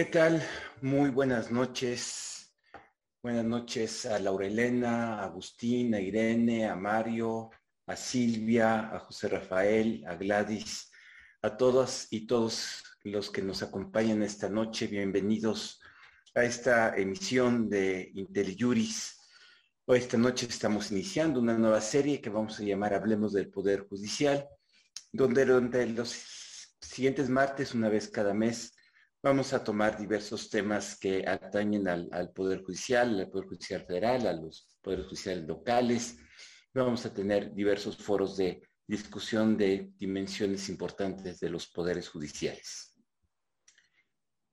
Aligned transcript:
¿Qué 0.00 0.06
tal? 0.06 0.42
Muy 0.80 1.10
buenas 1.10 1.50
noches. 1.50 2.54
Buenas 3.22 3.44
noches 3.44 4.06
a 4.06 4.18
Laurelena, 4.18 5.20
a 5.20 5.24
Agustín, 5.24 5.94
a 5.94 6.00
Irene, 6.00 6.66
a 6.66 6.74
Mario, 6.74 7.50
a 7.86 7.96
Silvia, 7.96 8.96
a 8.96 9.00
José 9.00 9.28
Rafael, 9.28 10.02
a 10.08 10.14
Gladys, 10.14 10.90
a 11.42 11.54
todas 11.54 12.06
y 12.10 12.26
todos 12.26 12.82
los 13.02 13.28
que 13.28 13.42
nos 13.42 13.62
acompañan 13.62 14.22
esta 14.22 14.48
noche. 14.48 14.86
Bienvenidos 14.86 15.82
a 16.34 16.44
esta 16.44 16.96
emisión 16.96 17.68
de 17.68 18.10
IntelliJuris. 18.14 19.18
Hoy 19.84 19.98
esta 19.98 20.16
noche 20.16 20.46
estamos 20.48 20.90
iniciando 20.92 21.40
una 21.40 21.58
nueva 21.58 21.82
serie 21.82 22.22
que 22.22 22.30
vamos 22.30 22.58
a 22.58 22.62
llamar 22.62 22.94
Hablemos 22.94 23.34
del 23.34 23.50
Poder 23.50 23.86
Judicial, 23.86 24.48
donde, 25.12 25.44
donde 25.44 25.86
los 25.88 26.10
siguientes 26.80 27.28
martes, 27.28 27.74
una 27.74 27.90
vez 27.90 28.08
cada 28.08 28.32
mes, 28.32 28.72
Vamos 29.22 29.52
a 29.52 29.62
tomar 29.62 29.98
diversos 29.98 30.48
temas 30.48 30.98
que 30.98 31.26
atañen 31.26 31.86
al, 31.86 32.32
Poder 32.32 32.62
Judicial, 32.62 33.20
al 33.20 33.28
Poder 33.28 33.48
Judicial 33.48 33.84
Federal, 33.84 34.26
a 34.26 34.32
los 34.32 34.78
Poderes 34.80 35.04
Judiciales 35.08 35.46
locales. 35.46 36.16
Vamos 36.72 37.04
a 37.04 37.12
tener 37.12 37.52
diversos 37.52 37.98
foros 37.98 38.38
de 38.38 38.62
discusión 38.86 39.58
de 39.58 39.92
dimensiones 39.98 40.70
importantes 40.70 41.38
de 41.38 41.50
los 41.50 41.68
poderes 41.68 42.08
judiciales. 42.08 42.96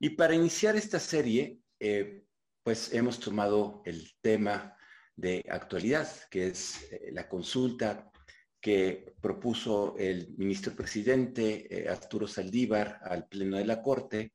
Y 0.02 0.10
para 0.10 0.36
iniciar 0.36 0.76
esta 0.76 1.00
serie, 1.00 1.62
eh, 1.80 2.26
pues 2.62 2.94
hemos 2.94 3.22
tomado 3.22 3.82
el 3.86 4.12
tema 4.20 4.76
de 5.16 5.46
actualidad, 5.50 6.10
que 6.30 6.48
es 6.48 6.92
eh, 6.92 7.10
la 7.14 7.30
consulta 7.30 8.12
que 8.60 9.16
propuso 9.22 9.96
el 9.98 10.36
ministro 10.38 10.76
presidente 10.76 11.68
eh, 11.70 11.88
Arturo 11.88 12.28
Saldívar 12.28 13.00
al 13.02 13.30
Pleno 13.30 13.56
de 13.56 13.66
la 13.66 13.82
Corte 13.82 14.34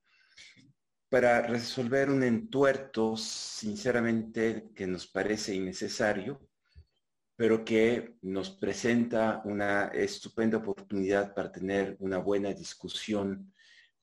para 1.12 1.42
resolver 1.42 2.08
un 2.08 2.22
entuerto, 2.22 3.18
sinceramente, 3.18 4.70
que 4.74 4.86
nos 4.86 5.06
parece 5.06 5.54
innecesario, 5.54 6.41
pero 7.36 7.66
que 7.66 8.14
nos 8.22 8.48
presenta 8.48 9.42
una 9.44 9.88
estupenda 9.88 10.56
oportunidad 10.56 11.34
para 11.34 11.52
tener 11.52 11.98
una 12.00 12.16
buena 12.16 12.54
discusión 12.54 13.52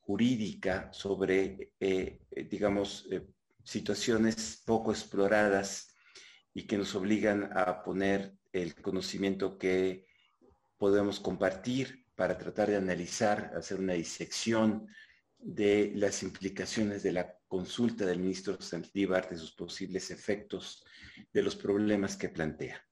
jurídica 0.01 0.93
sobre, 0.93 1.71
eh, 1.79 2.19
digamos, 2.47 3.07
eh, 3.09 3.25
situaciones 3.63 4.61
poco 4.63 4.91
exploradas 4.91 5.95
y 6.53 6.67
que 6.67 6.77
nos 6.77 6.93
obligan 6.93 7.49
a 7.57 7.81
poner 7.81 8.35
el 8.53 8.75
conocimiento 8.75 9.57
que 9.57 10.05
podemos 10.77 11.19
compartir 11.19 12.05
para 12.13 12.37
tratar 12.37 12.69
de 12.69 12.75
analizar, 12.75 13.51
hacer 13.55 13.79
una 13.79 13.93
disección 13.93 14.87
de 15.39 15.91
las 15.95 16.21
implicaciones 16.23 17.01
de 17.03 17.13
la 17.13 17.35
consulta 17.47 18.05
del 18.05 18.19
ministro 18.19 18.61
Saldívar, 18.61 19.29
de 19.29 19.37
sus 19.37 19.53
posibles 19.53 20.11
efectos, 20.11 20.83
de 21.33 21.41
los 21.41 21.55
problemas 21.55 22.15
que 22.17 22.29
plantea. 22.29 22.85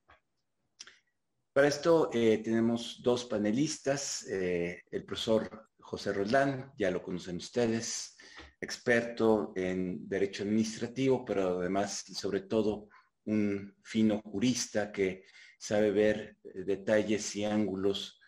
Para 1.53 1.67
esto 1.67 2.09
eh, 2.13 2.39
tenemos 2.43 3.01
dos 3.01 3.25
panelistas, 3.25 4.27
eh, 4.27 4.83
el 4.91 5.05
profesor 5.05 5.69
José 5.79 6.13
Roldán, 6.13 6.71
ya 6.77 6.91
lo 6.91 7.01
conocen 7.01 7.37
ustedes, 7.37 8.15
experto 8.61 9.53
en 9.55 10.07
derecho 10.07 10.43
administrativo, 10.43 11.25
pero 11.25 11.59
además 11.59 12.03
sobre 12.13 12.41
todo 12.41 12.89
un 13.25 13.75
fino 13.83 14.21
jurista 14.21 14.91
que 14.91 15.25
sabe 15.57 15.91
ver 15.91 16.37
eh, 16.43 16.63
detalles 16.63 17.35
y 17.35 17.45
ángulos 17.45 18.19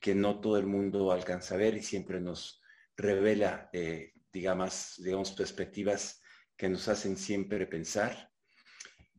que 0.00 0.14
no 0.14 0.40
todo 0.40 0.58
el 0.58 0.66
mundo 0.66 1.12
alcanza 1.12 1.54
a 1.54 1.58
ver 1.58 1.76
y 1.76 1.82
siempre 1.82 2.20
nos 2.20 2.57
revela, 2.98 3.70
eh, 3.72 4.12
digamos, 4.32 4.96
digamos, 4.98 5.32
perspectivas 5.32 6.20
que 6.56 6.68
nos 6.68 6.88
hacen 6.88 7.16
siempre 7.16 7.66
pensar. 7.66 8.30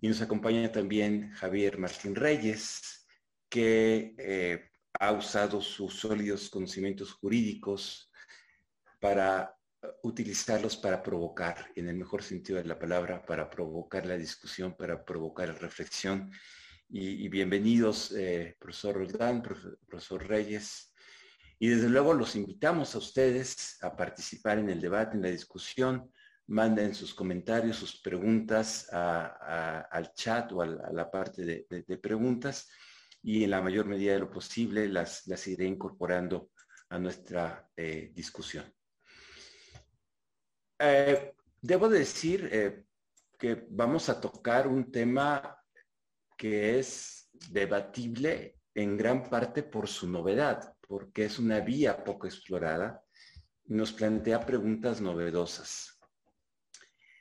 Y 0.01 0.09
nos 0.09 0.21
acompaña 0.21 0.71
también 0.71 1.31
Javier 1.31 1.77
Martín 1.77 2.13
Reyes, 2.13 3.07
que 3.49 4.13
eh, 4.17 4.69
ha 4.99 5.11
usado 5.13 5.61
sus 5.61 5.95
sólidos 5.95 6.49
conocimientos 6.49 7.13
jurídicos 7.13 8.11
para 8.99 9.55
utilizarlos 10.03 10.75
para 10.75 11.01
provocar, 11.01 11.71
en 11.75 11.87
el 11.87 11.95
mejor 11.95 12.21
sentido 12.21 12.57
de 12.57 12.65
la 12.65 12.77
palabra, 12.77 13.25
para 13.25 13.49
provocar 13.49 14.05
la 14.05 14.17
discusión, 14.17 14.75
para 14.75 15.03
provocar 15.05 15.47
la 15.47 15.55
reflexión. 15.55 16.31
Y, 16.89 17.29
bienvenidos, 17.29 18.11
eh, 18.11 18.57
profesor 18.59 18.95
Roldán, 18.95 19.41
profesor 19.41 20.27
Reyes, 20.27 20.88
y 21.59 21.67
desde 21.67 21.89
luego 21.89 22.13
los 22.13 22.35
invitamos 22.37 22.95
a 22.95 22.99
ustedes 22.99 23.77
a 23.83 23.95
participar 23.95 24.59
en 24.59 24.69
el 24.69 24.79
debate, 24.79 25.17
en 25.17 25.23
la 25.23 25.29
discusión. 25.29 26.09
Manden 26.47 26.95
sus 26.95 27.13
comentarios, 27.13 27.75
sus 27.75 28.01
preguntas 28.01 28.87
al 28.91 30.13
chat 30.13 30.51
o 30.53 30.61
a 30.61 30.65
la, 30.65 31.11
parte 31.11 31.67
de, 31.67 31.97
preguntas 31.97 32.69
y 33.21 33.43
en 33.43 33.51
la 33.51 33.61
mayor 33.61 33.85
medida 33.85 34.13
de 34.13 34.19
lo 34.19 34.31
posible 34.31 34.87
las, 34.87 35.27
las 35.27 35.45
iré 35.47 35.65
incorporando 35.65 36.51
a 36.89 36.97
nuestra 36.97 37.69
eh, 37.75 38.11
discusión. 38.15 38.73
Eh, 40.79 41.33
debo 41.61 41.89
decir 41.89 42.49
eh, 42.51 42.85
que 43.37 43.67
vamos 43.69 44.07
a 44.07 44.19
tocar 44.19 44.65
un 44.65 44.89
tema 44.89 45.61
que 46.37 46.79
es 46.79 47.29
debatible 47.51 48.55
en 48.73 48.97
gran 48.97 49.29
parte 49.29 49.61
por 49.61 49.89
su 49.89 50.09
novedad, 50.09 50.73
porque 50.89 51.25
es 51.25 51.37
una 51.37 51.59
vía 51.59 52.03
poco 52.03 52.25
explorada 52.25 53.05
nos 53.65 53.93
plantea 53.93 54.43
preguntas 54.43 54.99
novedosas. 54.99 55.99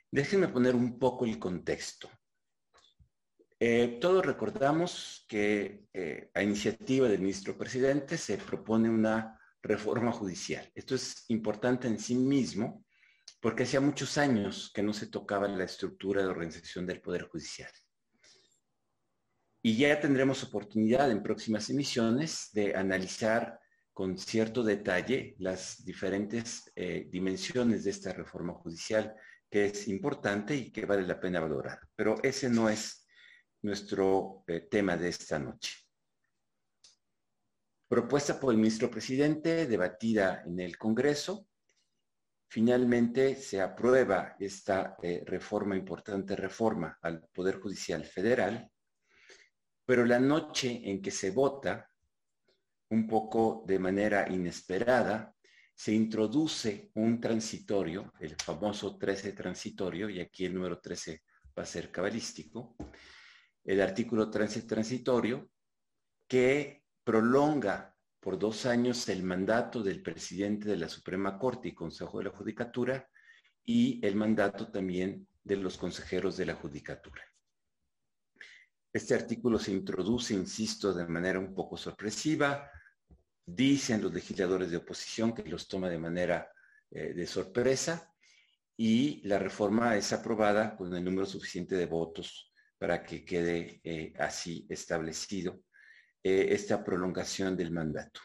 Déjenme 0.09 0.47
poner 0.47 0.73
un 0.73 0.97
poco 0.97 1.25
el 1.25 1.37
contexto. 1.37 2.09
Eh, 3.59 3.99
todos 4.01 4.25
recordamos 4.25 5.23
que 5.29 5.85
eh, 5.93 6.31
a 6.33 6.41
iniciativa 6.41 7.07
del 7.07 7.19
ministro 7.19 7.55
presidente 7.55 8.17
se 8.17 8.37
propone 8.37 8.89
una 8.89 9.39
reforma 9.61 10.11
judicial. 10.11 10.67
Esto 10.73 10.95
es 10.95 11.25
importante 11.27 11.87
en 11.87 11.99
sí 11.99 12.15
mismo 12.15 12.83
porque 13.39 13.63
hacía 13.63 13.81
muchos 13.81 14.17
años 14.17 14.71
que 14.73 14.81
no 14.81 14.93
se 14.93 15.07
tocaba 15.07 15.47
la 15.47 15.65
estructura 15.65 16.23
de 16.23 16.29
organización 16.29 16.87
del 16.87 17.01
Poder 17.01 17.27
Judicial. 17.27 17.69
Y 19.61 19.77
ya 19.77 19.99
tendremos 19.99 20.43
oportunidad 20.43 21.11
en 21.11 21.21
próximas 21.21 21.69
emisiones 21.69 22.49
de 22.53 22.75
analizar 22.75 23.59
con 23.93 24.17
cierto 24.17 24.63
detalle 24.63 25.35
las 25.39 25.83
diferentes 25.83 26.71
eh, 26.75 27.07
dimensiones 27.09 27.83
de 27.83 27.89
esta 27.89 28.13
reforma 28.13 28.53
judicial, 28.53 29.13
que 29.49 29.65
es 29.65 29.89
importante 29.89 30.55
y 30.55 30.71
que 30.71 30.85
vale 30.85 31.05
la 31.05 31.19
pena 31.19 31.41
valorar. 31.41 31.79
Pero 31.95 32.15
ese 32.23 32.49
no 32.49 32.69
es 32.69 33.05
nuestro 33.61 34.45
eh, 34.47 34.61
tema 34.71 34.95
de 34.95 35.09
esta 35.09 35.37
noche. 35.37 35.73
Propuesta 37.89 38.39
por 38.39 38.53
el 38.53 38.59
ministro 38.59 38.89
presidente, 38.89 39.65
debatida 39.65 40.43
en 40.45 40.59
el 40.61 40.77
Congreso, 40.77 41.47
finalmente 42.47 43.35
se 43.35 43.59
aprueba 43.59 44.35
esta 44.39 44.95
eh, 45.01 45.23
reforma, 45.25 45.75
importante 45.75 46.35
reforma 46.35 46.97
al 47.01 47.27
Poder 47.33 47.59
Judicial 47.59 48.05
Federal, 48.05 48.71
pero 49.89 50.05
la 50.05 50.19
noche 50.19 50.81
en 50.83 51.01
que 51.01 51.09
se 51.09 51.31
vota, 51.31 51.89
un 52.91 53.07
poco 53.07 53.63
de 53.65 53.79
manera 53.79 54.31
inesperada, 54.31 55.33
se 55.73 55.91
introduce 55.91 56.91
un 56.93 57.19
transitorio, 57.19 58.13
el 58.19 58.35
famoso 58.35 58.99
13 58.99 59.33
transitorio, 59.33 60.07
y 60.07 60.19
aquí 60.19 60.45
el 60.45 60.53
número 60.53 60.79
13 60.79 61.23
va 61.57 61.63
a 61.63 61.65
ser 61.65 61.89
cabalístico, 61.89 62.75
el 63.63 63.81
artículo 63.81 64.29
13 64.29 64.61
transitorio, 64.67 65.49
que 66.27 66.83
prolonga 67.03 67.95
por 68.19 68.37
dos 68.37 68.67
años 68.67 69.09
el 69.09 69.23
mandato 69.23 69.81
del 69.81 70.03
presidente 70.03 70.69
de 70.69 70.77
la 70.77 70.87
Suprema 70.87 71.39
Corte 71.39 71.69
y 71.69 71.73
Consejo 71.73 72.19
de 72.19 72.25
la 72.25 72.37
Judicatura 72.37 73.09
y 73.65 74.05
el 74.05 74.15
mandato 74.15 74.71
también 74.71 75.27
de 75.43 75.55
los 75.55 75.79
consejeros 75.79 76.37
de 76.37 76.45
la 76.45 76.53
Judicatura. 76.53 77.23
Este 78.91 79.13
artículo 79.13 79.59
se 79.59 79.71
introduce, 79.71 80.33
insisto, 80.33 80.93
de 80.93 81.05
manera 81.05 81.39
un 81.39 81.53
poco 81.53 81.77
sorpresiva. 81.77 82.71
Dicen 83.45 84.01
los 84.01 84.13
legisladores 84.13 84.71
de 84.71 84.77
oposición 84.77 85.33
que 85.33 85.43
los 85.47 85.67
toma 85.67 85.89
de 85.89 85.99
manera 85.99 86.51
eh, 86.89 87.13
de 87.13 87.27
sorpresa 87.27 88.11
y 88.75 89.21
la 89.27 89.37
reforma 89.37 89.95
es 89.95 90.11
aprobada 90.11 90.75
con 90.75 90.95
el 90.95 91.03
número 91.03 91.25
suficiente 91.25 91.75
de 91.75 91.85
votos 91.85 92.51
para 92.79 93.03
que 93.03 93.23
quede 93.23 93.79
eh, 93.83 94.13
así 94.17 94.65
establecido 94.69 95.63
eh, 96.23 96.47
esta 96.51 96.83
prolongación 96.83 97.55
del 97.55 97.71
mandato. 97.71 98.21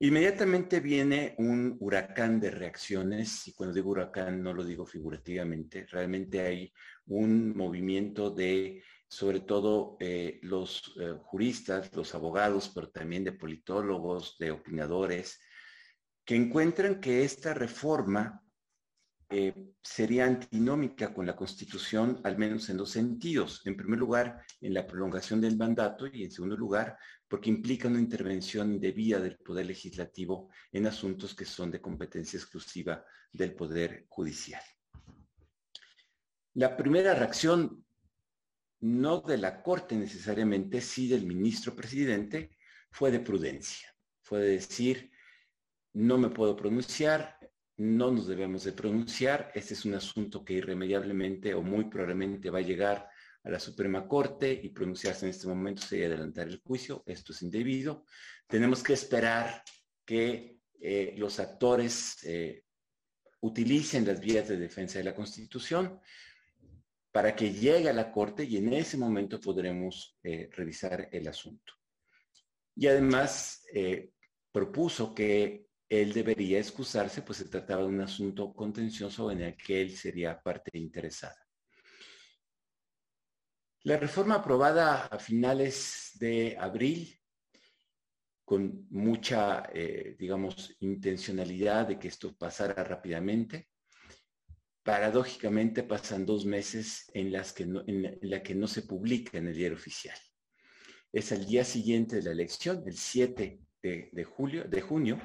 Inmediatamente 0.00 0.80
viene 0.80 1.34
un 1.38 1.76
huracán 1.78 2.40
de 2.40 2.50
reacciones, 2.50 3.46
y 3.46 3.54
cuando 3.54 3.74
digo 3.74 3.90
huracán 3.90 4.42
no 4.42 4.52
lo 4.52 4.64
digo 4.64 4.84
figurativamente, 4.84 5.86
realmente 5.86 6.40
hay 6.40 6.72
un 7.06 7.56
movimiento 7.56 8.30
de 8.30 8.82
sobre 9.08 9.40
todo 9.40 9.96
eh, 10.00 10.40
los 10.42 10.94
eh, 11.00 11.14
juristas, 11.22 11.94
los 11.94 12.14
abogados, 12.14 12.70
pero 12.74 12.90
también 12.90 13.24
de 13.24 13.32
politólogos, 13.32 14.36
de 14.38 14.50
opinadores, 14.50 15.40
que 16.24 16.36
encuentran 16.36 17.00
que 17.00 17.24
esta 17.24 17.54
reforma 17.54 18.44
eh, 19.30 19.54
sería 19.82 20.26
antinómica 20.26 21.12
con 21.12 21.26
la 21.26 21.34
Constitución, 21.34 22.20
al 22.24 22.38
menos 22.38 22.68
en 22.68 22.76
dos 22.76 22.90
sentidos. 22.90 23.62
En 23.64 23.76
primer 23.76 23.98
lugar, 23.98 24.42
en 24.60 24.74
la 24.74 24.86
prolongación 24.86 25.40
del 25.40 25.56
mandato 25.56 26.06
y 26.06 26.24
en 26.24 26.30
segundo 26.30 26.56
lugar, 26.56 26.96
porque 27.26 27.50
implica 27.50 27.88
una 27.88 27.98
intervención 27.98 28.72
indebida 28.72 29.18
del 29.18 29.38
Poder 29.38 29.66
Legislativo 29.66 30.50
en 30.70 30.86
asuntos 30.86 31.34
que 31.34 31.44
son 31.44 31.70
de 31.70 31.80
competencia 31.80 32.38
exclusiva 32.38 33.04
del 33.32 33.54
Poder 33.54 34.06
Judicial. 34.08 34.62
La 36.54 36.76
primera 36.76 37.14
reacción, 37.14 37.83
no 38.84 39.22
de 39.22 39.38
la 39.38 39.62
Corte 39.62 39.96
necesariamente, 39.96 40.82
sí 40.82 41.08
del 41.08 41.24
ministro 41.24 41.74
presidente, 41.74 42.50
fue 42.90 43.10
de 43.10 43.18
prudencia. 43.18 43.88
Fue 44.20 44.40
de 44.40 44.50
decir, 44.50 45.10
no 45.94 46.18
me 46.18 46.28
puedo 46.28 46.54
pronunciar, 46.54 47.38
no 47.78 48.10
nos 48.10 48.26
debemos 48.26 48.62
de 48.64 48.72
pronunciar. 48.72 49.50
Este 49.54 49.72
es 49.72 49.86
un 49.86 49.94
asunto 49.94 50.44
que 50.44 50.52
irremediablemente 50.52 51.54
o 51.54 51.62
muy 51.62 51.84
probablemente 51.84 52.50
va 52.50 52.58
a 52.58 52.62
llegar 52.62 53.08
a 53.42 53.50
la 53.50 53.58
Suprema 53.58 54.06
Corte 54.06 54.52
y 54.62 54.68
pronunciarse 54.68 55.24
en 55.24 55.30
este 55.30 55.46
momento 55.46 55.80
sería 55.80 56.08
adelantar 56.08 56.48
el 56.48 56.60
juicio. 56.60 57.02
Esto 57.06 57.32
es 57.32 57.40
indebido. 57.40 58.04
Tenemos 58.46 58.82
que 58.82 58.92
esperar 58.92 59.62
que 60.04 60.58
eh, 60.78 61.14
los 61.16 61.40
actores 61.40 62.18
eh, 62.24 62.64
utilicen 63.40 64.06
las 64.06 64.20
vías 64.20 64.46
de 64.46 64.58
defensa 64.58 64.98
de 64.98 65.04
la 65.04 65.14
Constitución 65.14 66.00
para 67.14 67.36
que 67.36 67.52
llegue 67.52 67.88
a 67.88 67.92
la 67.92 68.10
Corte 68.10 68.42
y 68.42 68.56
en 68.56 68.72
ese 68.72 68.96
momento 68.96 69.38
podremos 69.38 70.18
eh, 70.24 70.48
revisar 70.50 71.08
el 71.12 71.28
asunto. 71.28 71.74
Y 72.74 72.88
además 72.88 73.64
propuso 74.50 75.14
que 75.14 75.68
él 75.88 76.12
debería 76.12 76.58
excusarse, 76.58 77.22
pues 77.22 77.38
se 77.38 77.44
trataba 77.44 77.82
de 77.82 77.88
un 77.88 78.00
asunto 78.00 78.52
contencioso 78.52 79.30
en 79.30 79.42
el 79.42 79.56
que 79.56 79.80
él 79.80 79.96
sería 79.96 80.40
parte 80.40 80.76
interesada. 80.76 81.38
La 83.84 83.96
reforma 83.96 84.36
aprobada 84.36 85.06
a 85.06 85.18
finales 85.20 86.10
de 86.14 86.56
abril, 86.58 87.16
con 88.44 88.88
mucha, 88.90 89.70
eh, 89.72 90.16
digamos, 90.18 90.74
intencionalidad 90.80 91.86
de 91.86 91.98
que 91.98 92.08
esto 92.08 92.34
pasara 92.36 92.82
rápidamente, 92.82 93.68
paradójicamente 94.84 95.82
pasan 95.82 96.26
dos 96.26 96.44
meses 96.44 97.10
en 97.14 97.32
las 97.32 97.52
que 97.52 98.54
no 98.54 98.68
se 98.68 98.82
publica 98.82 99.38
en 99.38 99.48
el 99.48 99.54
diario 99.54 99.76
oficial. 99.76 100.16
Es 101.10 101.32
el 101.32 101.46
día 101.46 101.64
siguiente 101.64 102.16
de 102.16 102.22
la 102.22 102.32
elección, 102.32 102.82
el 102.86 102.96
7 102.96 103.60
de, 103.82 104.24
julio, 104.24 104.64
de 104.64 104.80
junio, 104.80 105.20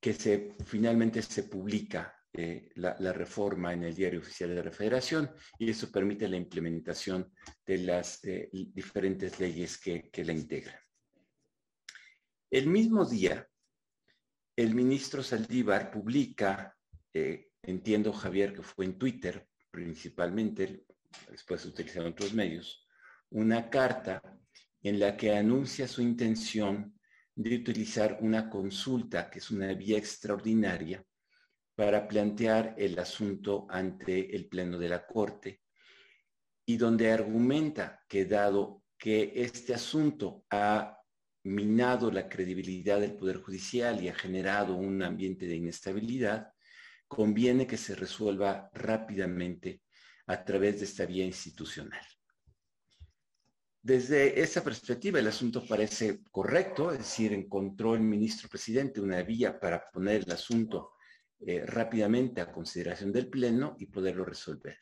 que 0.00 0.54
finalmente 0.64 1.22
se 1.22 1.42
publica 1.44 2.14
eh, 2.32 2.70
la, 2.76 3.12
reforma 3.12 3.72
en 3.72 3.84
el 3.84 3.94
diario 3.94 4.20
oficial 4.20 4.54
de 4.54 4.62
la 4.62 4.70
Federación 4.70 5.30
y 5.58 5.70
eso 5.70 5.90
permite 5.90 6.28
la 6.28 6.36
implementación 6.36 7.32
de 7.66 7.78
las 7.78 8.24
eh, 8.24 8.48
diferentes 8.52 9.40
leyes 9.40 9.78
que, 9.78 10.10
la 10.24 10.32
integran. 10.32 10.78
El 12.50 12.68
mismo 12.68 13.04
día, 13.04 13.46
el 14.56 14.74
ministro 14.74 15.22
Saldívar 15.22 15.90
publica, 15.90 16.76
eh, 17.12 17.47
entiendo 17.62 18.12
Javier 18.12 18.54
que 18.54 18.62
fue 18.62 18.84
en 18.84 18.98
Twitter 18.98 19.48
principalmente, 19.70 20.84
después 21.30 21.64
utilizaron 21.64 22.12
otros 22.12 22.32
medios, 22.32 22.86
una 23.30 23.68
carta 23.68 24.22
en 24.82 24.98
la 24.98 25.16
que 25.16 25.36
anuncia 25.36 25.86
su 25.86 26.02
intención 26.02 26.98
de 27.34 27.56
utilizar 27.56 28.18
una 28.20 28.48
consulta, 28.48 29.30
que 29.30 29.38
es 29.38 29.50
una 29.50 29.72
vía 29.74 29.98
extraordinaria, 29.98 31.04
para 31.74 32.08
plantear 32.08 32.74
el 32.76 32.98
asunto 32.98 33.66
ante 33.70 34.34
el 34.34 34.48
Pleno 34.48 34.78
de 34.78 34.88
la 34.88 35.06
Corte 35.06 35.60
y 36.66 36.76
donde 36.76 37.12
argumenta 37.12 38.04
que 38.08 38.24
dado 38.24 38.82
que 38.98 39.32
este 39.36 39.74
asunto 39.74 40.44
ha 40.50 40.98
minado 41.44 42.10
la 42.10 42.28
credibilidad 42.28 43.00
del 43.00 43.14
Poder 43.14 43.36
Judicial 43.36 44.02
y 44.02 44.08
ha 44.08 44.14
generado 44.14 44.74
un 44.74 45.02
ambiente 45.02 45.46
de 45.46 45.54
inestabilidad, 45.54 46.52
conviene 47.08 47.66
que 47.66 47.76
se 47.76 47.94
resuelva 47.94 48.70
rápidamente 48.74 49.82
a 50.26 50.44
través 50.44 50.78
de 50.78 50.84
esta 50.84 51.06
vía 51.06 51.24
institucional. 51.24 52.06
Desde 53.82 54.40
esa 54.40 54.62
perspectiva, 54.62 55.18
el 55.18 55.28
asunto 55.28 55.66
parece 55.66 56.22
correcto, 56.30 56.92
es 56.92 56.98
decir, 56.98 57.32
encontró 57.32 57.94
el 57.94 58.02
ministro 58.02 58.48
presidente 58.48 59.00
una 59.00 59.22
vía 59.22 59.58
para 59.58 59.88
poner 59.90 60.24
el 60.24 60.32
asunto 60.32 60.92
eh, 61.40 61.64
rápidamente 61.64 62.40
a 62.40 62.52
consideración 62.52 63.12
del 63.12 63.30
Pleno 63.30 63.76
y 63.78 63.86
poderlo 63.86 64.24
resolver. 64.24 64.76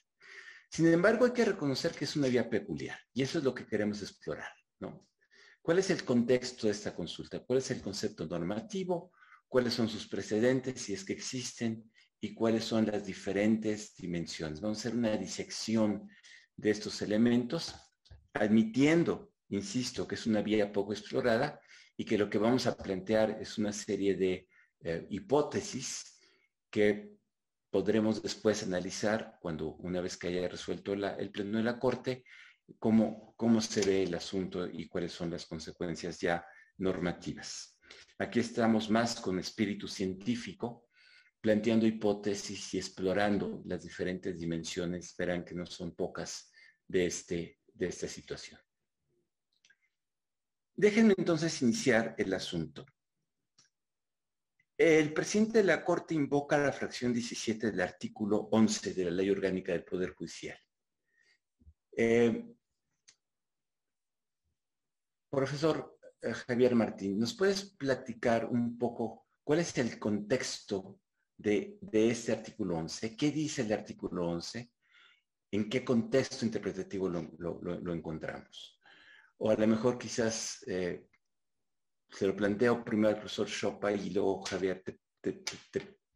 Sin 0.69 0.87
embargo, 0.89 1.27
hay 1.27 1.33
que 1.33 1.45
reconocer 1.45 1.93
que 1.93 2.07
es 2.07 2.17
una 2.17 2.29
vía 2.29 2.51
peculiar 2.51 2.99
y 3.13 3.23
eso 3.23 3.39
es 3.39 3.45
lo 3.45 3.55
que 3.55 3.67
queremos 3.67 4.03
explorar, 4.03 4.51
¿no? 4.81 5.07
¿Cuál 5.63 5.79
es 5.79 5.91
el 5.91 6.05
contexto 6.05 6.67
de 6.67 6.73
esta 6.73 6.95
consulta? 6.95 7.41
¿Cuál 7.41 7.59
es 7.59 7.71
el 7.71 7.83
concepto 7.83 8.27
normativo? 8.27 9.13
¿Cuáles 9.49 9.75
son 9.75 9.89
sus 9.89 10.09
precedentes, 10.09 10.81
si 10.81 10.95
es 10.95 11.05
que 11.05 11.13
existen? 11.13 11.91
¿Y 12.21 12.35
cuáles 12.35 12.65
son 12.65 12.87
las 12.87 13.05
diferentes 13.05 13.95
dimensiones? 13.97 14.61
Vamos 14.61 14.79
a 14.79 14.81
hacer 14.81 14.99
una 14.99 15.17
disección 15.17 16.09
de 16.57 16.71
estos 16.71 17.03
elementos 17.03 17.75
admitiendo, 18.33 19.33
insisto, 19.49 20.07
que 20.07 20.15
es 20.15 20.27
una 20.27 20.43
vía 20.43 20.73
poco 20.73 20.93
explorada 20.93 21.61
y 21.97 22.05
que 22.05 22.19
lo 22.19 22.29
que 22.29 22.39
vamos 22.39 22.67
a 22.67 22.77
plantear 22.77 23.39
es 23.41 23.59
una 23.59 23.73
serie 23.73 24.15
de 24.15 24.49
eh, 24.81 25.07
hipótesis 25.11 26.19
que 26.71 27.17
podremos 27.71 28.23
después 28.23 28.63
analizar 28.63 29.39
cuando 29.41 29.75
una 29.77 30.01
vez 30.01 30.17
que 30.17 30.29
haya 30.29 30.49
resuelto 30.49 30.93
el 30.95 31.31
pleno 31.31 31.59
de 31.59 31.65
la 31.65 31.79
Corte, 31.79 32.25
cómo, 32.79 33.35
cómo 33.37 33.61
se 33.61 33.85
ve 33.85 34.03
el 34.05 34.15
asunto 34.15 34.67
y 34.67 34.89
cuáles 34.89 35.13
son 35.13 35.31
las 35.31 35.47
consecuencias 35.47 36.21
ya 36.21 36.45
normativas. 36.79 37.79
Aquí 38.19 38.41
estamos 38.41 38.91
más 38.91 39.21
con 39.21 39.39
espíritu 39.39 39.89
científico, 39.89 40.86
planteando 41.41 41.87
hipótesis 41.87 42.75
y 42.75 42.79
explorando 42.79 43.63
las 43.67 43.83
diferentes 43.83 44.39
dimensiones, 44.39 45.15
verán 45.17 45.45
que 45.45 45.55
no 45.55 45.67
son 45.67 45.95
pocas 45.95 46.51
de 46.87 47.07
este 47.07 47.59
de 47.77 47.89
esta 47.89 48.09
situación. 48.09 48.61
Déjenme 50.75 51.15
entonces 51.17 51.63
iniciar 51.63 52.15
el 52.19 52.33
asunto. 52.35 52.85
El 54.79 55.13
presidente 55.15 55.59
de 55.59 55.65
la 55.65 55.83
Corte 55.85 56.15
invoca 56.15 56.59
la 56.59 56.73
fracción 56.73 57.13
17 57.13 57.71
del 57.71 57.81
artículo 57.81 58.49
11 58.51 58.93
de 58.93 59.05
la 59.07 59.11
Ley 59.11 59.31
Orgánica 59.31 59.73
del 59.73 59.85
Poder 59.85 60.11
Judicial. 60.15 60.59
Eh, 61.97 62.45
profesor 65.31 65.99
eh, 66.21 66.35
Javier 66.35 66.75
Martín, 66.75 67.19
¿nos 67.19 67.35
puedes 67.35 67.75
platicar 67.75 68.45
un 68.45 68.77
poco 68.77 69.29
cuál 69.43 69.61
es 69.61 69.77
el 69.79 69.99
contexto 69.99 71.01
de, 71.37 71.79
de 71.81 72.11
este 72.11 72.33
artículo 72.33 72.77
11? 72.77 73.17
¿Qué 73.17 73.31
dice 73.31 73.63
el 73.63 73.73
artículo 73.73 74.29
11? 74.29 74.71
en 75.51 75.69
qué 75.69 75.85
contexto 75.85 76.45
interpretativo 76.45 77.09
lo, 77.09 77.95
encontramos. 77.95 78.79
O 79.39 79.51
a 79.51 79.55
lo 79.55 79.67
mejor 79.67 79.99
quizás 79.99 80.65
eh, 80.67 81.07
se 82.09 82.27
lo 82.27 82.35
planteo 82.35 82.85
primero 82.85 83.09
al 83.09 83.21
profesor 83.21 83.49
Chopa 83.49 83.93
y 83.93 84.11
luego 84.11 84.43
Javier 84.43 84.83
te, 84.83 85.45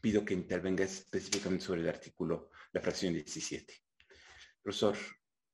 pido 0.00 0.24
que 0.24 0.34
intervenga 0.34 0.84
específicamente 0.84 1.64
sobre 1.64 1.82
el 1.82 1.88
artículo, 1.88 2.50
la 2.72 2.80
fracción 2.80 3.12
17. 3.12 3.74
Profesor 4.62 4.96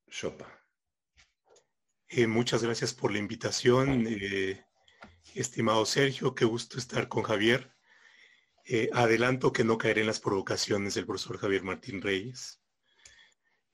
Chopa. 0.08 0.62
Eh, 2.08 2.28
muchas 2.28 2.62
gracias 2.62 2.94
por 2.94 3.10
la 3.10 3.18
invitación, 3.18 4.06
eh, 4.08 4.64
estimado 5.34 5.84
Sergio, 5.84 6.34
qué 6.34 6.44
gusto 6.44 6.78
estar 6.78 7.08
con 7.08 7.24
Javier. 7.24 7.75
Adelanto 8.92 9.52
que 9.52 9.64
no 9.64 9.78
caeré 9.78 10.00
en 10.00 10.08
las 10.08 10.20
provocaciones 10.20 10.94
del 10.94 11.06
profesor 11.06 11.38
Javier 11.38 11.62
Martín 11.62 12.02
Reyes. 12.02 12.60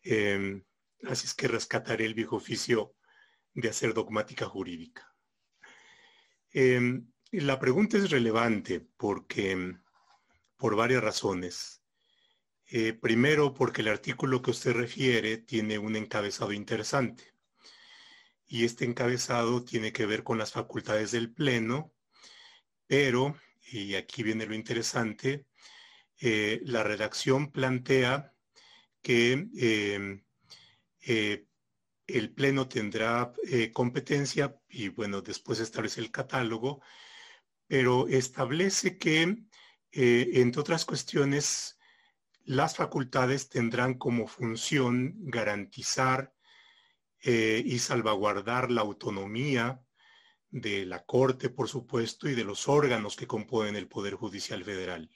Em, 0.02 0.64
así 1.04 1.26
es 1.26 1.34
que 1.34 1.48
rescataré 1.48 2.04
el 2.04 2.14
viejo 2.14 2.36
oficio 2.36 2.94
de 3.54 3.68
hacer 3.68 3.94
dogmática 3.94 4.46
jurídica. 4.46 5.14
Em, 6.50 7.10
la 7.30 7.58
pregunta 7.58 7.96
es 7.96 8.10
relevante 8.10 8.86
porque, 8.98 9.76
por 10.56 10.76
varias 10.76 11.02
razones. 11.02 11.82
Eh, 12.66 12.92
primero, 12.92 13.54
porque 13.54 13.82
el 13.82 13.88
artículo 13.88 14.42
que 14.42 14.50
usted 14.50 14.72
refiere 14.72 15.38
tiene 15.38 15.78
un 15.78 15.96
encabezado 15.96 16.52
interesante. 16.52 17.34
Y 18.46 18.64
este 18.64 18.84
encabezado 18.84 19.64
tiene 19.64 19.92
que 19.92 20.06
ver 20.06 20.24
con 20.24 20.38
las 20.38 20.52
facultades 20.52 21.10
del 21.12 21.32
Pleno, 21.32 21.94
pero, 22.86 23.34
y 23.72 23.94
aquí 23.94 24.22
viene 24.22 24.46
lo 24.46 24.54
interesante, 24.54 25.46
eh, 26.20 26.60
la 26.64 26.82
redacción 26.82 27.50
plantea 27.50 28.32
que 29.00 29.32
em, 29.32 30.24
eh, 31.00 31.46
el 32.06 32.32
Pleno 32.32 32.68
tendrá 32.68 33.32
eh, 33.44 33.72
competencia 33.72 34.56
y 34.68 34.88
bueno, 34.88 35.22
después 35.22 35.60
establece 35.60 36.00
el 36.00 36.10
catálogo, 36.10 36.82
pero 37.66 38.06
establece 38.08 38.98
que, 38.98 39.38
eh, 39.92 40.30
entre 40.34 40.60
otras 40.60 40.84
cuestiones, 40.84 41.78
las 42.44 42.76
facultades 42.76 43.48
tendrán 43.48 43.94
como 43.94 44.26
función 44.26 45.14
garantizar 45.20 46.34
eh, 47.20 47.62
y 47.64 47.78
salvaguardar 47.78 48.70
la 48.70 48.80
autonomía 48.80 49.80
de 50.52 50.84
la 50.84 51.02
Corte, 51.04 51.48
por 51.48 51.66
supuesto, 51.66 52.28
y 52.28 52.34
de 52.34 52.44
los 52.44 52.68
órganos 52.68 53.16
que 53.16 53.26
componen 53.26 53.74
el 53.74 53.88
Poder 53.88 54.14
Judicial 54.14 54.62
Federal. 54.62 55.10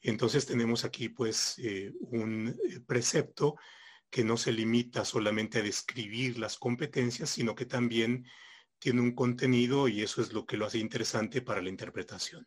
Entonces 0.00 0.46
tenemos 0.46 0.84
aquí 0.84 1.08
pues 1.08 1.58
eh, 1.58 1.92
un 2.00 2.48
eh, 2.48 2.80
precepto 2.86 3.56
que 4.08 4.22
no 4.22 4.36
se 4.36 4.52
limita 4.52 5.04
solamente 5.04 5.58
a 5.58 5.62
describir 5.62 6.38
las 6.38 6.56
competencias, 6.56 7.30
sino 7.30 7.56
que 7.56 7.66
también 7.66 8.26
tiene 8.78 9.00
un 9.00 9.14
contenido 9.14 9.88
y 9.88 10.02
eso 10.02 10.22
es 10.22 10.32
lo 10.32 10.46
que 10.46 10.56
lo 10.56 10.66
hace 10.66 10.78
interesante 10.78 11.42
para 11.42 11.60
la 11.60 11.70
interpretación. 11.70 12.46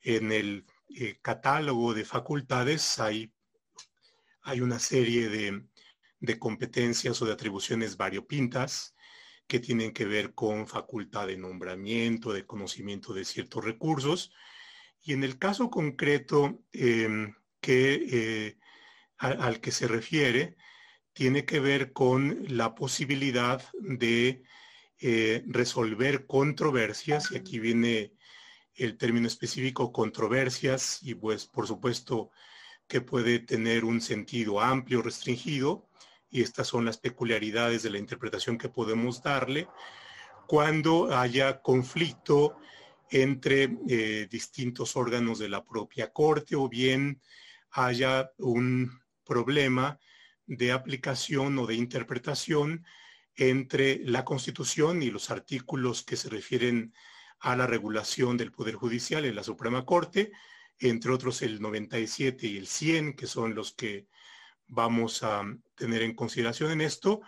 En 0.00 0.32
el 0.32 0.64
eh, 0.88 1.18
catálogo 1.20 1.92
de 1.92 2.06
facultades 2.06 2.98
hay, 3.00 3.34
hay 4.40 4.62
una 4.62 4.78
serie 4.78 5.28
de, 5.28 5.66
de 6.20 6.38
competencias 6.38 7.20
o 7.20 7.26
de 7.26 7.34
atribuciones 7.34 7.98
variopintas 7.98 8.95
que 9.46 9.60
tienen 9.60 9.92
que 9.92 10.04
ver 10.04 10.34
con 10.34 10.66
facultad 10.66 11.26
de 11.28 11.36
nombramiento, 11.36 12.32
de 12.32 12.46
conocimiento 12.46 13.14
de 13.14 13.24
ciertos 13.24 13.64
recursos. 13.64 14.32
Y 15.02 15.12
en 15.12 15.24
el 15.24 15.38
caso 15.38 15.70
concreto 15.70 16.64
em, 16.72 17.34
que, 17.60 18.06
eh, 18.10 18.58
al 19.18 19.60
que 19.60 19.70
se 19.72 19.88
refiere, 19.88 20.56
tiene 21.12 21.44
que 21.46 21.60
ver 21.60 21.92
con 21.92 22.44
la 22.48 22.74
posibilidad 22.74 23.62
de 23.80 24.42
eh, 24.98 25.42
resolver 25.46 26.26
controversias, 26.26 27.30
y 27.30 27.36
aquí 27.36 27.58
viene 27.58 28.12
el 28.74 28.98
término 28.98 29.26
específico 29.26 29.92
controversias, 29.92 31.00
y 31.02 31.14
pues 31.14 31.46
por 31.46 31.66
supuesto 31.66 32.30
que 32.88 33.00
puede 33.00 33.38
tener 33.38 33.84
un 33.84 34.00
sentido 34.00 34.60
amplio, 34.60 35.02
restringido, 35.02 35.88
y 36.30 36.42
estas 36.42 36.66
son 36.66 36.84
las 36.84 36.98
peculiaridades 36.98 37.82
de 37.82 37.90
la 37.90 37.98
interpretación 37.98 38.58
que 38.58 38.68
podemos 38.68 39.22
darle 39.22 39.68
cuando 40.46 41.14
haya 41.16 41.60
conflicto 41.60 42.56
entre 43.10 43.76
eh, 43.88 44.26
distintos 44.30 44.96
órganos 44.96 45.38
de 45.38 45.48
la 45.48 45.64
propia 45.64 46.12
Corte 46.12 46.56
o 46.56 46.68
bien 46.68 47.20
haya 47.70 48.30
un 48.38 48.90
problema 49.24 49.98
de 50.46 50.72
aplicación 50.72 51.58
o 51.58 51.66
de 51.66 51.74
interpretación 51.74 52.84
entre 53.34 54.00
la 54.04 54.24
Constitución 54.24 55.02
y 55.02 55.10
los 55.10 55.30
artículos 55.30 56.02
que 56.02 56.16
se 56.16 56.28
refieren 56.28 56.94
a 57.40 57.54
la 57.54 57.66
regulación 57.66 58.36
del 58.36 58.52
Poder 58.52 58.76
Judicial 58.76 59.24
en 59.24 59.34
la 59.34 59.42
Suprema 59.42 59.84
Corte, 59.84 60.32
entre 60.78 61.12
otros 61.12 61.42
el 61.42 61.60
97 61.60 62.46
y 62.46 62.56
el 62.56 62.66
100, 62.66 63.14
que 63.14 63.26
son 63.26 63.54
los 63.54 63.72
que 63.72 64.06
vamos 64.66 65.22
a 65.22 65.44
tener 65.74 66.02
en 66.02 66.14
consideración 66.14 66.72
en 66.72 66.80
esto, 66.80 67.20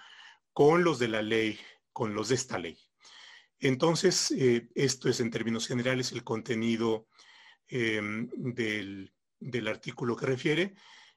con 0.52 0.84
los 0.84 0.98
de 0.98 1.08
la 1.08 1.22
ley, 1.22 1.58
con 1.92 2.14
los 2.14 2.28
de 2.28 2.34
esta 2.34 2.58
ley. 2.58 2.78
Entonces, 3.60 4.30
eh, 4.32 4.68
esto 4.74 5.08
es 5.08 5.20
en 5.20 5.30
términos 5.30 5.66
generales 5.66 6.12
el 6.12 6.24
contenido 6.24 7.08
em, 7.68 8.28
del, 8.36 9.12
del 9.40 9.68
artículo 9.68 10.16
que 10.16 10.26
refiere. 10.26 10.74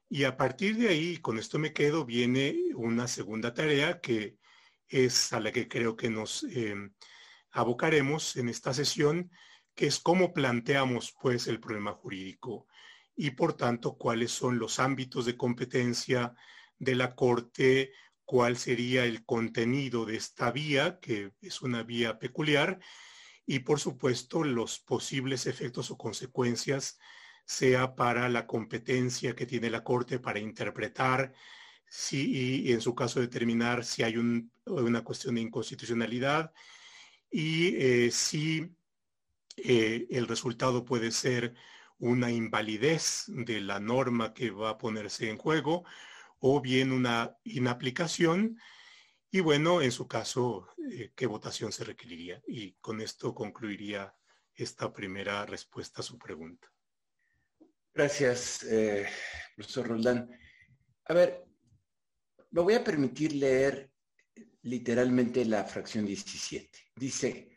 Y 0.08 0.24
a 0.24 0.36
partir 0.36 0.76
de 0.76 0.88
ahí, 0.88 1.16
con 1.18 1.38
esto 1.38 1.58
me 1.58 1.72
quedo, 1.72 2.04
viene 2.04 2.56
una 2.74 3.08
segunda 3.08 3.54
tarea 3.54 4.00
que 4.00 4.36
es 4.88 5.32
a 5.32 5.40
la 5.40 5.52
que 5.52 5.68
creo 5.68 5.96
que 5.96 6.10
nos 6.10 6.42
em, 6.44 6.92
abocaremos 7.52 8.36
en 8.36 8.48
esta 8.48 8.74
sesión, 8.74 9.30
que 9.74 9.86
es 9.86 10.00
cómo 10.00 10.32
planteamos 10.32 11.14
pues 11.20 11.46
el 11.46 11.60
problema 11.60 11.92
jurídico 11.92 12.66
y 13.14 13.30
por 13.32 13.54
tanto 13.54 13.96
cuáles 13.96 14.32
son 14.32 14.58
los 14.58 14.78
ámbitos 14.78 15.26
de 15.26 15.36
competencia 15.36 16.34
de 16.78 16.94
la 16.94 17.14
Corte, 17.14 17.92
cuál 18.24 18.56
sería 18.56 19.04
el 19.04 19.24
contenido 19.24 20.04
de 20.04 20.16
esta 20.16 20.50
vía, 20.50 20.98
que 21.00 21.32
es 21.40 21.62
una 21.62 21.82
vía 21.82 22.18
peculiar, 22.18 22.80
y 23.46 23.60
por 23.60 23.80
supuesto 23.80 24.44
los 24.44 24.78
posibles 24.78 25.46
efectos 25.46 25.90
o 25.90 25.98
consecuencias, 25.98 26.98
sea 27.44 27.94
para 27.94 28.28
la 28.28 28.46
competencia 28.46 29.34
que 29.34 29.46
tiene 29.46 29.68
la 29.68 29.84
Corte 29.84 30.18
para 30.18 30.38
interpretar 30.38 31.34
si, 31.88 32.62
y 32.64 32.72
en 32.72 32.80
su 32.80 32.94
caso 32.94 33.20
determinar 33.20 33.84
si 33.84 34.02
hay 34.02 34.16
una 34.16 35.04
cuestión 35.04 35.34
de 35.34 35.42
inconstitucionalidad 35.42 36.52
y 37.30 37.76
eh, 37.76 38.10
si 38.10 38.74
eh, 39.56 40.06
el 40.10 40.26
resultado 40.28 40.84
puede 40.84 41.10
ser 41.10 41.54
una 42.02 42.32
invalidez 42.32 43.26
de 43.28 43.60
la 43.60 43.78
norma 43.78 44.34
que 44.34 44.50
va 44.50 44.70
a 44.70 44.78
ponerse 44.78 45.30
en 45.30 45.38
juego 45.38 45.84
o 46.40 46.60
bien 46.60 46.90
una 46.90 47.36
inaplicación 47.44 48.58
y 49.30 49.40
bueno, 49.40 49.80
en 49.80 49.92
su 49.92 50.08
caso, 50.08 50.68
eh, 50.90 51.12
qué 51.14 51.26
votación 51.26 51.72
se 51.72 51.84
requeriría. 51.84 52.42
Y 52.46 52.72
con 52.74 53.00
esto 53.00 53.34
concluiría 53.34 54.14
esta 54.54 54.92
primera 54.92 55.46
respuesta 55.46 56.02
a 56.02 56.04
su 56.04 56.18
pregunta. 56.18 56.70
Gracias, 57.94 58.66
profesor 59.56 59.88
Roldán. 59.88 60.28
A 61.06 61.14
ver, 61.14 61.44
me 62.50 62.60
voy 62.60 62.74
a 62.74 62.84
permitir 62.84 63.32
leer 63.34 63.90
literalmente 64.62 65.44
la 65.46 65.64
fracción 65.64 66.04
17. 66.04 66.92
Dice 66.96 67.51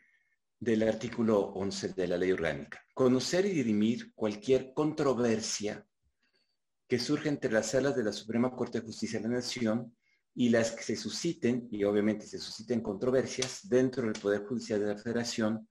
del 0.58 0.82
artículo 0.82 1.40
11 1.40 1.94
de 1.94 2.08
la 2.08 2.16
ley 2.16 2.32
orgánica, 2.32 2.82
conocer 2.94 3.46
y 3.46 3.50
dirimir 3.50 4.12
cualquier 4.14 4.72
controversia 4.72 5.86
que 6.88 6.98
surja 6.98 7.28
entre 7.28 7.52
las 7.52 7.70
salas 7.70 7.96
de 7.96 8.04
la 8.04 8.12
Suprema 8.12 8.54
Corte 8.54 8.80
de 8.80 8.86
Justicia 8.86 9.18
de 9.18 9.28
la 9.28 9.34
Nación 9.34 9.96
y 10.34 10.50
las 10.50 10.72
que 10.72 10.82
se 10.82 10.96
susciten, 10.96 11.66
y 11.70 11.82
obviamente 11.84 12.26
se 12.26 12.38
susciten 12.38 12.82
controversias 12.82 13.68
dentro 13.68 14.04
del 14.04 14.20
Poder 14.20 14.44
Judicial 14.44 14.80
de 14.80 14.86
la 14.86 14.98
Federación, 14.98 15.68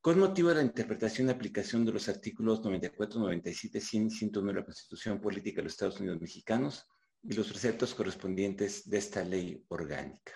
con 0.00 0.18
motivo 0.18 0.48
de 0.48 0.56
la 0.56 0.62
interpretación 0.62 1.28
y 1.28 1.30
aplicación 1.30 1.84
de 1.84 1.92
los 1.92 2.08
artículos 2.08 2.62
94, 2.62 3.20
97, 3.20 3.80
100 3.80 4.06
y 4.06 4.10
101 4.10 4.52
de 4.52 4.58
la 4.58 4.64
Constitución 4.64 5.20
Política 5.20 5.56
de 5.56 5.64
los 5.64 5.72
Estados 5.74 6.00
Unidos 6.00 6.20
Mexicanos, 6.20 6.86
y 7.22 7.32
los 7.34 7.48
preceptos 7.48 7.94
correspondientes 7.94 8.88
de 8.88 8.98
esta 8.98 9.24
ley 9.24 9.64
orgánica. 9.68 10.32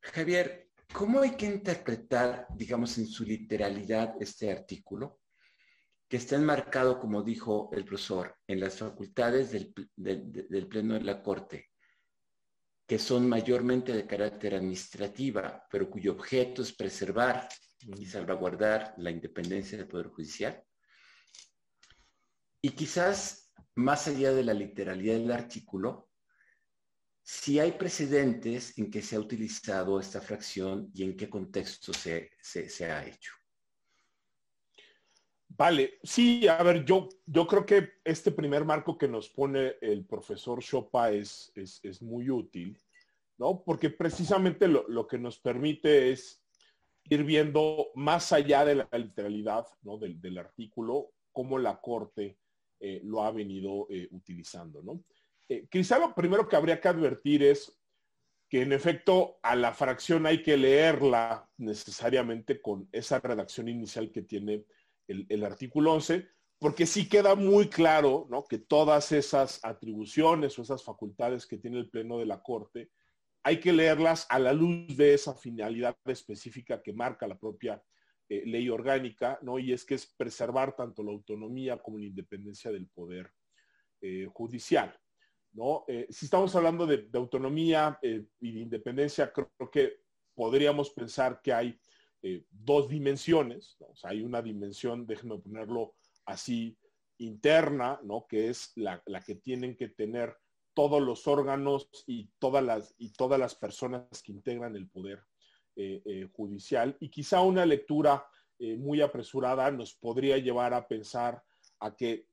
Javier, 0.00 0.69
¿cómo 0.92 1.20
hay 1.20 1.36
que 1.36 1.46
interpretar, 1.46 2.46
digamos, 2.54 2.98
en 2.98 3.06
su 3.06 3.24
literalidad 3.24 4.14
este 4.20 4.50
artículo? 4.50 5.20
que 6.10 6.16
está 6.16 6.34
enmarcado, 6.34 6.98
como 6.98 7.22
dijo 7.22 7.70
el 7.72 7.84
profesor, 7.84 8.36
en 8.48 8.58
las 8.58 8.78
facultades 8.78 9.52
del, 9.52 9.72
del, 9.94 10.66
Pleno 10.66 10.94
de 10.94 11.04
la 11.04 11.22
Corte, 11.22 11.70
que 12.84 12.98
son 12.98 13.28
mayormente 13.28 13.92
de 13.92 14.08
carácter 14.08 14.56
administrativa, 14.56 15.64
pero 15.70 15.88
cuyo 15.88 16.10
objeto 16.10 16.62
es 16.62 16.72
preservar 16.72 17.48
y 17.96 18.06
salvaguardar 18.06 18.92
la 18.96 19.12
independencia 19.12 19.78
del 19.78 19.86
Poder 19.86 20.08
Judicial. 20.08 20.60
Y 22.60 22.70
quizás 22.70 23.52
más 23.76 24.08
allá 24.08 24.32
de 24.32 24.42
la 24.42 24.52
literalidad 24.52 25.14
del 25.14 25.30
artículo, 25.30 26.09
si 27.30 27.60
hay 27.60 27.70
precedentes 27.70 28.76
en 28.76 28.90
que 28.90 29.00
se 29.00 29.14
ha 29.14 29.20
utilizado 29.20 30.00
esta 30.00 30.20
fracción 30.20 30.90
y 30.92 31.04
en 31.04 31.16
qué 31.16 31.30
contexto 31.30 31.92
se, 31.92 32.28
ha 32.84 33.06
hecho. 33.06 33.32
Vale, 35.46 36.00
sí, 36.02 36.48
a 36.48 36.60
ver, 36.64 36.84
yo, 36.84 37.08
yo 37.24 37.46
creo 37.46 37.64
que 37.64 37.92
este 38.02 38.32
primer 38.32 38.64
marco 38.64 38.98
que 38.98 39.06
nos 39.06 39.28
pone 39.28 39.76
el 39.80 40.04
profesor 40.06 40.60
Chopa 40.60 41.12
es, 41.12 41.52
es, 41.54 42.02
muy 42.02 42.28
útil, 42.30 42.76
¿no? 43.38 43.62
Porque 43.62 43.90
precisamente 43.90 44.66
lo, 44.66 45.06
que 45.06 45.18
nos 45.18 45.38
permite 45.38 46.10
es 46.10 46.44
ir 47.04 47.22
viendo 47.22 47.92
más 47.94 48.32
allá 48.32 48.64
de 48.64 48.74
la 48.74 48.88
literalidad, 48.98 49.66
¿no? 49.82 49.98
Del, 49.98 50.20
del 50.20 50.36
artículo, 50.36 51.12
cómo 51.30 51.60
la 51.60 51.80
Corte 51.80 52.38
eh, 52.80 53.00
lo 53.04 53.22
ha 53.22 53.30
venido 53.30 53.86
eh, 53.88 54.08
utilizando, 54.10 54.82
¿no? 54.82 55.04
Eh, 55.50 55.66
quizá 55.68 55.98
lo 55.98 56.14
primero 56.14 56.46
que 56.46 56.54
habría 56.54 56.80
que 56.80 56.86
advertir 56.86 57.42
es 57.42 57.76
que 58.48 58.62
en 58.62 58.72
efecto 58.72 59.40
a 59.42 59.56
la 59.56 59.74
fracción 59.74 60.24
hay 60.24 60.42
que 60.42 60.56
leerla 60.56 61.50
necesariamente 61.56 62.62
con 62.62 62.88
esa 62.92 63.18
redacción 63.18 63.68
inicial 63.68 64.12
que 64.12 64.22
tiene 64.22 64.64
el, 65.08 65.44
artículo 65.44 65.94
11, 65.94 66.28
porque 66.60 66.86
sí 66.86 67.08
queda 67.08 67.34
muy 67.34 67.68
claro 67.68 68.28
¿no? 68.30 68.44
que 68.44 68.58
todas 68.58 69.10
esas 69.10 69.58
atribuciones 69.64 70.56
o 70.56 70.62
esas 70.62 70.84
facultades 70.84 71.46
que 71.46 71.58
tiene 71.58 71.78
el 71.78 71.90
Pleno 71.90 72.18
de 72.18 72.26
la 72.26 72.40
Corte, 72.40 72.92
hay 73.42 73.58
que 73.58 73.72
leerlas 73.72 74.26
a 74.28 74.38
la 74.38 74.52
luz 74.52 74.96
de 74.96 75.14
esa 75.14 75.34
finalidad 75.34 75.96
específica 76.04 76.80
que 76.80 76.92
marca 76.92 77.26
la 77.26 77.38
propia 77.38 77.82
eh, 78.28 78.44
ley 78.46 78.68
orgánica, 78.68 79.40
¿no? 79.42 79.58
Y 79.58 79.72
es 79.72 79.84
que 79.84 79.96
es 79.96 80.06
preservar 80.06 80.76
tanto 80.76 81.02
la 81.02 81.10
autonomía 81.10 81.78
como 81.78 81.98
la 81.98 82.04
independencia 82.04 82.70
del 82.70 82.86
poder 82.86 83.32
eh, 84.00 84.26
judicial, 84.32 84.96
¿no? 85.52 85.84
Eh, 85.88 86.06
si 86.10 86.26
estamos 86.26 86.54
hablando 86.54 86.86
de, 86.86 87.08
autonomía 87.14 87.98
y 88.02 88.52
de 88.52 88.60
independencia, 88.60 89.32
creo, 89.32 89.50
que 89.70 90.00
podríamos 90.34 90.90
pensar 90.90 91.40
que 91.42 91.52
hay 91.52 91.78
dos 92.50 92.88
dimensiones, 92.88 93.78
hay 94.02 94.22
una 94.22 94.42
dimensión, 94.42 95.06
déjenme 95.06 95.38
ponerlo 95.38 95.94
así, 96.26 96.76
interna, 97.18 97.98
¿no? 98.02 98.26
Que 98.26 98.48
es 98.48 98.72
la, 98.76 99.02
que 99.24 99.34
tienen 99.36 99.76
que 99.76 99.88
tener 99.88 100.36
todos 100.74 101.02
los 101.02 101.26
órganos 101.26 101.90
y 102.06 102.30
todas 102.38 102.62
las, 102.62 102.94
y 102.98 103.12
todas 103.12 103.38
las 103.38 103.54
personas 103.54 104.22
que 104.22 104.32
integran 104.32 104.76
el 104.76 104.88
poder 104.88 105.24
eh, 105.76 106.02
eh, 106.04 106.28
judicial. 106.32 106.96
Y 107.00 107.10
quizá 107.10 107.40
una 107.40 107.66
lectura 107.66 108.26
muy 108.76 109.00
apresurada 109.00 109.70
nos 109.70 109.94
podría 109.94 110.36
llevar 110.36 110.74
a 110.74 110.86
pensar 110.86 111.42
a 111.78 111.96
que 111.96 112.26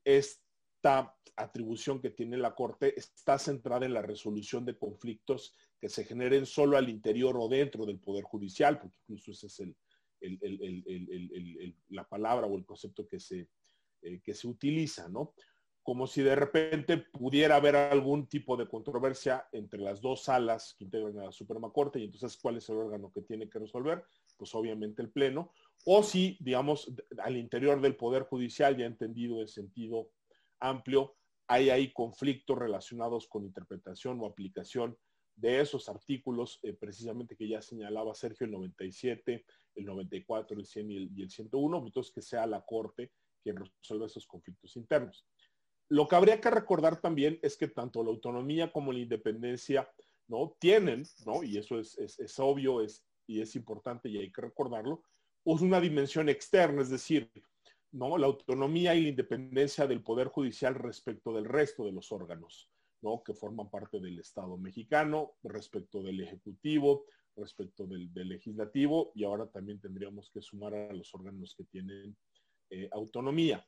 esta 0.78 1.12
atribución 1.34 2.00
que 2.00 2.10
tiene 2.10 2.36
la 2.36 2.54
Corte 2.54 2.96
está 2.96 3.36
centrada 3.36 3.84
en 3.84 3.92
la 3.92 4.02
resolución 4.02 4.64
de 4.64 4.78
conflictos 4.78 5.54
que 5.80 5.88
se 5.88 6.04
generen 6.04 6.46
solo 6.46 6.76
al 6.76 6.88
interior 6.88 7.36
o 7.36 7.48
dentro 7.48 7.84
del 7.84 7.98
Poder 7.98 8.22
Judicial, 8.22 8.78
porque 8.78 8.96
incluso 9.08 9.32
ese 9.32 9.46
es 9.48 9.60
el, 9.60 9.76
la 11.88 12.08
palabra 12.08 12.46
o 12.46 12.56
el 12.56 12.64
concepto 12.64 13.08
que 13.08 13.18
se, 13.18 13.48
eh, 14.02 14.20
que 14.22 14.34
se 14.34 14.46
utiliza, 14.46 15.08
¿no? 15.08 15.34
Como 15.82 16.06
si 16.06 16.22
de 16.22 16.36
repente 16.36 16.98
pudiera 16.98 17.56
haber 17.56 17.74
algún 17.74 18.28
tipo 18.28 18.56
de 18.56 18.68
controversia 18.68 19.48
entre 19.52 19.80
las 19.80 20.00
dos 20.00 20.24
salas 20.24 20.74
que 20.78 20.84
integran 20.84 21.18
a 21.18 21.24
la 21.24 21.32
Suprema 21.32 21.72
Corte 21.72 21.98
y 21.98 22.04
entonces 22.04 22.36
cuál 22.36 22.58
es 22.58 22.68
el 22.68 22.76
órgano 22.76 23.10
que 23.12 23.22
tiene 23.22 23.48
que 23.48 23.58
resolver, 23.58 24.04
pues 24.36 24.54
obviamente 24.54 25.02
el 25.02 25.10
Pleno, 25.10 25.52
o 25.84 26.02
si, 26.04 26.36
digamos, 26.40 26.92
al 27.18 27.36
interior 27.36 27.80
del 27.80 27.96
Poder 27.96 28.24
Judicial, 28.24 28.76
ya 28.76 28.86
entendido 28.86 29.40
el 29.40 29.48
sentido 29.48 30.10
amplio, 30.60 31.14
hay 31.46 31.70
ahí 31.70 31.92
conflictos 31.92 32.58
relacionados 32.58 33.26
con 33.26 33.44
interpretación 33.44 34.20
o 34.20 34.26
aplicación 34.26 34.96
de 35.34 35.60
esos 35.60 35.88
artículos, 35.88 36.58
eh, 36.62 36.72
precisamente 36.72 37.36
que 37.36 37.48
ya 37.48 37.62
señalaba 37.62 38.14
Sergio, 38.14 38.44
el 38.44 38.52
97, 38.52 39.44
el 39.76 39.84
94, 39.84 40.58
el 40.58 40.66
100 40.66 40.90
y 40.90 40.96
el, 40.96 41.10
y 41.14 41.22
el 41.22 41.30
101, 41.30 41.78
entonces 41.86 42.12
que 42.12 42.22
sea 42.22 42.46
la 42.46 42.64
Corte 42.64 43.12
quien 43.42 43.56
resuelva 43.56 44.06
esos 44.06 44.26
conflictos 44.26 44.76
internos. 44.76 45.24
Lo 45.88 46.06
que 46.06 46.16
habría 46.16 46.40
que 46.40 46.50
recordar 46.50 47.00
también 47.00 47.38
es 47.42 47.56
que 47.56 47.68
tanto 47.68 48.02
la 48.02 48.10
autonomía 48.10 48.72
como 48.72 48.92
la 48.92 48.98
independencia 48.98 49.88
¿no? 50.26 50.56
tienen, 50.58 51.04
¿no? 51.24 51.42
y 51.42 51.56
eso 51.56 51.78
es, 51.78 51.96
es, 51.98 52.38
obvio 52.38 52.82
es, 52.82 53.04
y 53.26 53.40
es 53.40 53.56
importante 53.56 54.08
y 54.08 54.18
hay 54.18 54.30
que 54.30 54.42
recordarlo, 54.42 55.02
es 55.44 55.60
una 55.62 55.80
dimensión 55.80 56.28
externa, 56.28 56.82
es 56.82 56.90
decir, 56.90 57.30
¿no? 57.92 58.18
la 58.18 58.26
autonomía 58.26 58.94
y 58.94 59.02
la 59.02 59.08
independencia 59.08 59.86
del 59.86 60.02
Poder 60.02 60.28
Judicial 60.28 60.74
respecto 60.74 61.32
del 61.32 61.44
resto 61.44 61.84
de 61.84 61.92
los 61.92 62.12
órganos 62.12 62.70
que 63.24 63.34
forman 63.34 63.70
parte 63.70 64.00
del 64.00 64.18
Estado 64.18 64.56
mexicano, 64.56 65.34
respecto 65.42 66.02
del 66.02 66.20
Ejecutivo, 66.20 67.04
respecto 67.36 67.86
del, 67.86 68.10
Legislativo, 68.12 69.12
y 69.14 69.24
ahora 69.24 69.46
también 69.46 69.80
tendríamos 69.80 70.30
que 70.30 70.42
sumar 70.42 70.74
a 70.74 70.92
los 70.92 71.14
órganos 71.14 71.54
que 71.54 71.64
tienen 71.64 72.16
eh, 72.70 72.88
autonomía. 72.92 73.64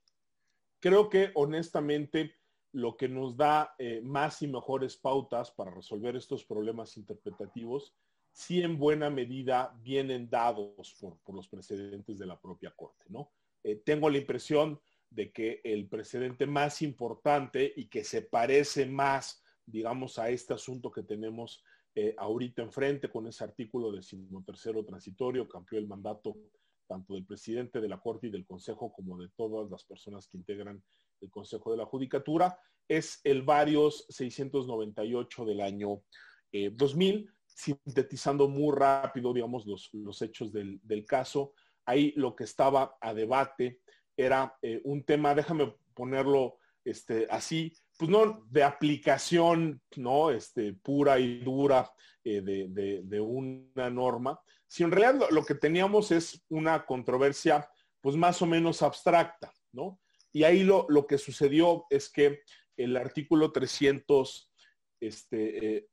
Creo 0.80 1.08
que 1.08 1.30
honestamente 1.34 2.34
lo 2.72 2.96
que 2.96 3.08
nos 3.08 3.36
da 3.36 3.74
eh, 3.78 4.00
más 4.02 4.42
y 4.42 4.48
mejores 4.48 4.96
pautas 4.96 5.50
para 5.50 5.70
resolver 5.70 6.16
estos 6.16 6.44
problemas 6.44 6.96
interpretativos, 6.96 7.94
sí 8.32 8.62
en 8.62 8.78
buena 8.78 9.10
medida 9.10 9.76
vienen 9.80 10.28
dados 10.28 10.96
por, 11.00 11.34
los 11.34 11.48
precedentes 11.48 12.18
de 12.18 12.26
la 12.26 12.40
propia 12.40 12.72
Corte, 12.72 13.06
¿no? 13.08 13.30
Eh, 13.62 13.76
tengo 13.84 14.08
la 14.10 14.18
impresión 14.18 14.80
de 15.10 15.32
que 15.32 15.60
el 15.64 15.88
precedente 15.88 16.46
más 16.46 16.82
importante 16.82 17.72
y 17.76 17.88
que 17.88 18.04
se 18.04 18.22
parece 18.22 18.86
más, 18.86 19.42
digamos, 19.66 20.18
a 20.18 20.30
este 20.30 20.54
asunto 20.54 20.90
que 20.90 21.02
tenemos 21.02 21.62
eh, 21.94 22.14
ahorita 22.16 22.62
enfrente 22.62 23.10
con 23.10 23.26
ese 23.26 23.42
artículo 23.42 23.90
decimotercero 23.90 24.84
transitorio 24.84 25.48
amplió 25.52 25.80
el 25.80 25.88
mandato 25.88 26.36
tanto 26.86 27.14
del 27.14 27.26
presidente 27.26 27.80
de 27.80 27.88
la 27.88 28.00
Corte 28.00 28.28
y 28.28 28.30
del 28.30 28.46
Consejo 28.46 28.92
como 28.92 29.18
de 29.18 29.28
todas 29.36 29.70
las 29.70 29.84
personas 29.84 30.26
que 30.28 30.38
integran 30.38 30.82
el 31.20 31.30
Consejo 31.30 31.70
de 31.70 31.76
la 31.76 31.86
Judicatura, 31.86 32.58
es 32.88 33.20
el 33.22 33.42
varios 33.42 34.06
698 34.08 35.44
del 35.44 35.60
año 35.60 36.02
2000, 36.52 37.14
eh, 37.14 37.26
sintetizando 37.46 38.48
muy 38.48 38.74
rápido, 38.76 39.32
digamos, 39.32 39.66
los, 39.66 39.90
los 39.92 40.20
hechos 40.22 40.52
del, 40.52 40.80
del 40.82 41.04
caso. 41.04 41.52
Ahí 41.86 42.12
lo 42.16 42.36
que 42.36 42.44
estaba 42.44 42.96
a 43.00 43.14
debate 43.14 43.80
era 44.16 44.56
eh, 44.62 44.80
un 44.84 45.04
tema, 45.04 45.34
déjame 45.34 45.74
ponerlo 45.94 46.58
este, 46.84 47.26
así, 47.30 47.72
pues 47.98 48.10
no 48.10 48.44
de 48.48 48.62
aplicación, 48.62 49.82
¿no? 49.96 50.30
Este, 50.30 50.72
pura 50.74 51.18
y 51.18 51.40
dura 51.40 51.90
eh, 52.24 52.40
de, 52.42 53.20
una 53.20 53.90
norma, 53.90 54.40
sino 54.66 54.88
en 54.88 54.92
realidad 54.92 55.28
lo, 55.30 55.44
que 55.44 55.54
teníamos 55.54 56.10
es 56.10 56.44
una 56.48 56.86
controversia, 56.86 57.68
pues 58.00 58.16
más 58.16 58.40
o 58.40 58.46
menos 58.46 58.82
abstracta, 58.82 59.52
¿no? 59.72 60.00
Y 60.32 60.44
ahí 60.44 60.62
lo, 60.62 60.86
que 61.06 61.18
sucedió 61.18 61.86
es 61.90 62.10
que 62.10 62.40
el 62.76 62.96
artículo 62.96 63.52
311 63.52 64.46
este, 65.00 65.76
eh, 65.76 65.88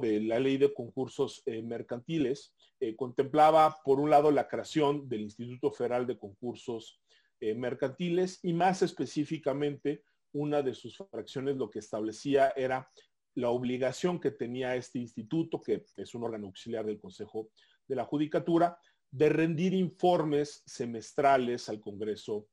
de 0.00 0.20
la 0.20 0.38
ley 0.38 0.58
de 0.58 0.72
concursos 0.72 1.42
mercantiles 1.64 2.54
eh, 2.78 2.94
contemplaba, 2.94 3.78
por 3.84 4.00
un 4.00 4.10
lado, 4.10 4.30
la 4.30 4.48
creación 4.48 5.08
del 5.08 5.22
Instituto 5.22 5.70
Federal 5.72 6.06
de 6.06 6.18
Concursos 6.18 7.00
eh, 7.40 7.54
Mercantiles 7.54 8.38
y 8.42 8.52
más 8.52 8.82
específicamente, 8.82 10.02
una 10.32 10.60
de 10.60 10.74
sus 10.74 10.98
fracciones 11.10 11.56
lo 11.56 11.70
que 11.70 11.78
establecía 11.78 12.52
era 12.54 12.90
la 13.34 13.48
obligación 13.48 14.20
que 14.20 14.30
tenía 14.30 14.76
este 14.76 14.98
instituto, 14.98 15.62
que 15.62 15.84
es 15.96 16.14
un 16.14 16.24
órgano 16.24 16.48
auxiliar 16.48 16.84
del 16.84 17.00
Consejo 17.00 17.48
de 17.88 17.96
la 17.96 18.04
Judicatura, 18.04 18.78
de 19.10 19.30
rendir 19.30 19.72
informes 19.72 20.62
semestrales 20.66 21.68
al 21.70 21.80
Congreso 21.80 22.48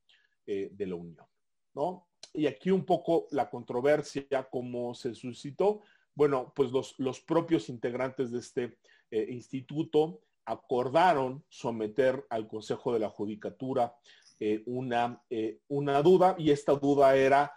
eh, 0.45 0.69
de 0.71 0.88
la 0.88 0.95
Unión. 0.95 1.26
¿no? 1.73 2.08
Y 2.34 2.47
aquí 2.47 2.71
un 2.71 2.86
poco 2.86 3.28
la 3.32 3.49
controversia, 3.49 4.47
como 4.49 4.93
se 4.93 5.13
suscitó, 5.13 5.82
bueno, 6.15 6.54
pues 6.56 6.71
los, 6.71 6.95
los 6.97 7.21
propios 7.21 7.69
integrantes 7.69 8.32
de 8.32 8.39
este 8.39 8.78
eh, 9.12 9.28
instituto 9.30 10.21
acordaron 10.45 11.43
someter 11.49 12.26
al 12.30 12.47
Consejo 12.47 12.93
de 12.93 12.99
la 12.99 13.10
Judicatura 13.10 13.95
eh, 14.39 14.63
una, 14.65 15.21
eh, 15.30 15.60
una, 15.67 16.02
duda 16.02 16.36
y 16.38 16.52
esta 16.52 16.73
duda 16.73 17.15
era 17.15 17.52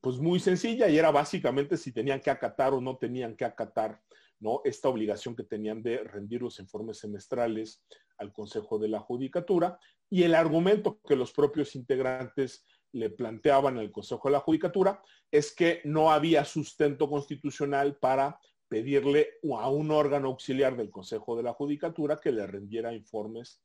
pues 0.00 0.18
muy 0.18 0.38
sencilla 0.38 0.86
y 0.86 0.96
era 0.96 1.10
básicamente 1.10 1.76
si 1.76 1.90
tenían 1.90 2.20
que 2.20 2.30
acatar 2.30 2.72
o 2.74 2.80
no 2.80 2.96
tenían 2.96 3.34
que 3.34 3.44
acatar 3.44 4.00
¿no? 4.38 4.60
esta 4.62 4.88
obligación 4.88 5.34
que 5.34 5.42
tenían 5.42 5.82
de 5.82 5.98
rendir 5.98 6.42
los 6.42 6.60
informes 6.60 6.98
semestrales 6.98 7.82
al 8.18 8.32
Consejo 8.32 8.78
de 8.78 8.86
la 8.86 9.00
Judicatura 9.00 9.76
y 10.08 10.22
el 10.22 10.36
argumento 10.36 11.00
que 11.00 11.16
los 11.16 11.32
propios 11.32 11.74
integrantes 11.74 12.64
le 12.94 13.10
planteaban 13.10 13.78
al 13.78 13.90
Consejo 13.90 14.28
de 14.28 14.32
la 14.32 14.40
Judicatura 14.40 15.02
es 15.30 15.52
que 15.52 15.80
no 15.84 16.10
había 16.10 16.44
sustento 16.44 17.08
constitucional 17.10 17.96
para 17.96 18.38
pedirle 18.68 19.34
a 19.58 19.68
un 19.68 19.90
órgano 19.90 20.28
auxiliar 20.28 20.76
del 20.76 20.90
Consejo 20.90 21.36
de 21.36 21.42
la 21.42 21.52
Judicatura 21.52 22.20
que 22.20 22.32
le 22.32 22.46
rendiera 22.46 22.94
informes 22.94 23.60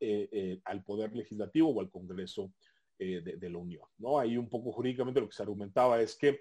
eh, 0.00 0.28
eh, 0.32 0.60
al 0.64 0.82
Poder 0.82 1.14
Legislativo 1.14 1.70
o 1.70 1.80
al 1.80 1.90
Congreso 1.90 2.52
eh, 2.98 3.20
de, 3.20 3.50
la 3.50 3.58
Unión. 3.58 3.86
¿no? 3.98 4.18
Ahí 4.18 4.38
un 4.38 4.48
poco 4.48 4.72
jurídicamente 4.72 5.20
lo 5.20 5.28
que 5.28 5.36
se 5.36 5.42
argumentaba 5.42 6.00
es 6.00 6.16
que 6.16 6.40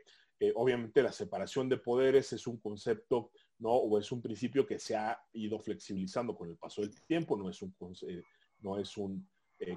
obviamente 0.56 1.04
la 1.04 1.12
separación 1.12 1.70
de 1.70 1.78
poderes 1.78 2.34
es 2.34 2.48
un 2.48 2.58
concepto 2.58 3.30
¿no? 3.60 3.74
o 3.74 4.00
es 4.00 4.12
un 4.12 4.24
principio 4.24 4.66
que 4.66 4.80
se 4.80 4.96
ha 4.96 5.22
ido 5.34 5.60
flexibilizando 5.60 6.36
con 6.36 6.50
el 6.50 6.58
paso 6.58 6.82
del 6.82 7.00
tiempo, 7.04 7.38
no 7.38 7.48
es 7.48 7.62
un, 7.62 7.76
no 8.62 8.80
es 8.80 8.98
un 8.98 9.30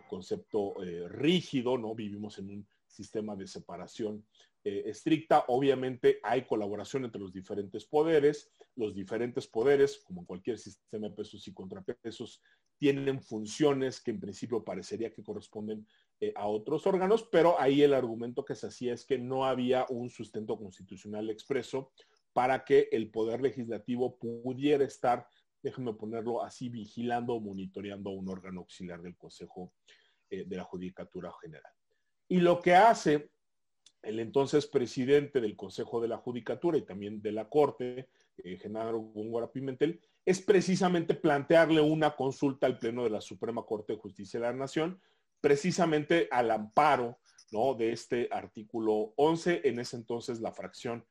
concepto 0.08 0.74
rígido, 1.08 1.76
¿no? 1.78 1.94
Vivimos 1.94 2.38
en 2.38 2.50
un 2.50 2.68
sistema 2.86 3.36
de 3.36 3.46
separación 3.46 4.24
eh, 4.66 4.84
estricta. 4.86 5.44
Obviamente 5.48 6.20
hay 6.22 6.46
colaboración 6.46 7.04
entre 7.04 7.20
los 7.20 7.34
diferentes 7.34 7.84
poderes. 7.84 8.50
Los 8.76 8.94
diferentes 8.94 9.46
poderes, 9.46 10.02
como 10.04 10.22
en 10.22 10.26
cualquier 10.26 10.58
sistema 10.58 11.08
de 11.08 11.14
pesos 11.14 11.46
y 11.46 11.52
contrapesos, 11.52 12.40
tienen 12.78 13.20
funciones 13.20 14.00
que 14.00 14.10
en 14.10 14.20
principio 14.20 14.64
parecería 14.64 15.12
que 15.12 15.22
corresponden 15.22 15.86
eh, 16.18 16.32
a 16.34 16.46
otros 16.46 16.86
órganos, 16.86 17.28
pero 17.30 17.60
ahí 17.60 17.82
el 17.82 17.92
argumento 17.92 18.44
que 18.44 18.54
se 18.54 18.66
hacía 18.66 18.94
es 18.94 19.04
que 19.04 19.18
no 19.18 19.44
había 19.44 19.86
un 19.90 20.08
sustento 20.08 20.56
constitucional 20.56 21.28
expreso 21.28 21.92
para 22.32 22.64
que 22.64 22.88
el 22.90 23.10
poder 23.10 23.42
legislativo 23.42 24.18
pudiera 24.18 24.84
estar, 24.84 25.28
déjenme 25.64 25.94
ponerlo 25.94 26.44
así, 26.44 26.68
vigilando 26.68 27.32
o 27.32 27.40
monitoreando 27.40 28.10
a 28.10 28.12
un 28.12 28.28
órgano 28.28 28.60
auxiliar 28.60 29.00
del 29.00 29.16
Consejo 29.16 29.72
eh, 30.28 30.44
de 30.46 30.56
la 30.58 30.64
Judicatura 30.64 31.32
General. 31.40 31.72
Y 32.28 32.40
lo 32.40 32.60
que 32.60 32.74
hace 32.74 33.30
el 34.02 34.20
entonces 34.20 34.66
presidente 34.66 35.40
del 35.40 35.56
Consejo 35.56 36.02
de 36.02 36.08
la 36.08 36.18
Judicatura 36.18 36.76
y 36.76 36.82
también 36.82 37.22
de 37.22 37.32
la 37.32 37.48
Corte, 37.48 38.10
eh, 38.36 38.58
Genaro 38.58 38.98
Góngora 38.98 39.50
Pimentel, 39.50 40.02
es 40.26 40.42
precisamente 40.42 41.14
plantearle 41.14 41.80
una 41.80 42.14
consulta 42.14 42.66
al 42.66 42.78
Pleno 42.78 43.02
de 43.02 43.10
la 43.10 43.22
Suprema 43.22 43.64
Corte 43.64 43.94
de 43.94 43.98
Justicia 43.98 44.38
de 44.38 44.46
la 44.46 44.52
Nación, 44.52 45.00
precisamente 45.40 46.28
al 46.30 46.50
amparo 46.50 47.18
¿no? 47.52 47.72
de 47.72 47.92
este 47.92 48.28
artículo 48.30 49.14
11. 49.16 49.62
En 49.64 49.80
ese 49.80 49.96
entonces 49.96 50.42
la 50.42 50.52
fracción 50.52 51.06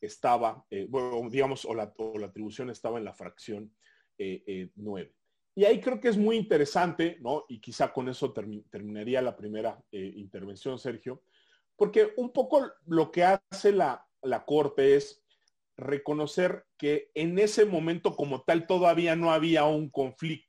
estaba, 0.00 0.64
eh, 0.70 0.86
bueno, 0.88 1.28
digamos, 1.28 1.66
o 1.66 1.74
la, 1.74 1.92
atribución 2.24 2.70
estaba 2.70 2.96
en 2.96 3.04
la 3.04 3.12
fracción 3.12 3.74
9. 4.18 5.02
Eh, 5.02 5.12
Y 5.54 5.64
ahí 5.64 5.80
creo 5.80 6.00
que 6.00 6.08
es 6.08 6.16
muy 6.16 6.36
interesante, 6.36 7.18
¿no? 7.20 7.44
Y 7.48 7.60
quizá 7.60 7.92
con 7.92 8.08
eso 8.08 8.32
terminaría 8.32 9.22
la 9.22 9.36
primera 9.36 9.82
eh, 9.92 10.12
intervención, 10.16 10.78
Sergio, 10.78 11.22
porque 11.76 12.12
un 12.16 12.32
poco 12.32 12.70
lo 12.86 13.10
que 13.10 13.24
hace 13.24 13.72
la, 13.72 14.06
la 14.22 14.44
Corte 14.44 14.96
es 14.96 15.24
reconocer 15.76 16.66
que 16.76 17.10
en 17.14 17.38
ese 17.38 17.64
momento 17.64 18.16
como 18.16 18.42
tal 18.42 18.66
todavía 18.66 19.14
no 19.14 19.32
había 19.32 19.64
un 19.64 19.88
conflicto. 19.88 20.48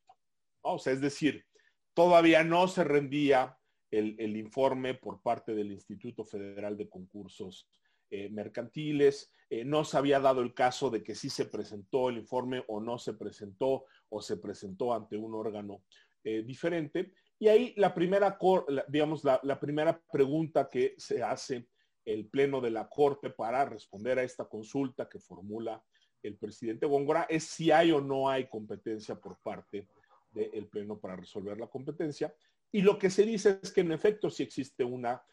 O 0.62 0.80
sea, 0.80 0.94
es 0.94 1.02
decir, 1.02 1.46
todavía 1.94 2.44
no 2.44 2.68
se 2.68 2.84
rendía 2.84 3.60
el, 3.92 4.38
informe 4.38 4.94
por 4.94 5.22
parte 5.22 5.54
del 5.54 5.72
Instituto 5.72 6.24
Federal 6.24 6.78
de 6.78 6.90
Concursos 6.90 7.68
eh, 8.12 8.30
Mercantiles. 8.30 9.32
Eh, 9.52 9.64
no 9.64 9.84
se 9.84 9.98
había 9.98 10.20
dado 10.20 10.42
el 10.42 10.54
caso 10.54 10.90
de 10.90 11.04
que 11.04 11.16
sí 11.16 11.30
se 11.30 11.46
presentó 11.46 12.10
el 12.10 12.18
informe 12.18 12.64
o 12.68 12.80
no 12.80 12.98
se 12.98 13.14
presentó 13.14 13.86
o 14.10 14.22
se 14.22 14.38
presentó 14.38 14.94
ante 14.94 15.16
un 15.16 15.36
órgano 15.36 15.84
eh, 16.24 16.44
diferente. 16.44 17.14
Y 17.38 17.48
ahí 17.48 17.74
la 17.78 17.94
primera, 17.94 18.38
digamos, 18.88 19.24
la, 19.24 19.60
primera 19.60 20.02
pregunta 20.12 20.68
que 20.70 20.96
se 20.98 21.24
hace 21.24 21.68
el 22.04 22.28
Pleno 22.28 22.62
de 22.62 22.72
la 22.72 22.90
Corte 22.90 23.30
para 23.30 23.64
responder 23.66 24.20
a 24.20 24.24
esta 24.24 24.46
consulta 24.46 25.08
que 25.08 25.20
formula 25.20 25.82
el 26.22 26.36
presidente 26.38 26.86
Góngora 26.86 27.28
es 27.30 27.46
si 27.46 27.72
hay 27.72 27.92
o 27.92 28.02
no 28.02 28.30
hay 28.30 28.50
competencia 28.50 29.16
por 29.16 29.40
parte 29.40 29.88
del 30.32 30.68
Pleno 30.68 31.00
para 31.00 31.16
resolver 31.16 31.58
la 31.58 31.68
competencia. 31.68 32.34
Y 32.72 32.82
lo 32.82 32.98
que 32.98 33.10
se 33.10 33.24
dice 33.24 33.60
es 33.62 33.72
que 33.72 33.82
en 33.82 33.94
efecto 33.94 34.30
sí 34.30 34.44
existe 34.44 34.84
una 34.84 35.24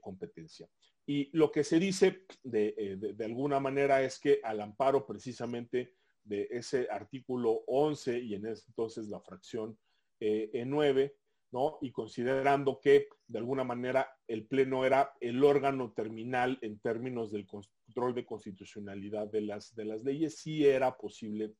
competencia. 0.00 0.68
Y 1.08 1.30
lo 1.32 1.50
que 1.50 1.64
se 1.64 1.78
dice 1.78 2.26
eh, 2.52 2.96
de, 2.98 3.24
alguna 3.24 3.58
manera 3.58 4.02
es 4.02 4.20
que 4.20 4.40
al 4.44 4.60
amparo 4.60 5.06
precisamente 5.06 5.94
de 6.22 6.46
ese 6.50 6.86
artículo 6.90 7.64
11 7.66 8.18
y 8.18 8.34
en 8.34 8.44
ese 8.44 8.64
entonces 8.68 9.08
la 9.08 9.18
fracción 9.18 9.78
eh, 10.20 10.62
9, 10.66 11.16
¿no? 11.52 11.78
Y 11.80 11.92
considerando 11.92 12.78
que 12.78 13.08
de 13.26 13.38
alguna 13.38 13.64
manera 13.64 14.06
el 14.26 14.46
Pleno 14.46 14.84
era 14.84 15.14
el 15.18 15.42
órgano 15.42 15.94
terminal 15.94 16.58
en 16.60 16.78
términos 16.78 17.32
del 17.32 17.46
control 17.46 18.14
de 18.14 18.26
constitucionalidad 18.26 19.28
de 19.28 19.40
las, 19.40 19.74
de 19.74 19.86
las 19.86 20.04
leyes, 20.04 20.36
sí 20.36 20.66
era 20.66 20.94
posible 20.94 21.54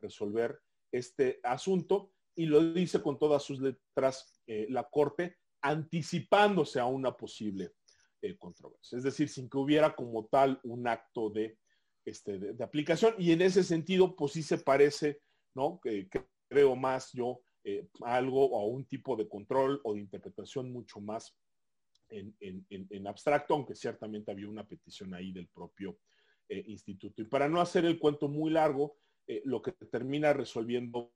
resolver 0.00 0.60
este 0.92 1.40
asunto 1.42 2.12
y 2.36 2.46
lo 2.46 2.72
dice 2.72 3.02
con 3.02 3.18
todas 3.18 3.42
sus 3.42 3.60
letras 3.60 4.40
eh, 4.46 4.68
la 4.70 4.88
Corte, 4.88 5.38
anticipándose 5.60 6.78
a 6.78 6.86
una 6.86 7.16
posible 7.16 7.72
eh, 8.22 8.36
controversia. 8.38 8.98
Es 8.98 9.04
decir, 9.04 9.28
sin 9.28 9.48
que 9.48 9.58
hubiera 9.58 9.94
como 9.94 10.26
tal 10.26 10.60
un 10.62 10.86
acto 10.88 11.30
de, 11.30 11.58
este, 12.04 12.38
de, 12.38 12.64
aplicación. 12.64 13.14
Y 13.18 13.32
en 13.32 13.42
ese 13.42 13.62
sentido, 13.62 14.16
pues 14.16 14.32
sí 14.32 14.42
se 14.42 14.58
parece, 14.58 15.20
¿no? 15.54 15.80
creo 16.48 16.76
más 16.76 17.12
yo 17.12 17.42
eh, 17.64 17.88
algo 18.02 18.44
o 18.44 18.66
un 18.66 18.84
tipo 18.86 19.16
de 19.16 19.28
control 19.28 19.80
o 19.84 19.94
de 19.94 20.00
interpretación 20.00 20.72
mucho 20.72 21.00
más 21.00 21.36
en, 22.08 23.06
abstracto, 23.06 23.54
aunque 23.54 23.74
ciertamente 23.74 24.30
había 24.30 24.48
una 24.48 24.66
petición 24.66 25.14
ahí 25.14 25.32
del 25.32 25.48
propio 25.48 25.98
instituto. 26.48 27.22
Y 27.22 27.24
para 27.24 27.48
no 27.48 27.60
hacer 27.60 27.86
el 27.86 27.98
cuento 27.98 28.28
muy 28.28 28.50
largo, 28.50 28.98
lo 29.44 29.62
que 29.62 29.72
termina 29.72 30.34
resolviendo 30.34 31.14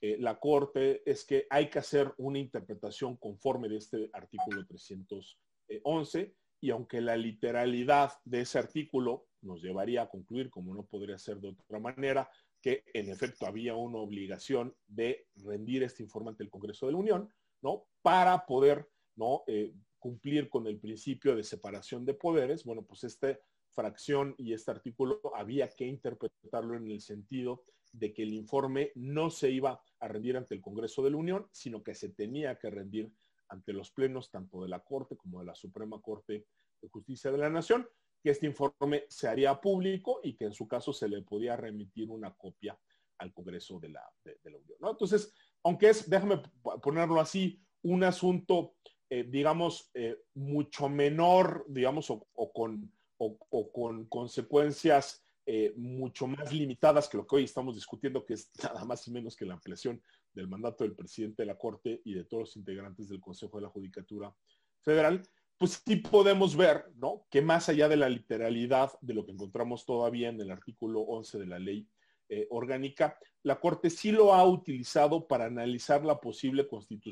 eh, 0.00 0.16
la 0.20 0.38
Corte 0.38 1.02
es 1.10 1.24
que 1.24 1.46
hay 1.48 1.70
que 1.70 1.78
hacer 1.78 2.12
una 2.18 2.38
interpretación 2.38 3.16
conforme 3.16 3.68
de 3.68 3.78
este 3.78 4.10
artículo 4.12 4.66
311 4.66 6.34
y 6.60 6.70
aunque 6.70 7.00
la 7.00 7.16
literalidad 7.16 8.12
de 8.24 8.40
ese 8.40 8.58
artículo 8.58 9.28
nos 9.42 9.62
llevaría 9.62 10.02
a 10.02 10.08
concluir, 10.08 10.50
como 10.50 10.74
no 10.74 10.84
podría 10.84 11.18
ser 11.18 11.38
de 11.40 11.48
otra 11.48 11.78
manera, 11.78 12.28
que 12.60 12.84
en 12.94 13.10
efecto 13.10 13.46
había 13.46 13.74
una 13.74 13.98
obligación 13.98 14.74
de 14.86 15.28
rendir 15.36 15.82
este 15.82 16.02
informe 16.02 16.30
ante 16.30 16.42
el 16.42 16.50
Congreso 16.50 16.86
de 16.86 16.92
la 16.92 16.98
Unión, 16.98 17.30
¿no? 17.62 17.86
Para 18.02 18.44
poder, 18.46 18.88
¿no? 19.14 19.44
Eh, 19.46 19.72
cumplir 19.98 20.48
con 20.48 20.66
el 20.66 20.78
principio 20.78 21.36
de 21.36 21.44
separación 21.44 22.04
de 22.04 22.14
poderes, 22.14 22.64
bueno, 22.64 22.84
pues 22.84 23.04
esta 23.04 23.38
fracción 23.70 24.34
y 24.38 24.52
este 24.52 24.70
artículo 24.70 25.20
había 25.34 25.68
que 25.68 25.86
interpretarlo 25.86 26.76
en 26.76 26.90
el 26.90 27.00
sentido 27.00 27.64
de 27.92 28.12
que 28.12 28.22
el 28.22 28.32
informe 28.32 28.92
no 28.94 29.30
se 29.30 29.50
iba 29.50 29.82
a 30.00 30.08
rendir 30.08 30.36
ante 30.36 30.54
el 30.54 30.60
Congreso 30.60 31.02
de 31.02 31.10
la 31.10 31.16
Unión, 31.16 31.46
sino 31.52 31.82
que 31.82 31.94
se 31.94 32.10
tenía 32.10 32.58
que 32.58 32.70
rendir 32.70 33.10
ante 33.48 33.72
los 33.72 33.90
plenos 33.90 34.30
tanto 34.30 34.62
de 34.62 34.68
la 34.68 34.80
Corte 34.80 35.16
como 35.16 35.40
de 35.40 35.46
la 35.46 35.54
Suprema 35.54 36.00
Corte 36.00 36.46
de 36.80 36.88
Justicia 36.88 37.30
de 37.30 37.38
la 37.38 37.50
Nación, 37.50 37.88
que 38.22 38.30
este 38.30 38.46
informe 38.46 39.04
se 39.08 39.28
haría 39.28 39.60
público 39.60 40.20
y 40.22 40.34
que 40.34 40.46
en 40.46 40.52
su 40.52 40.66
caso 40.66 40.92
se 40.92 41.08
le 41.08 41.22
podía 41.22 41.56
remitir 41.56 42.10
una 42.10 42.34
copia 42.34 42.78
al 43.18 43.32
Congreso 43.32 43.78
de 43.80 43.90
la, 43.90 44.02
Unión. 44.44 44.78
Entonces, 44.82 45.34
aunque 45.62 45.90
es, 45.90 46.08
déjame 46.08 46.42
ponerlo 46.82 47.20
así, 47.20 47.60
un 47.82 48.04
asunto, 48.04 48.76
eh, 49.08 49.24
digamos, 49.24 49.90
eh, 49.94 50.16
mucho 50.34 50.88
menor, 50.88 51.64
digamos, 51.68 52.10
o, 52.10 52.52
con, 52.52 52.92
o 53.18 53.72
con 53.72 54.06
consecuencias 54.06 55.25
eh, 55.48 55.72
mucho 55.76 56.26
más 56.26 56.52
limitadas 56.52 57.08
que 57.08 57.16
lo 57.16 57.24
que 57.24 57.36
hoy 57.36 57.44
estamos 57.44 57.76
discutiendo, 57.76 58.26
que 58.26 58.34
es 58.34 58.50
nada 58.64 58.84
más 58.84 59.06
y 59.06 59.12
menos 59.12 59.36
que 59.36 59.44
la 59.44 59.54
ampliación 59.54 60.02
del 60.32 60.48
mandato 60.48 60.82
del 60.82 60.96
presidente 60.96 61.44
de 61.44 61.46
la 61.46 61.56
Corte 61.56 62.02
y 62.04 62.14
de 62.14 62.24
todos 62.24 62.40
los 62.40 62.56
integrantes 62.56 63.08
del 63.08 63.20
Consejo 63.20 63.58
de 63.58 63.62
la 63.62 63.68
Judicatura 63.68 64.34
Federal, 64.80 65.22
pues 65.56 65.80
sí 65.86 65.96
podemos 65.96 66.56
ver, 66.56 66.86
¿no? 66.96 67.26
Que 67.30 67.42
más 67.42 67.68
allá 67.68 67.88
de 67.88 67.96
la 67.96 68.08
literalidad 68.08 68.90
de 69.00 69.14
lo 69.14 69.24
que 69.24 69.30
encontramos 69.30 69.86
todavía 69.86 70.30
en 70.30 70.40
el 70.40 70.50
artículo 70.50 71.02
11 71.02 71.38
de 71.38 71.46
la 71.46 71.60
ley 71.60 71.88
eh, 72.28 72.48
orgánica, 72.50 73.16
la 73.44 73.60
Corte 73.60 73.88
sí 73.88 74.10
lo 74.10 74.34
ha 74.34 74.44
utilizado 74.44 75.28
para 75.28 75.44
analizar 75.44 76.04
la 76.04 76.20
posible, 76.20 76.66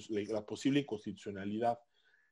la 0.08 0.20
inconstitucionalidad 0.80 1.78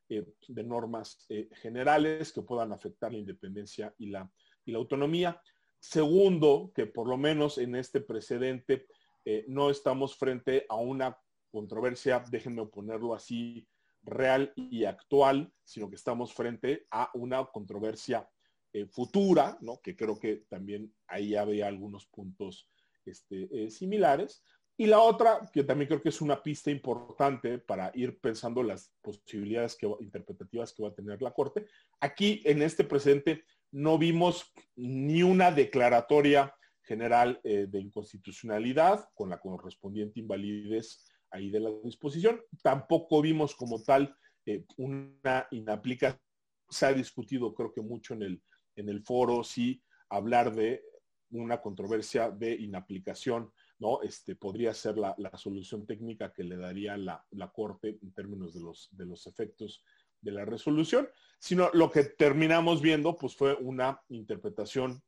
eh, 0.09 0.25
de 0.49 0.63
normas 0.65 1.25
generales 1.61 2.33
que 2.33 2.41
puedan 2.41 2.73
afectar 2.73 3.13
la 3.13 3.19
independencia 3.19 3.95
y 3.97 4.07
la 4.07 4.29
autonomía. 4.75 5.41
Segundo, 5.83 6.71
que 6.73 6.85
por 6.85 7.09
lo 7.09 7.17
menos 7.17 7.57
en 7.57 7.75
este 7.75 7.99
precedente 7.99 8.87
eh, 9.25 9.43
no 9.49 9.69
estamos 9.69 10.15
frente 10.15 10.65
a 10.69 10.77
una 10.77 11.17
controversia, 11.51 12.23
déjenme 12.31 12.65
ponerlo 12.67 13.13
así, 13.13 13.67
real 14.01 14.53
y 14.55 14.85
actual, 14.85 15.51
sino 15.65 15.89
que 15.89 15.97
estamos 15.97 16.33
frente 16.33 16.87
a 16.89 17.11
una 17.15 17.43
controversia 17.47 18.29
eh, 18.71 18.85
futura, 18.85 19.57
¿no? 19.59 19.81
que 19.81 19.93
creo 19.97 20.17
que 20.17 20.45
también 20.47 20.95
ahí 21.05 21.35
había 21.35 21.67
algunos 21.67 22.05
puntos 22.05 22.69
este, 23.05 23.49
eh, 23.51 23.69
similares. 23.69 24.41
Y 24.77 24.85
la 24.85 25.01
otra, 25.01 25.51
que 25.51 25.65
también 25.65 25.89
creo 25.89 26.01
que 26.01 26.09
es 26.09 26.21
una 26.21 26.41
pista 26.41 26.71
importante 26.71 27.59
para 27.59 27.91
ir 27.93 28.21
pensando 28.21 28.63
las 28.63 28.89
posibilidades 29.01 29.75
que, 29.75 29.85
interpretativas 29.99 30.71
que 30.71 30.83
va 30.83 30.89
a 30.89 30.95
tener 30.95 31.21
la 31.21 31.33
Corte. 31.33 31.65
Aquí, 31.99 32.41
en 32.45 32.61
este 32.61 32.85
precedente, 32.85 33.43
no 33.73 33.97
vimos 33.97 34.53
ni 34.75 35.23
una 35.23 35.51
declaratoria 35.51 36.55
general 36.83 37.41
eh, 37.43 37.65
de 37.67 37.79
inconstitucionalidad 37.79 39.09
con 39.15 39.29
la 39.29 39.39
correspondiente 39.39 40.19
invalidez 40.19 41.03
ahí 41.31 41.49
de 41.49 41.59
la 41.59 41.71
disposición. 41.83 42.39
Tampoco 42.61 43.21
vimos 43.21 43.55
como 43.55 43.81
tal 43.81 44.15
eh, 44.45 44.63
una 44.77 45.47
inaplicación. 45.51 46.21
Se 46.69 46.85
ha 46.85 46.93
discutido 46.93 47.53
creo 47.55 47.73
que 47.73 47.81
mucho 47.81 48.13
en 48.13 48.21
el, 48.21 48.43
en 48.75 48.89
el 48.89 49.01
foro 49.01 49.43
si 49.43 49.81
hablar 50.09 50.53
de 50.53 50.83
una 51.31 51.59
controversia 51.59 52.29
de 52.29 52.53
inaplicación, 52.53 53.51
¿no? 53.79 54.03
Este, 54.03 54.35
podría 54.35 54.71
ser 54.75 54.99
la, 54.99 55.15
solución 55.35 55.87
técnica 55.87 56.31
que 56.31 56.43
le 56.43 56.57
daría 56.57 56.95
la, 56.95 57.25
la, 57.31 57.51
Corte 57.51 57.97
en 58.03 58.13
términos 58.13 58.53
de 58.53 58.61
los, 58.61 58.89
de 58.91 59.05
los 59.07 59.25
efectos 59.25 59.83
de 60.23 60.31
la 60.31 60.45
resolución, 60.45 61.07
sino 61.37 61.69
lo 61.73 61.91
que 61.91 62.03
terminamos 62.03 62.81
viendo 62.81 63.15
pues 63.15 63.35
fue 63.35 63.53
una 63.55 64.01
interpretación, 64.09 65.03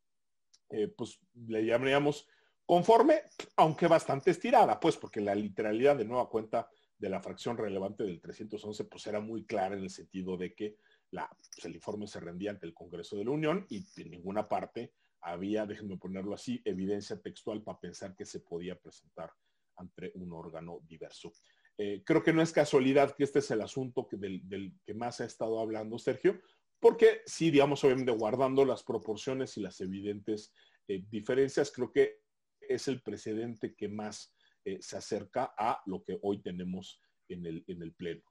eh, 0.70 0.88
pues 0.88 1.20
le 1.48 1.66
llamaríamos 1.66 2.28
conforme, 2.66 3.22
aunque 3.56 3.88
bastante 3.88 4.32
estirada, 4.32 4.80
pues 4.80 4.98
porque 4.98 5.22
la 5.22 5.36
literalidad 5.36 5.96
de 5.96 6.06
nueva 6.06 6.30
cuenta 6.30 6.68
de 6.98 7.10
la 7.10 7.22
fracción 7.22 7.58
relevante 7.58 8.04
del 8.04 8.22
311 8.22 8.86
pues 8.86 9.08
era 9.08 9.20
muy 9.20 9.46
clara 9.46 9.76
en 9.76 9.84
el 9.84 9.90
sentido 9.90 10.38
de 10.38 10.54
que 10.54 10.78
la, 11.12 11.30
pues, 11.30 11.66
el 11.66 11.76
informe 11.76 12.08
se 12.08 12.20
rendía 12.20 12.52
ante 12.52 12.66
el 12.66 12.74
Congreso 12.74 13.16
de 13.16 13.26
la 13.26 13.32
Unión 13.32 13.66
y 13.70 13.86
en 14.02 14.12
ninguna 14.12 14.48
parte 14.48 14.94
había, 15.22 15.66
déjenme 15.66 15.98
ponerlo 15.98 16.34
así, 16.34 16.62
evidencia 16.66 17.20
textual 17.22 17.64
para 17.64 17.80
pensar 17.80 18.16
que 18.16 18.26
se 18.26 18.42
podía 18.42 18.80
presentar 18.80 19.32
ante 19.78 20.12
un 20.16 20.32
órgano 20.34 20.80
diverso. 20.88 21.32
Eh, 21.78 22.04
creo 22.06 22.24
que 22.24 22.32
no 22.32 22.42
es 22.42 22.54
casualidad 22.54 23.16
que 23.16 23.26
este 23.26 23.40
es 23.40 23.52
el 23.52 23.62
asunto 23.62 24.08
que 24.08 24.16
del, 24.16 24.74
que 24.86 24.94
más 24.94 25.20
ha 25.20 25.26
estado 25.26 25.60
hablando 25.60 25.98
Sergio, 26.00 26.40
porque 26.80 27.22
sí, 27.26 27.52
digamos, 27.52 27.84
obviamente 27.84 28.12
guardando 28.12 28.64
las 28.64 28.84
proporciones 28.84 29.58
y 29.58 29.62
las 29.62 29.82
evidentes 29.82 30.54
eh, 30.88 31.04
diferencias, 31.10 31.72
creo 31.72 31.92
que 31.92 32.22
es 32.62 32.88
el 32.88 33.02
precedente 33.02 33.76
que 33.76 33.90
más 33.90 34.34
eh, 34.64 34.78
se 34.82 34.98
acerca 34.98 35.54
a 35.58 35.82
lo 35.86 36.04
que 36.04 36.18
hoy 36.22 36.42
tenemos 36.42 37.02
en 37.28 37.46
el, 37.46 37.64
en 37.68 37.82
el 37.82 37.94
Pleno. 37.94 38.24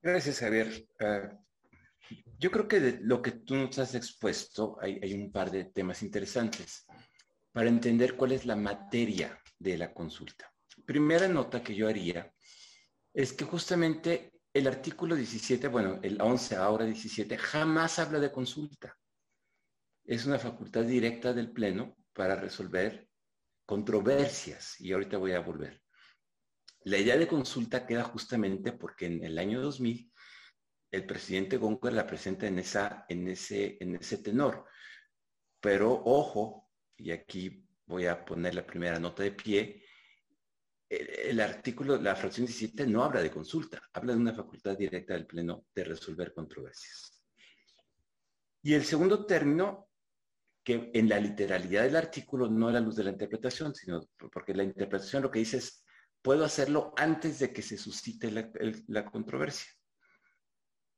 Gracias, 0.00 0.40
Javier. 0.40 0.86
Ah, 1.00 1.38
yo 2.38 2.50
creo 2.50 2.68
que 2.68 2.80
de 2.80 3.00
lo 3.00 3.20
que 3.22 3.32
tú 3.32 3.54
nos 3.56 3.78
has 3.78 3.94
expuesto 3.94 4.76
hay, 4.80 4.98
hay 5.02 5.14
un 5.14 5.32
par 5.32 5.50
de 5.50 5.64
temas 5.64 6.02
interesantes 6.02 6.86
para 7.52 7.68
entender 7.68 8.16
cuál 8.16 8.32
es 8.32 8.46
la 8.46 8.56
materia 8.56 9.38
de 9.58 9.78
la 9.78 9.92
consulta 9.92 10.51
primera 10.84 11.28
nota 11.28 11.62
que 11.62 11.74
yo 11.74 11.88
haría 11.88 12.32
es 13.14 13.32
que 13.32 13.44
justamente 13.44 14.32
el 14.52 14.66
artículo 14.66 15.16
17, 15.16 15.68
bueno, 15.68 15.98
el 16.02 16.20
11, 16.20 16.56
ahora 16.56 16.84
17, 16.84 17.38
jamás 17.38 17.98
habla 17.98 18.18
de 18.18 18.30
consulta. 18.30 18.98
Es 20.04 20.26
una 20.26 20.38
facultad 20.38 20.84
directa 20.84 21.32
del 21.32 21.52
Pleno 21.52 21.96
para 22.12 22.36
resolver 22.36 23.08
controversias, 23.64 24.80
y 24.80 24.92
ahorita 24.92 25.16
voy 25.16 25.32
a 25.32 25.40
volver. 25.40 25.80
La 26.84 26.98
idea 26.98 27.16
de 27.16 27.28
consulta 27.28 27.86
queda 27.86 28.02
justamente 28.02 28.72
porque 28.72 29.06
en 29.06 29.24
el 29.24 29.38
año 29.38 29.62
2000 29.62 30.12
el 30.90 31.06
presidente 31.06 31.56
Góngora 31.56 31.94
la 31.94 32.06
presenta 32.06 32.46
en 32.46 32.58
ese 32.58 34.18
tenor. 34.22 34.66
Pero 35.60 36.02
ojo, 36.04 36.68
y 36.96 37.12
aquí 37.12 37.64
voy 37.86 38.06
a 38.06 38.24
poner 38.24 38.54
la 38.54 38.66
primera 38.66 38.98
nota 38.98 39.22
de 39.22 39.32
pie, 39.32 39.81
el, 40.92 41.40
artículo, 41.40 41.96
la 41.96 42.14
fracción 42.14 42.46
17 42.46 42.86
no 42.86 43.02
habla 43.02 43.22
de 43.22 43.30
consulta, 43.30 43.82
habla 43.94 44.12
de 44.12 44.18
una 44.18 44.34
facultad 44.34 44.76
directa 44.76 45.14
del 45.14 45.26
Pleno 45.26 45.64
de 45.74 45.84
resolver 45.84 46.34
controversias. 46.34 47.22
Y 48.62 48.74
el 48.74 48.84
segundo 48.84 49.24
término, 49.24 49.88
que 50.62 50.90
en 50.92 51.08
la 51.08 51.18
literalidad 51.18 51.84
del 51.84 51.96
artículo 51.96 52.48
no 52.48 52.68
a 52.68 52.72
la 52.72 52.80
luz 52.80 52.96
de 52.96 53.04
la 53.04 53.10
interpretación, 53.10 53.74
sino 53.74 54.06
porque 54.32 54.54
la 54.54 54.64
interpretación 54.64 55.22
lo 55.22 55.30
que 55.30 55.40
dice 55.40 55.56
es, 55.56 55.84
puedo 56.20 56.44
hacerlo 56.44 56.92
antes 56.96 57.38
de 57.38 57.52
que 57.52 57.62
se 57.62 57.78
suscite 57.78 58.30
la, 58.86 59.04
controversia. 59.10 59.72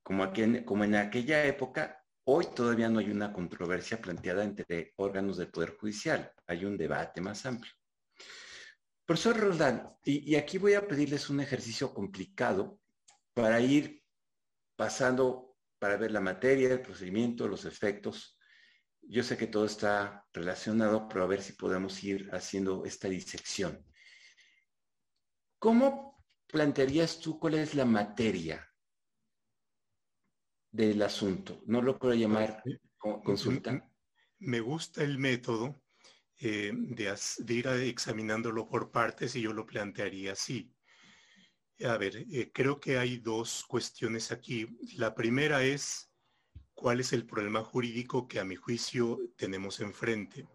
Como, 0.02 0.30
como 0.66 0.84
en 0.84 0.96
aquella 0.96 1.44
época, 1.46 2.04
hoy 2.24 2.46
todavía 2.54 2.90
no 2.90 2.98
hay 2.98 3.10
una 3.10 3.32
controversia 3.32 4.02
planteada 4.02 4.44
entre 4.44 4.92
órganos 4.96 5.38
del 5.38 5.50
Poder 5.50 5.76
Judicial, 5.78 6.30
hay 6.46 6.64
un 6.64 6.76
debate 6.76 7.20
más 7.22 7.46
amplio. 7.46 7.72
Profesor 9.06 9.38
Roldán, 9.38 9.96
y, 10.04 10.30
y 10.32 10.36
aquí 10.36 10.56
voy 10.56 10.74
a 10.74 10.86
pedirles 10.88 11.28
un 11.28 11.40
ejercicio 11.40 11.92
complicado 11.92 12.80
para 13.34 13.60
ir 13.60 14.02
pasando, 14.76 15.56
para 15.78 15.96
ver 15.96 16.10
la 16.10 16.20
materia, 16.20 16.72
el 16.72 16.80
procedimiento, 16.80 17.46
los 17.46 17.66
efectos. 17.66 18.38
Yo 19.02 19.22
sé 19.22 19.36
que 19.36 19.46
todo 19.46 19.66
está 19.66 20.26
relacionado, 20.32 21.06
pero 21.08 21.24
a 21.24 21.26
ver 21.26 21.42
si 21.42 21.52
podemos 21.52 22.02
ir 22.02 22.30
haciendo 22.32 22.84
esta 22.86 23.08
disección. 23.08 23.84
¿Cómo 25.58 26.24
plantearías 26.46 27.20
tú 27.20 27.38
cuál 27.38 27.54
es 27.54 27.74
la 27.74 27.84
materia 27.84 28.66
del 30.70 31.02
asunto? 31.02 31.62
No 31.66 31.82
lo 31.82 31.98
puedo 31.98 32.14
llamar 32.14 32.62
consulta. 32.98 33.86
Me 34.38 34.60
gusta 34.60 35.02
el 35.02 35.18
método 35.18 35.83
eh, 36.40 36.72
de, 36.74 37.54
ir 37.54 37.66
examinándolo 37.66 38.66
por 38.66 38.90
partes 38.90 39.36
y 39.36 39.42
yo 39.42 39.52
lo 39.52 39.66
plantearía 39.66 40.32
así. 40.32 40.72
A 41.84 41.96
ver, 41.96 42.24
eh, 42.30 42.50
creo 42.52 42.80
que 42.80 42.98
hay 42.98 43.18
dos 43.18 43.64
cuestiones 43.66 44.32
aquí. 44.32 44.66
La 44.96 45.14
primera 45.14 45.64
es 45.64 46.10
cuál 46.74 47.00
es 47.00 47.12
el 47.12 47.26
problema 47.26 47.62
jurídico 47.62 48.28
que 48.28 48.40
a 48.40 48.44
mi 48.44 48.56
juicio 48.56 49.18
tenemos 49.36 49.80
enfrente. 49.80 50.46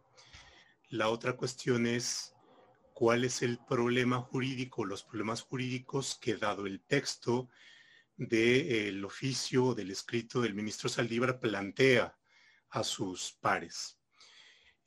La 0.90 1.10
otra 1.10 1.36
cuestión 1.36 1.86
es 1.86 2.34
cuál 2.94 3.24
es 3.24 3.42
el 3.42 3.60
problema 3.60 4.20
jurídico, 4.22 4.86
los 4.86 5.04
problemas 5.04 5.42
jurídicos 5.42 6.18
que 6.20 6.36
dado 6.36 6.66
el 6.66 6.82
texto 6.82 7.50
del 8.18 9.06
oficio, 9.06 9.74
del 9.74 9.92
escrito 9.92 10.42
del 10.42 10.54
ministro 10.54 10.90
Saldívar 10.90 11.40
plantea 11.40 12.18
a 12.70 12.84
sus 12.84 13.34
pares. 13.40 13.99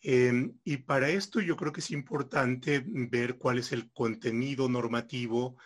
Em, 0.04 0.58
y 0.64 0.78
para 0.78 1.10
esto 1.10 1.40
yo 1.40 1.56
creo 1.56 1.72
que 1.72 1.80
es 1.80 1.92
importante 1.92 2.82
ver 2.84 3.38
cuál 3.38 3.58
es 3.58 3.70
el 3.70 3.92
contenido 3.92 4.68
normativo 4.68 5.56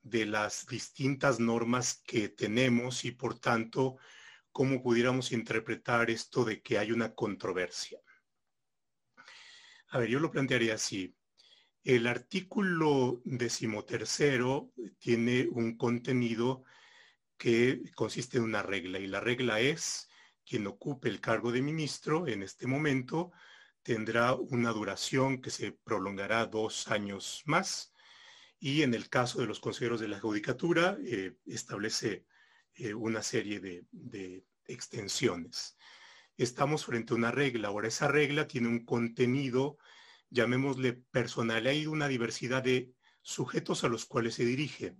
de 0.00 0.24
las 0.24 0.66
distintas 0.66 1.38
normas 1.38 2.02
que 2.06 2.30
tenemos 2.30 3.04
y 3.04 3.10
por 3.10 3.38
tanto 3.38 3.98
cómo 4.52 4.82
pudiéramos 4.82 5.32
interpretar 5.32 6.10
esto 6.10 6.44
de 6.44 6.62
que 6.62 6.78
hay 6.78 6.92
una 6.92 7.14
controversia. 7.14 7.98
A 9.88 9.98
ver, 9.98 10.08
yo 10.08 10.18
lo 10.18 10.30
plantearía 10.30 10.74
así. 10.74 11.14
El 11.82 12.06
artículo 12.06 13.20
decimotercero 13.24 14.72
tiene 14.98 15.46
un 15.50 15.76
contenido 15.76 16.64
que 17.36 17.82
consiste 17.94 18.38
en 18.38 18.44
una 18.44 18.62
regla 18.62 18.98
y 18.98 19.06
la 19.08 19.20
regla 19.20 19.60
es 19.60 20.08
quien 20.46 20.66
ocupe 20.66 21.10
el 21.10 21.20
cargo 21.20 21.52
de 21.52 21.60
ministro 21.60 22.26
en 22.26 22.42
este 22.42 22.66
momento 22.66 23.32
tendrá 23.84 24.34
una 24.34 24.70
duración 24.70 25.40
que 25.40 25.50
se 25.50 25.70
prolongará 25.70 26.46
dos 26.46 26.88
años 26.88 27.42
más 27.44 27.92
y 28.58 28.82
en 28.82 28.94
el 28.94 29.08
caso 29.08 29.40
de 29.40 29.46
los 29.46 29.60
consejeros 29.60 30.00
de 30.00 30.08
la 30.08 30.18
judicatura 30.18 30.98
eh, 31.04 31.36
establece 31.46 32.26
eh, 32.74 32.94
una 32.94 33.22
serie 33.22 33.60
de, 33.60 33.86
de 33.92 34.44
extensiones. 34.66 35.76
Estamos 36.36 36.84
frente 36.84 37.12
a 37.12 37.16
una 37.16 37.30
regla. 37.30 37.68
Ahora, 37.68 37.86
esa 37.86 38.08
regla 38.08 38.48
tiene 38.48 38.66
un 38.66 38.84
contenido 38.84 39.78
llamémosle 40.34 40.92
personal, 40.92 41.66
hay 41.66 41.86
una 41.86 42.08
diversidad 42.08 42.62
de 42.62 42.92
sujetos 43.22 43.84
a 43.84 43.88
los 43.88 44.04
cuales 44.04 44.34
se 44.34 44.44
dirige. 44.44 44.96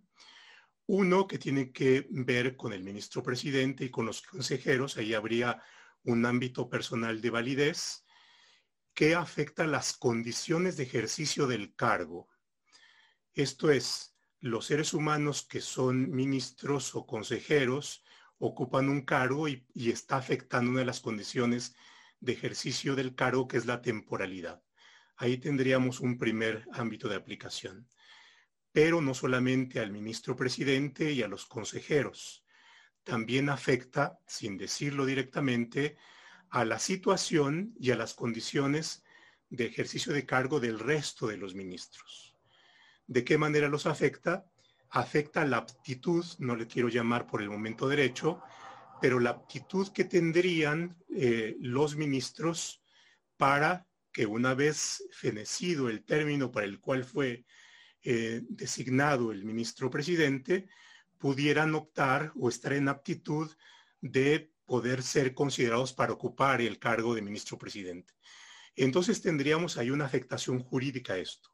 Uno 0.86 1.26
que 1.26 1.38
tiene 1.38 1.72
que 1.72 2.06
ver 2.10 2.56
con 2.56 2.72
el 2.72 2.84
ministro 2.84 3.22
presidente 3.22 3.84
y 3.84 3.90
con 3.90 4.06
los 4.06 4.22
consejeros, 4.22 4.96
ahí 4.96 5.12
habría 5.12 5.60
un 6.04 6.24
ámbito 6.24 6.70
personal 6.70 7.20
de 7.20 7.30
validez 7.30 8.03
que 8.94 9.14
afecta 9.14 9.66
las 9.66 9.92
condiciones 9.92 10.76
de 10.76 10.85
ejercicio 10.85 11.46
del 11.46 11.74
cargo. 11.74 12.28
Esto 13.35 13.70
es, 13.70 14.16
los 14.40 14.66
seres 14.66 14.94
humanos 14.94 15.46
que 15.46 15.61
son 15.61 16.11
ministros 16.11 16.94
o 16.94 17.07
consejeros 17.07 18.04
ocupan 18.38 18.88
un 18.88 19.02
cargo 19.02 19.48
y, 19.48 19.66
y 19.74 19.90
está 19.90 20.16
afectando 20.16 20.70
una 20.70 20.80
de 20.80 20.87
las 20.87 21.00
condiciones 21.00 21.74
de 22.20 22.33
ejercicio 22.33 22.94
del 22.94 23.14
cargo, 23.14 23.48
que 23.48 23.57
es 23.57 23.66
la 23.66 23.83
temporalidad 23.83 24.62
ahí 25.16 25.38
tendríamos 25.38 26.00
un 26.00 26.18
primer 26.18 26.66
ámbito 26.72 27.09
de 27.09 27.16
aplicación. 27.16 27.88
Pero 28.72 29.00
no 29.00 29.14
solamente 29.14 29.80
al 29.80 29.92
ministro 29.92 30.35
presidente 30.35 31.12
y 31.12 31.22
a 31.22 31.28
los 31.28 31.46
consejeros, 31.46 32.44
también 33.04 33.48
afecta, 33.48 34.18
sin 34.26 34.57
decirlo 34.57 35.07
directamente, 35.07 35.96
a 36.54 36.64
la 36.64 36.78
situación 36.78 37.74
y 37.80 37.90
a 37.90 37.96
las 37.96 38.14
condiciones 38.14 39.02
de 39.50 39.66
ejercicio 39.66 40.12
de 40.12 40.24
cargo 40.24 40.60
del 40.60 40.78
resto 40.78 41.26
de 41.26 41.36
los 41.36 41.56
ministros. 41.56 42.36
¿De 43.08 43.24
qué 43.24 43.36
manera 43.36 43.68
los 43.68 43.86
afecta? 43.86 44.46
Afecta 44.88 45.44
la 45.44 45.56
aptitud, 45.56 46.24
no 46.38 46.54
le 46.54 46.68
quiero 46.68 46.88
llamar 46.88 47.26
por 47.26 47.42
el 47.42 47.50
momento 47.50 47.88
derecho, 47.88 48.40
pero 49.00 49.18
la 49.18 49.30
aptitud 49.30 49.88
que 49.88 50.04
tendrían 50.04 50.96
eh, 51.12 51.56
los 51.58 51.96
ministros 51.96 52.80
para 53.36 53.88
que 54.12 54.24
una 54.24 54.54
vez 54.54 55.02
fenecido 55.10 55.88
el 55.88 56.04
término 56.04 56.52
para 56.52 56.66
el 56.66 56.78
cual 56.78 57.02
fue 57.02 57.44
eh, 58.04 58.42
designado 58.48 59.32
el 59.32 59.44
ministro 59.44 59.90
presidente, 59.90 60.68
pudieran 61.18 61.74
optar 61.74 62.32
o 62.38 62.48
estar 62.48 62.74
en 62.74 62.86
aptitud 62.86 63.50
de 64.00 64.53
poder 64.66 65.03
ser 65.03 65.35
considerados 65.35 65.92
para 65.92 66.12
ocupar 66.12 66.61
el 66.61 66.79
cargo 66.79 67.14
de 67.14 67.22
ministro 67.22 67.59
presidente. 67.59 68.14
Entonces 68.77 69.20
tendríamos 69.20 69.77
ahí 69.77 69.90
una 69.90 70.07
afectación 70.07 70.61
jurídica 70.61 71.14
a 71.14 71.18
esto. 71.18 71.50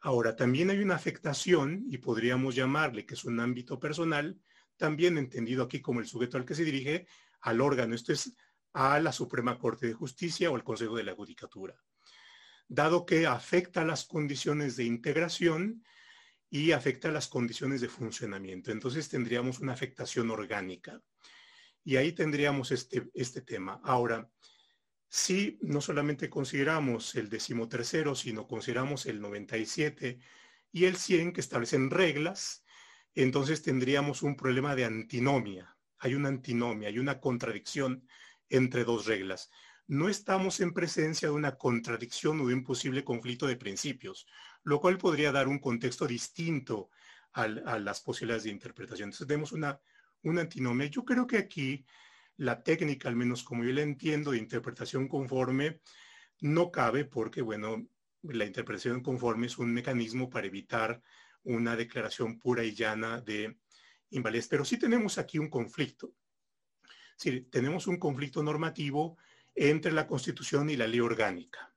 Ahora, 0.00 0.36
también 0.36 0.70
hay 0.70 0.78
una 0.78 0.94
afectación, 0.94 1.84
y 1.88 1.98
podríamos 1.98 2.54
llamarle 2.54 3.04
que 3.04 3.14
es 3.14 3.24
un 3.24 3.40
ámbito 3.40 3.80
personal, 3.80 4.40
también 4.76 5.18
entendido 5.18 5.64
aquí 5.64 5.80
como 5.80 6.00
el 6.00 6.06
sujeto 6.06 6.36
al 6.36 6.44
que 6.44 6.54
se 6.54 6.64
dirige, 6.64 7.06
al 7.40 7.60
órgano. 7.60 7.94
Esto 7.94 8.12
es 8.12 8.32
a 8.72 9.00
la 9.00 9.12
Suprema 9.12 9.58
Corte 9.58 9.86
de 9.86 9.94
Justicia 9.94 10.50
o 10.50 10.54
al 10.54 10.62
Consejo 10.62 10.96
de 10.96 11.02
la 11.02 11.14
Judicatura, 11.14 11.74
dado 12.68 13.04
que 13.04 13.26
afecta 13.26 13.84
las 13.84 14.04
condiciones 14.04 14.76
de 14.76 14.84
integración 14.84 15.84
y 16.48 16.72
afecta 16.72 17.10
las 17.10 17.26
condiciones 17.26 17.80
de 17.80 17.88
funcionamiento. 17.88 18.70
Entonces 18.70 19.08
tendríamos 19.08 19.58
una 19.58 19.72
afectación 19.72 20.30
orgánica. 20.30 21.02
Y 21.84 21.96
ahí 21.96 22.12
tendríamos 22.12 22.70
este, 22.70 23.10
este 23.14 23.40
tema. 23.40 23.80
Ahora, 23.82 24.30
si 25.08 25.58
no 25.62 25.80
solamente 25.80 26.28
consideramos 26.28 27.14
el 27.14 27.30
decimotercero, 27.30 28.14
sino 28.14 28.46
consideramos 28.46 29.06
el 29.06 29.20
97 29.20 30.18
y 30.70 30.84
el 30.84 30.96
100 30.96 31.32
que 31.32 31.40
establecen 31.40 31.90
reglas, 31.90 32.64
entonces 33.14 33.62
tendríamos 33.62 34.22
un 34.22 34.36
problema 34.36 34.76
de 34.76 34.84
antinomia. 34.84 35.76
Hay 35.98 36.14
una 36.14 36.28
antinomia, 36.28 36.88
hay 36.88 36.98
una 36.98 37.20
contradicción 37.20 38.06
entre 38.48 38.84
dos 38.84 39.06
reglas. 39.06 39.50
No 39.86 40.10
estamos 40.10 40.60
en 40.60 40.74
presencia 40.74 41.28
de 41.28 41.34
una 41.34 41.56
contradicción 41.56 42.40
o 42.40 42.46
de 42.46 42.54
un 42.54 42.62
posible 42.62 43.04
conflicto 43.04 43.46
de 43.46 43.56
principios, 43.56 44.26
lo 44.62 44.80
cual 44.80 44.98
podría 44.98 45.32
dar 45.32 45.48
un 45.48 45.58
contexto 45.58 46.06
distinto 46.06 46.90
a, 47.32 47.48
las 47.48 48.00
posibilidades 48.00 48.44
de 48.44 48.50
interpretación. 48.50 49.08
Entonces 49.08 49.26
tenemos 49.26 49.52
una, 49.52 49.80
una 50.22 50.42
antinomia. 50.42 50.86
Yo 50.86 51.04
creo 51.04 51.26
que 51.26 51.38
aquí 51.38 51.84
la 52.36 52.62
técnica, 52.62 53.08
al 53.08 53.16
menos 53.16 53.42
como 53.42 53.64
yo 53.64 53.72
la 53.72 53.82
entiendo, 53.82 54.30
de 54.30 54.38
interpretación 54.38 55.08
conforme, 55.08 55.80
no 56.40 56.70
cabe 56.70 57.04
porque, 57.04 57.42
bueno, 57.42 57.86
la 58.22 58.44
interpretación 58.44 59.02
conforme 59.02 59.46
es 59.46 59.58
un 59.58 59.72
mecanismo 59.72 60.30
para 60.30 60.46
evitar 60.46 61.02
una 61.42 61.76
declaración 61.76 62.38
pura 62.38 62.64
y 62.64 62.74
llana 62.74 63.20
de 63.20 63.58
invalidez. 64.10 64.48
Pero 64.48 64.64
sí 64.64 64.78
tenemos 64.78 65.18
aquí 65.18 65.38
un 65.38 65.48
conflicto. 65.48 66.14
Sí, 67.16 67.42
tenemos 67.50 67.86
un 67.86 67.96
conflicto 67.96 68.42
normativo 68.42 69.18
entre 69.54 69.92
la 69.92 70.06
Constitución 70.06 70.70
y 70.70 70.76
la 70.76 70.86
ley 70.86 71.00
orgánica. 71.00 71.74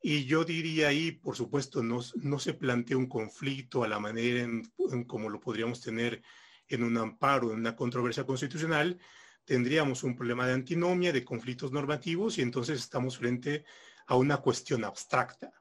Y 0.00 0.26
yo 0.26 0.44
diría 0.44 0.88
ahí, 0.88 1.12
por 1.12 1.34
supuesto, 1.34 1.82
no, 1.82 2.00
no 2.16 2.38
se 2.38 2.54
plantea 2.54 2.96
un 2.96 3.08
conflicto 3.08 3.82
a 3.82 3.88
la 3.88 3.98
manera 3.98 4.42
en, 4.42 4.62
como 5.06 5.30
lo 5.30 5.40
podríamos 5.40 5.80
tener 5.80 6.22
en 6.68 6.82
un 6.82 6.96
amparo, 6.96 7.52
en 7.52 7.60
una 7.60 7.76
controversia 7.76 8.24
constitucional, 8.24 8.98
tendríamos 9.44 10.02
un 10.02 10.16
problema 10.16 10.46
de 10.46 10.54
antinomia, 10.54 11.12
de 11.12 11.24
conflictos 11.24 11.72
normativos, 11.72 12.38
y 12.38 12.42
entonces 12.42 12.80
estamos 12.80 13.18
frente 13.18 13.64
a 14.06 14.16
una 14.16 14.38
cuestión 14.38 14.84
abstracta, 14.84 15.52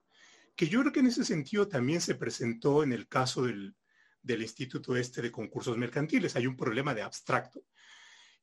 que 0.56 0.68
yo 0.68 0.82
creo 0.82 0.92
que 0.92 1.00
en 1.00 1.08
ese 1.08 1.24
sentido 1.24 1.68
también 1.68 2.02
se 2.02 2.16
presentó 2.16 2.84
en 2.84 2.94
el 2.94 3.08
caso 3.08 3.44
del, 3.44 3.76
Instituto 4.26 4.96
Este 4.96 5.22
de 5.22 5.32
Concursos 5.32 5.78
Mercantiles. 5.78 6.36
Hay 6.36 6.48
un 6.48 6.56
problema 6.56 6.94
de 6.94 7.02
abstracto. 7.02 7.66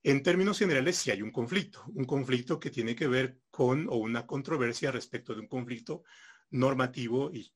En 0.02 0.22
términos 0.22 0.58
generales, 0.58 0.96
sí 0.96 1.10
hay 1.10 1.22
un 1.22 1.30
conflicto, 1.30 1.84
un 1.94 2.04
conflicto 2.04 2.58
que 2.58 2.70
tiene 2.70 2.94
que 2.94 3.06
ver 3.06 3.38
con 3.50 3.86
o 3.88 3.96
una 3.96 4.26
controversia 4.26 4.90
respecto 4.90 5.34
de 5.34 5.40
un 5.40 5.48
conflicto 5.48 6.04
normativo 6.50 7.30
y, 7.32 7.52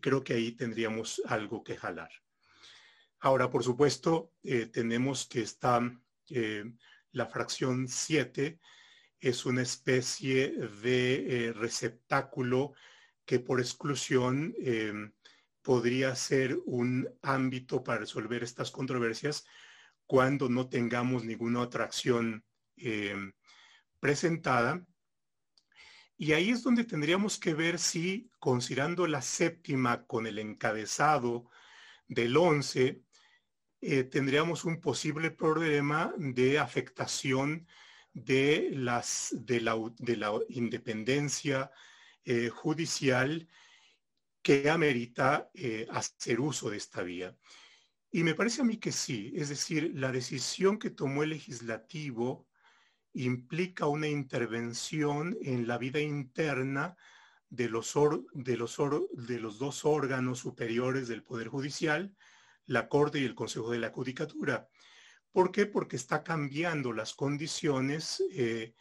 creo 0.00 0.22
que 0.22 0.34
ahí 0.34 0.52
tendríamos 0.52 1.22
algo 1.26 1.64
que 1.64 1.76
jalar. 1.76 2.10
Ahora, 3.20 3.50
por 3.50 3.64
supuesto, 3.64 4.32
eh, 4.44 4.66
tenemos 4.66 5.26
que 5.26 5.42
está 5.42 5.80
eh, 6.30 6.64
la 7.12 7.26
fracción 7.26 7.88
7 7.88 8.60
es 9.18 9.44
una 9.44 9.62
especie 9.62 10.52
de 10.52 11.48
eh, 11.48 11.52
receptáculo 11.52 12.74
que 13.24 13.40
por 13.40 13.60
exclusión 13.60 14.54
podría 15.60 16.14
ser 16.14 16.56
un 16.64 17.06
ámbito 17.20 17.84
para 17.84 17.98
resolver 17.98 18.42
estas 18.42 18.70
controversias 18.70 19.44
cuando 20.06 20.48
no 20.48 20.70
tengamos 20.70 21.24
ninguna 21.24 21.60
otra 21.60 21.84
acción 21.84 22.42
presentada. 24.00 24.82
Y 26.16 26.32
ahí 26.32 26.48
es 26.48 26.62
donde 26.62 26.84
tendríamos 26.84 27.38
que 27.38 27.52
ver 27.52 27.78
si, 27.78 28.30
considerando 28.38 29.06
la 29.06 29.20
séptima 29.20 30.06
con 30.06 30.26
el 30.26 30.38
encabezado 30.38 31.50
del 32.08 32.34
11, 32.34 33.02
eh, 33.80 34.04
tendríamos 34.04 34.64
un 34.64 34.80
posible 34.80 35.30
problema 35.30 36.12
de 36.16 36.58
afectación 36.58 37.66
de, 38.12 38.70
las, 38.72 39.28
de, 39.32 39.60
la, 39.60 39.76
de 39.98 40.16
la 40.16 40.32
independencia 40.48 41.70
eh, 42.24 42.48
judicial 42.48 43.48
que 44.42 44.70
amerita 44.70 45.50
hacer 45.90 46.40
uso 46.40 46.70
de 46.70 46.78
esta 46.78 47.02
vía. 47.02 47.36
Y 48.10 48.22
me 48.22 48.34
parece 48.34 48.62
a 48.62 48.64
mí 48.64 48.78
que 48.78 48.92
sí, 48.92 49.32
es 49.36 49.50
decir, 49.50 49.92
la 49.94 50.10
decisión 50.10 50.78
que 50.78 50.90
tomó 50.90 51.22
el 51.22 51.30
legislativo 51.30 52.48
implica 53.12 53.86
una 53.86 54.08
intervención 54.08 55.36
en 55.42 55.66
la 55.66 55.76
vida 55.76 56.00
interna 56.00 56.96
de 57.50 57.68
los, 57.68 57.94
de 58.32 58.56
los, 58.56 58.78
de 59.12 59.40
los 59.40 59.58
dos 59.58 59.84
órganos 59.84 60.38
superiores 60.38 61.08
del 61.08 61.22
Poder 61.22 61.48
Judicial, 61.48 62.14
la 62.68 62.88
Corte 62.88 63.18
y 63.18 63.24
el 63.24 63.34
Consejo 63.34 63.70
de 63.70 63.78
la 63.78 63.90
Judicatura. 63.90 64.68
¿Por 65.32 65.50
qué? 65.50 65.66
Porque 65.66 65.96
está 65.96 66.22
cambiando 66.22 66.92
las 66.92 67.14
condiciones 67.14 68.22
eh, 68.32 68.74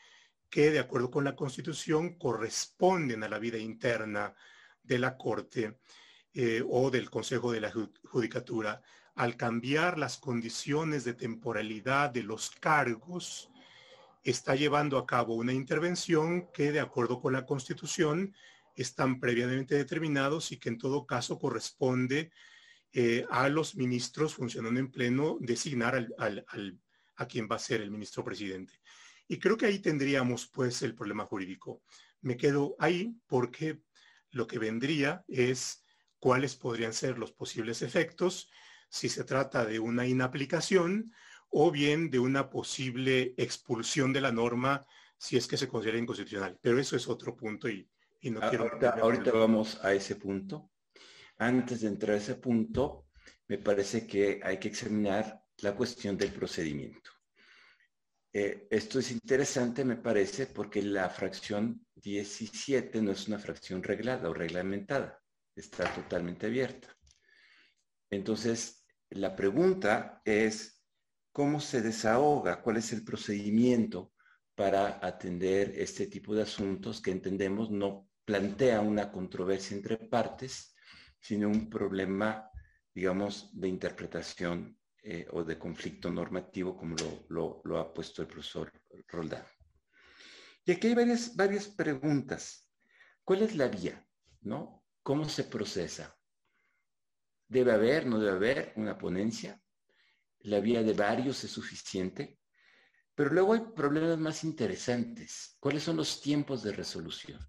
que, 0.50 0.72
de 0.72 0.80
acuerdo 0.80 1.10
con 1.10 1.24
la 1.24 1.36
Constitución, 1.36 2.18
corresponden 2.18 3.24
a 3.24 3.30
la 3.30 3.40
vida 3.40 3.58
interna 3.58 4.36
de 4.84 5.00
la 5.00 5.18
Corte 5.18 5.80
eh, 6.34 6.64
o 6.70 6.92
del 6.92 7.10
Consejo 7.10 7.52
de 7.52 7.62
la 7.62 7.72
Judicatura 8.04 8.82
al 9.16 9.36
cambiar 9.36 9.98
las 9.98 10.18
condiciones 10.18 11.04
de 11.04 11.16
temporalidad 11.16 12.12
de 12.12 12.22
los 12.22 12.52
cargos, 12.52 13.50
está 14.24 14.54
llevando 14.54 15.00
a 15.00 15.08
cabo 15.08 15.34
una 15.34 15.54
intervención 15.54 16.52
que, 16.54 16.72
de 16.72 16.82
acuerdo 16.82 17.20
con 17.20 17.34
la 17.34 17.46
Constitución, 17.46 18.36
están 18.76 19.20
previamente 19.20 19.74
determinados 19.74 20.52
y 20.52 20.58
que 20.58 20.70
en 20.70 20.78
todo 20.78 21.08
caso 21.08 21.40
corresponde 21.40 22.32
eh, 23.00 23.28
a 23.30 23.48
los 23.48 23.76
ministros 23.76 24.34
funcionando 24.34 24.80
en 24.80 24.90
pleno 24.90 25.38
designar 25.40 26.08
a 26.18 27.28
quien 27.28 27.48
va 27.48 27.58
a 27.58 27.60
ser 27.60 27.82
el 27.82 27.92
ministro 27.92 28.24
presidente. 28.24 28.74
Y 29.28 29.38
creo 29.38 29.56
que 29.56 29.68
ahí 29.68 29.78
tendríamos 29.78 30.48
pues 30.48 30.82
el 30.82 30.96
problema 30.96 31.24
jurídico. 31.24 31.84
Me 32.22 32.38
quedo 32.38 32.76
ahí 32.80 33.16
porque 33.28 33.84
lo 34.32 34.48
que 34.48 34.58
vendría 34.58 35.24
es 35.28 35.86
cuáles 36.18 36.56
podrían 36.56 36.92
ser 36.92 37.20
los 37.20 37.32
posibles 37.32 37.84
efectos 37.84 38.50
si 38.90 39.10
se 39.10 39.24
trata 39.24 39.64
de 39.64 39.78
una 39.78 40.08
inaplicación 40.08 41.12
o 41.50 41.70
bien 41.70 42.10
de 42.10 42.18
una 42.18 42.50
posible 42.50 43.36
expulsión 43.38 44.12
de 44.12 44.22
la 44.22 44.32
norma 44.32 44.84
si 45.20 45.38
es 45.38 45.46
que 45.46 45.58
se 45.58 45.68
considera 45.68 46.00
inconstitucional. 46.00 46.58
Pero 46.60 46.80
eso 46.80 46.96
es 46.96 47.08
otro 47.08 47.36
punto 47.36 47.70
y, 47.70 47.88
no 48.24 48.40
quiero... 48.50 48.72
Ahorita 49.04 49.32
vamos 49.34 49.80
a 49.84 49.94
ese 49.94 50.16
punto. 50.16 50.72
Antes 51.40 51.82
de 51.82 51.88
entrar 51.88 52.16
a 52.16 52.20
ese 52.20 52.36
punto, 52.36 53.08
me 53.48 53.58
parece 53.58 54.06
que 54.08 54.40
hay 54.44 54.58
que 54.58 54.68
examinar 54.68 55.42
la 55.58 55.76
cuestión 55.76 56.18
del 56.18 56.32
procedimiento. 56.32 57.12
Eh, 58.34 58.68
esto 58.70 59.00
es 59.00 59.12
interesante, 59.12 59.86
me 59.86 59.98
parece, 59.98 60.48
porque 60.48 60.82
la 60.82 61.10
fracción 61.10 61.86
17 61.96 63.02
no 63.02 63.12
es 63.12 63.28
una 63.28 63.40
fracción 63.40 63.82
reglada 63.82 64.30
o 64.30 64.34
reglamentada, 64.34 65.20
está 65.56 65.92
totalmente 65.94 66.46
abierta. 66.48 66.96
Entonces, 68.10 68.86
la 69.10 69.36
pregunta 69.36 70.22
es, 70.26 70.84
¿cómo 71.32 71.60
se 71.60 71.82
desahoga? 71.82 72.62
¿Cuál 72.62 72.78
es 72.78 72.94
el 72.94 73.04
procedimiento 73.04 74.14
para 74.56 75.00
atender 75.06 75.74
este 75.76 76.08
tipo 76.08 76.34
de 76.34 76.42
asuntos 76.42 77.02
que 77.02 77.12
entendemos 77.12 77.70
no 77.70 78.10
plantea 78.26 78.82
una 78.82 79.12
controversia 79.12 79.78
entre 79.78 79.98
partes, 79.98 80.76
sino 81.20 81.50
un 81.50 81.70
problema, 81.70 82.50
digamos, 82.94 83.50
de 83.60 83.68
interpretación 83.68 84.78
eh, 85.04 85.26
o 85.32 85.44
de 85.44 85.58
conflicto 85.58 86.10
normativo, 86.10 86.78
como 86.78 86.96
lo, 87.30 87.78
ha 87.78 87.94
puesto 87.94 88.22
el 88.22 88.28
profesor 88.28 88.72
Roldán. 89.08 89.46
Y 90.66 90.72
aquí 90.72 90.88
hay 90.88 90.96
varias, 90.96 91.36
varias 91.36 91.68
preguntas. 91.68 92.70
¿Cuál 93.24 93.44
es 93.44 93.56
la 93.56 93.68
vía? 93.68 94.06
¿No? 94.42 94.86
¿Cómo 95.02 95.28
se 95.30 95.46
procesa? 95.46 96.18
Debe 97.48 97.72
haber, 97.72 98.06
no 98.06 98.20
debe 98.20 98.36
haber 98.36 98.74
una 98.76 98.98
ponencia. 98.98 99.62
La 100.40 100.60
vía 100.60 100.84
de 100.84 100.94
varios 100.94 101.44
es 101.44 101.52
suficiente. 101.52 102.40
Pero 103.18 103.32
luego 103.32 103.54
hay 103.54 103.62
problemas 103.76 104.20
más 104.20 104.44
interesantes. 104.44 105.58
¿Cuáles 105.60 105.82
son 105.82 105.98
los 105.98 106.22
tiempos 106.22 106.62
de 106.62 106.72
resolución? 106.72 107.40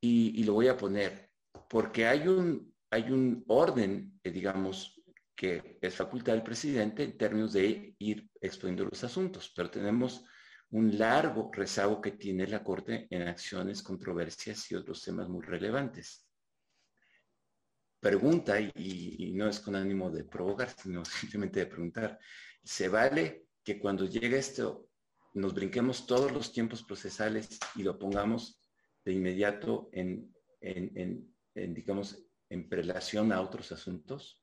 Y, 0.00 0.42
lo 0.44 0.54
voy 0.54 0.68
a 0.68 0.76
poner, 0.76 1.25
porque 1.68 2.06
hay 2.06 2.28
un, 2.28 2.74
hay 2.90 3.10
un 3.10 3.44
orden, 3.48 4.18
eh, 4.22 4.30
digamos, 4.30 5.02
que 5.34 5.78
es 5.80 5.94
facultad 5.94 6.32
del 6.32 6.42
presidente 6.42 7.02
en 7.04 7.18
términos 7.18 7.52
de 7.52 7.94
ir 7.98 8.30
exponiendo 8.40 8.84
los 8.84 9.04
asuntos, 9.04 9.52
pero 9.54 9.70
tenemos 9.70 10.24
un 10.70 10.98
largo 10.98 11.50
rezago 11.52 12.00
que 12.00 12.12
tiene 12.12 12.46
la 12.46 12.64
Corte 12.64 13.06
en 13.10 13.22
acciones, 13.22 13.82
controversias 13.82 14.70
y 14.70 14.74
otros 14.74 15.02
temas 15.02 15.28
muy 15.28 15.44
relevantes. 15.44 16.26
Pregunta, 18.00 18.60
y, 18.60 19.32
no 19.34 19.48
es 19.48 19.60
con 19.60 19.74
ánimo 19.74 20.10
de 20.10 20.24
provocar, 20.24 20.70
sino 20.70 21.04
simplemente 21.04 21.60
de 21.60 21.66
preguntar, 21.66 22.18
¿se 22.62 22.88
vale 22.88 23.46
que 23.62 23.78
cuando 23.78 24.06
llegue 24.06 24.38
esto 24.38 24.88
nos 25.34 25.52
brinquemos 25.52 26.06
todos 26.06 26.32
los 26.32 26.52
tiempos 26.52 26.82
procesales 26.82 27.58
y 27.74 27.82
lo 27.82 27.98
pongamos 27.98 28.62
de 29.04 29.12
inmediato 29.12 29.90
en, 29.92 30.32
digamos, 31.56 32.24
en 32.48 32.68
prelación 32.68 33.32
a 33.32 33.40
otros 33.40 33.72
asuntos? 33.72 34.42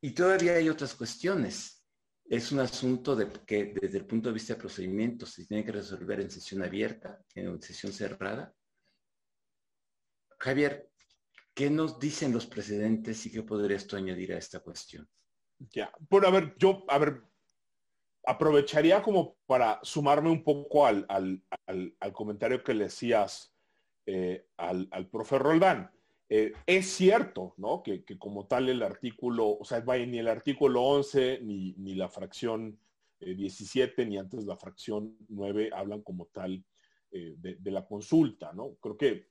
Y 0.00 0.12
todavía 0.12 0.54
hay 0.54 0.68
otras 0.68 0.94
cuestiones. 0.94 1.84
Es 2.24 2.52
un 2.52 2.60
asunto 2.60 3.16
de 3.16 3.30
que 3.46 3.74
desde 3.80 3.98
el 3.98 4.06
punto 4.06 4.28
de 4.28 4.34
vista 4.34 4.54
de 4.54 4.60
procedimientos 4.60 5.30
se 5.30 5.46
tiene 5.46 5.64
que 5.64 5.72
resolver 5.72 6.20
en 6.20 6.30
sesión 6.30 6.62
abierta, 6.62 7.24
en 7.34 7.60
sesión 7.60 7.92
cerrada. 7.92 8.54
Javier, 10.38 10.88
¿Qué 11.58 11.70
nos 11.70 11.98
dicen 11.98 12.32
los 12.32 12.46
precedentes 12.46 13.26
y 13.26 13.32
qué 13.32 13.42
podría 13.42 13.76
esto 13.76 13.96
añadir 13.96 14.32
a 14.32 14.38
esta 14.38 14.60
cuestión? 14.60 15.08
Ya, 15.58 15.90
por 16.08 16.24
a 16.24 16.30
ver, 16.30 16.54
yo, 16.56 16.84
a 16.86 16.98
ver, 16.98 17.20
aprovecharía 18.24 19.02
como 19.02 19.38
para 19.44 19.80
sumarme 19.82 20.30
un 20.30 20.44
poco 20.44 20.86
al, 20.86 21.06
comentario 22.12 22.62
que 22.62 22.74
le 22.74 22.84
decías 22.84 23.52
eh, 24.10 24.46
al, 24.56 24.88
al 24.90 25.10
profe 25.10 25.38
Roldán. 25.38 25.90
Eh, 26.30 26.54
es 26.64 26.86
cierto, 26.86 27.52
¿no? 27.58 27.82
Que, 27.82 28.06
como 28.18 28.46
tal 28.46 28.70
el 28.70 28.82
artículo, 28.82 29.58
o 29.58 29.64
sea, 29.66 29.80
vaya, 29.80 30.06
ni 30.06 30.18
el 30.18 30.28
artículo 30.28 30.82
11, 30.82 31.40
ni, 31.42 31.94
la 31.94 32.08
fracción 32.08 32.80
17, 33.20 34.00
eh, 34.00 34.06
ni 34.06 34.16
antes 34.16 34.46
la 34.46 34.56
fracción 34.56 35.14
9 35.28 35.72
hablan 35.74 36.00
como 36.00 36.24
tal 36.28 36.64
de, 37.10 37.70
la 37.70 37.86
consulta, 37.86 38.50
¿no? 38.54 38.76
Creo 38.76 38.96
que 38.96 39.26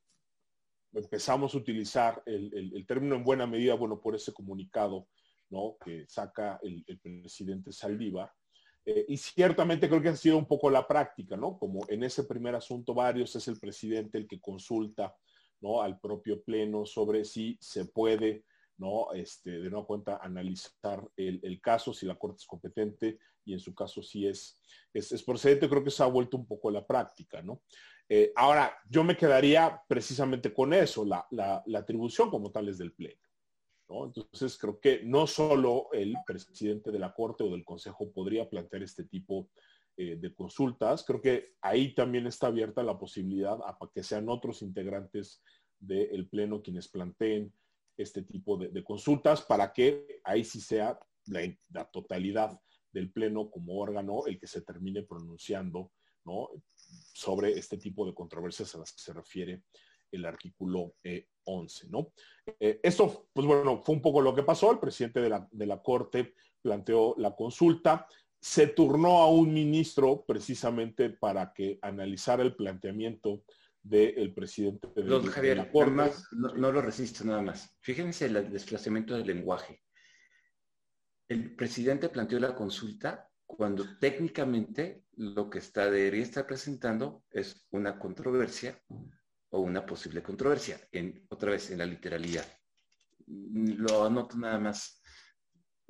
empezamos 0.93 1.55
a 1.55 1.57
utilizar 1.57 2.21
el, 2.27 2.85
término 2.85 3.15
en 3.15 3.23
buena 3.23 3.47
medida, 3.47 3.73
bueno, 3.73 3.99
por 3.99 4.13
ese 4.13 4.31
comunicado, 4.31 5.07
¿no? 5.49 5.75
Que 5.83 6.05
saca 6.07 6.59
el, 6.61 6.85
presidente 7.01 7.71
Saldívar. 7.71 8.31
Eh, 8.89 9.03
y 9.09 9.17
ciertamente 9.17 9.89
creo 9.89 10.01
que 10.01 10.07
ha 10.07 10.15
sido 10.15 10.37
un 10.37 10.47
poco 10.47 10.69
la 10.69 10.87
práctica, 10.87 11.35
¿no? 11.35 11.59
Como 11.59 11.85
en 11.89 12.05
ese 12.05 12.23
primer 12.23 12.55
asunto 12.55 12.93
varios 12.93 13.35
es 13.35 13.45
el 13.49 13.59
presidente 13.59 14.17
el 14.17 14.25
que 14.25 14.39
consulta, 14.39 15.13
¿no? 15.59 15.81
Al 15.81 15.99
propio 15.99 16.41
pleno 16.41 16.85
sobre 16.85 17.25
si 17.25 17.57
se 17.59 17.83
puede, 17.83 18.45
¿no? 18.77 19.11
Este, 19.13 19.59
de 19.59 19.69
nueva 19.69 19.85
cuenta, 19.85 20.19
analizar 20.23 21.05
el, 21.17 21.59
caso, 21.59 21.93
si 21.93 22.05
la 22.05 22.15
Corte 22.15 22.37
es 22.37 22.45
competente 22.45 23.19
y 23.43 23.51
en 23.51 23.59
su 23.59 23.75
caso 23.75 24.01
si 24.01 24.25
es, 24.25 24.57
es, 24.93 25.21
procedente, 25.21 25.67
creo 25.67 25.83
que 25.83 25.91
se 25.91 26.03
ha 26.03 26.07
vuelto 26.07 26.37
un 26.37 26.47
poco 26.47 26.71
la 26.71 26.87
práctica, 26.87 27.41
¿no? 27.41 27.63
Eh, 28.07 28.31
ahora, 28.37 28.73
yo 28.89 29.03
me 29.03 29.17
quedaría 29.17 29.81
precisamente 29.85 30.53
con 30.53 30.73
eso, 30.73 31.03
la, 31.03 31.61
atribución 31.75 32.29
como 32.29 32.51
tal 32.51 32.69
es 32.69 32.77
del 32.77 32.93
Pleno. 32.93 33.19
Entonces, 33.89 34.57
creo 34.57 34.79
que 34.79 35.03
no 35.03 35.27
solo 35.27 35.87
el 35.93 36.15
presidente 36.25 36.91
de 36.91 36.99
la 36.99 37.13
Corte 37.13 37.43
o 37.43 37.49
del 37.49 37.63
Consejo 37.63 38.11
podría 38.11 38.49
plantear 38.49 38.83
este 38.83 39.05
tipo 39.05 39.49
eh, 39.95 40.17
de 40.17 40.33
consultas, 40.35 41.03
creo 41.03 41.21
que 41.21 41.55
ahí 41.61 41.95
también 41.95 42.27
está 42.27 42.47
abierta 42.47 42.83
la 42.83 42.99
posibilidad 42.99 43.57
a 43.65 43.77
que 43.93 44.03
sean 44.03 44.29
otros 44.29 44.61
integrantes 44.61 45.41
del 45.79 46.27
Pleno 46.27 46.61
quienes 46.61 46.87
planteen 46.87 47.53
este 47.97 48.21
tipo 48.21 48.57
de, 48.57 48.83
consultas 48.83 49.41
para 49.41 49.73
que 49.73 50.21
ahí 50.23 50.43
sí 50.43 50.61
sea 50.61 50.99
la, 51.25 51.89
totalidad 51.91 52.59
del 52.91 53.11
Pleno 53.11 53.49
como 53.49 53.79
órgano 53.79 54.25
el 54.27 54.39
que 54.39 54.47
se 54.47 54.61
termine 54.61 55.03
pronunciando 55.03 55.91
sobre 57.13 57.57
este 57.57 57.77
tipo 57.77 58.05
de 58.05 58.13
controversias 58.13 58.75
a 58.75 58.79
las 58.79 58.91
que 58.91 58.99
se 58.99 59.13
refiere 59.13 59.63
el 60.11 60.25
artículo 60.25 60.95
11, 61.43 61.85
eh, 61.85 61.89
¿no? 61.89 62.13
Eh, 62.59 62.79
esto, 62.83 63.27
pues 63.33 63.47
bueno, 63.47 63.81
fue 63.83 63.95
un 63.95 64.01
poco 64.01 64.21
lo 64.21 64.33
que 64.35 64.43
pasó. 64.43 64.71
El 64.71 64.79
presidente 64.79 65.21
de 65.21 65.29
la, 65.29 65.47
de 65.51 65.65
la 65.65 65.81
Corte 65.81 66.35
planteó 66.61 67.15
la 67.17 67.35
consulta, 67.35 68.07
se 68.39 68.67
turnó 68.67 69.19
a 69.19 69.31
un 69.31 69.53
ministro 69.53 70.23
precisamente 70.25 71.09
para 71.09 71.53
que 71.53 71.79
analizara 71.81 72.43
el 72.43 72.55
planteamiento 72.55 73.43
del 73.81 74.33
presidente 74.33 74.87
de, 74.95 75.55
la 75.55 75.71
Corte. 75.71 76.11
no, 76.31 76.71
lo 76.71 76.81
resisto 76.81 77.23
nada 77.23 77.41
más. 77.41 77.75
Fíjense 77.79 78.25
el 78.25 78.51
desplazamiento 78.51 79.15
del 79.15 79.27
lenguaje. 79.27 79.81
El 81.27 81.55
presidente 81.55 82.09
planteó 82.09 82.39
la 82.39 82.55
consulta 82.55 83.29
cuando 83.45 83.97
técnicamente 83.97 85.03
lo 85.15 85.49
que 85.49 85.59
está 85.59 85.89
debería 85.89 86.23
estar 86.23 86.45
presentando 86.45 87.23
es 87.31 87.65
una 87.71 87.97
controversia 87.97 88.81
o 89.49 89.59
una 89.61 89.85
posible 89.85 90.21
controversia, 90.21 90.79
en, 90.91 91.25
otra 91.29 91.51
vez 91.51 91.71
en 91.71 91.79
la 91.79 91.85
literalidad. 91.85 92.45
Lo 93.27 94.05
anoto 94.05 94.37
nada 94.37 94.59
más, 94.59 95.01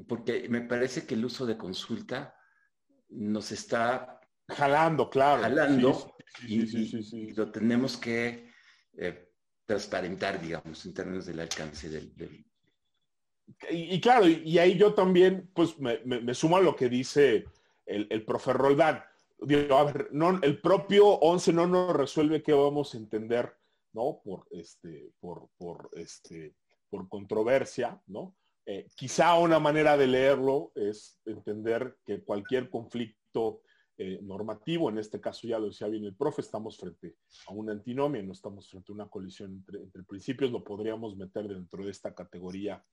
porque 0.08 0.48
me 0.50 0.62
parece 0.62 1.06
que 1.06 1.16
el 1.16 1.26
uso 1.26 1.46
de 1.46 1.58
consulta 1.58 2.36
nos 3.10 3.52
está 3.52 4.20
jalando, 4.48 5.10
claro. 5.10 5.42
Jalando 5.42 6.16
y, 6.48 7.34
lo 7.34 7.52
tenemos 7.52 7.98
que 7.98 8.52
eh, 8.94 9.32
transparentar, 9.66 10.42
digamos, 10.42 10.86
en 10.86 10.94
términos 10.94 11.26
del 11.26 11.40
alcance 11.40 11.90
del... 11.90 12.46
Y, 13.70 14.02
claro, 14.02 14.28
y, 14.28 14.58
ahí 14.60 14.78
yo 14.78 14.94
también, 14.94 15.50
pues 15.54 15.80
me, 15.80 16.00
me, 16.04 16.34
sumo 16.34 16.58
a 16.58 16.62
lo 16.62 16.76
que 16.76 16.90
dice 16.90 17.46
el, 17.86 18.06
el 18.10 18.26
profe 18.26 18.52
Roldán 18.52 19.02
a 19.40 19.84
ver, 19.84 20.10
el 20.42 20.62
propio 20.62 21.08
11 21.08 21.54
no 21.54 21.68
nos 21.68 21.96
resuelve 21.96 22.42
qué 22.42 22.54
vamos 22.54 22.94
a 22.94 22.98
entender, 22.98 23.54
¿no? 23.94 24.22
Por, 24.24 24.48
este, 24.52 25.12
por, 25.20 25.50
por, 25.58 25.90
este, 25.94 26.56
por 26.90 27.08
controversia, 27.08 28.02
¿no? 28.08 28.36
Eh, 28.66 28.88
quizá 28.96 29.36
una 29.36 29.60
manera 29.60 29.96
de 29.96 30.08
leerlo 30.08 30.72
es 30.76 31.22
entender 31.26 31.98
que 32.06 32.22
cualquier 32.24 32.70
conflicto 32.70 33.62
eh, 33.98 34.20
normativo, 34.22 34.90
en 34.90 34.98
este 34.98 35.22
caso 35.22 35.48
ya 35.48 35.58
lo 35.58 35.68
decía 35.68 35.88
bien 35.88 36.04
el 36.04 36.16
profe, 36.16 36.42
estamos 36.42 36.78
frente 36.78 37.16
a 37.48 37.54
una 37.54 37.72
antinomia, 37.72 38.22
no 38.24 38.34
estamos 38.34 38.70
frente 38.70 38.92
a 38.92 38.96
una 38.96 39.08
colisión 39.08 39.64
entre, 39.74 40.04
principios, 40.04 40.52
lo 40.52 40.64
podríamos 40.64 41.16
meter 41.16 41.48
dentro 41.48 41.86
de 41.86 41.92
esta 41.92 42.14
categoría 42.14 42.84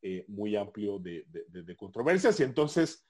eh, 0.00 0.24
muy 0.28 0.54
amplio 0.54 0.98
de, 0.98 1.24
de 1.26 1.76
controversias 1.76 2.38
y 2.38 2.44
entonces 2.44 3.04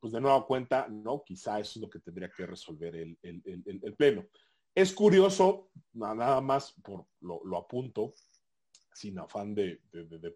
pues 0.00 0.12
de 0.12 0.20
nueva 0.20 0.46
cuenta, 0.46 0.86
no, 0.88 1.22
quizá 1.24 1.58
eso 1.58 1.78
es 1.78 1.82
lo 1.82 1.90
que 1.90 2.00
tendría 2.00 2.30
que 2.30 2.46
resolver 2.46 2.94
el, 2.94 3.94
Pleno. 3.96 4.26
Es 4.74 4.92
curioso, 4.92 5.70
nada 5.92 6.40
más 6.40 6.72
por 6.82 7.06
lo, 7.20 7.56
apunto, 7.56 8.14
sin 8.92 9.18
afán 9.18 9.54
de, 9.54 9.80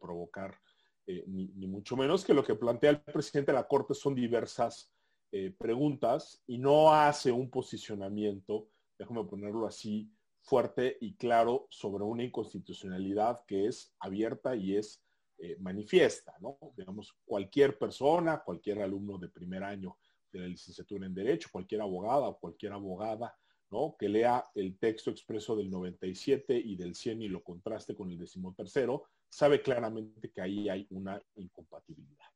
provocar 0.00 0.58
eh, 1.06 1.24
ni, 1.26 1.66
mucho 1.66 1.96
menos, 1.96 2.24
que 2.24 2.34
lo 2.34 2.44
que 2.44 2.54
plantea 2.54 2.90
el 2.90 3.00
presidente 3.00 3.52
de 3.52 3.58
la 3.58 3.68
Corte 3.68 3.94
son 3.94 4.14
diversas 4.14 4.92
eh, 5.30 5.54
preguntas 5.56 6.42
y 6.46 6.58
no 6.58 6.92
hace 6.92 7.30
un 7.30 7.50
posicionamiento, 7.50 8.68
déjame 8.98 9.24
ponerlo 9.24 9.66
así, 9.66 10.12
fuerte 10.42 10.98
y 11.00 11.14
claro 11.14 11.66
sobre 11.70 12.04
una 12.04 12.24
inconstitucionalidad 12.24 13.44
que 13.46 13.66
es 13.66 13.94
abierta 14.00 14.56
y 14.56 14.76
es 14.76 15.02
eh, 15.38 15.56
manifiesta, 15.58 16.34
¿no? 16.40 16.58
Digamos, 16.76 17.16
cualquier 17.24 17.78
persona, 17.78 18.42
cualquier 18.44 18.80
alumno 18.82 19.18
de 19.18 19.28
primer 19.28 19.64
año 19.64 19.96
de 20.32 20.40
la 20.40 20.46
licenciatura 20.46 21.06
en 21.06 21.14
Derecho, 21.14 21.48
cualquier 21.52 21.82
abogada 21.82 22.28
o 22.28 22.38
cualquier 22.38 22.72
abogada, 22.72 23.36
¿no? 23.70 23.96
Que 23.98 24.08
lea 24.08 24.48
el 24.54 24.78
texto 24.78 25.10
expreso 25.10 25.56
del 25.56 25.70
97 25.70 26.56
y 26.56 26.76
del 26.76 26.94
100 26.94 27.22
y 27.22 27.28
lo 27.28 27.42
contraste 27.42 27.94
con 27.94 28.10
el 28.10 28.18
decimotercero, 28.18 29.04
sabe 29.28 29.62
claramente 29.62 30.30
que 30.30 30.40
ahí 30.40 30.68
hay 30.68 30.86
una 30.90 31.22
incompatibilidad, 31.36 32.26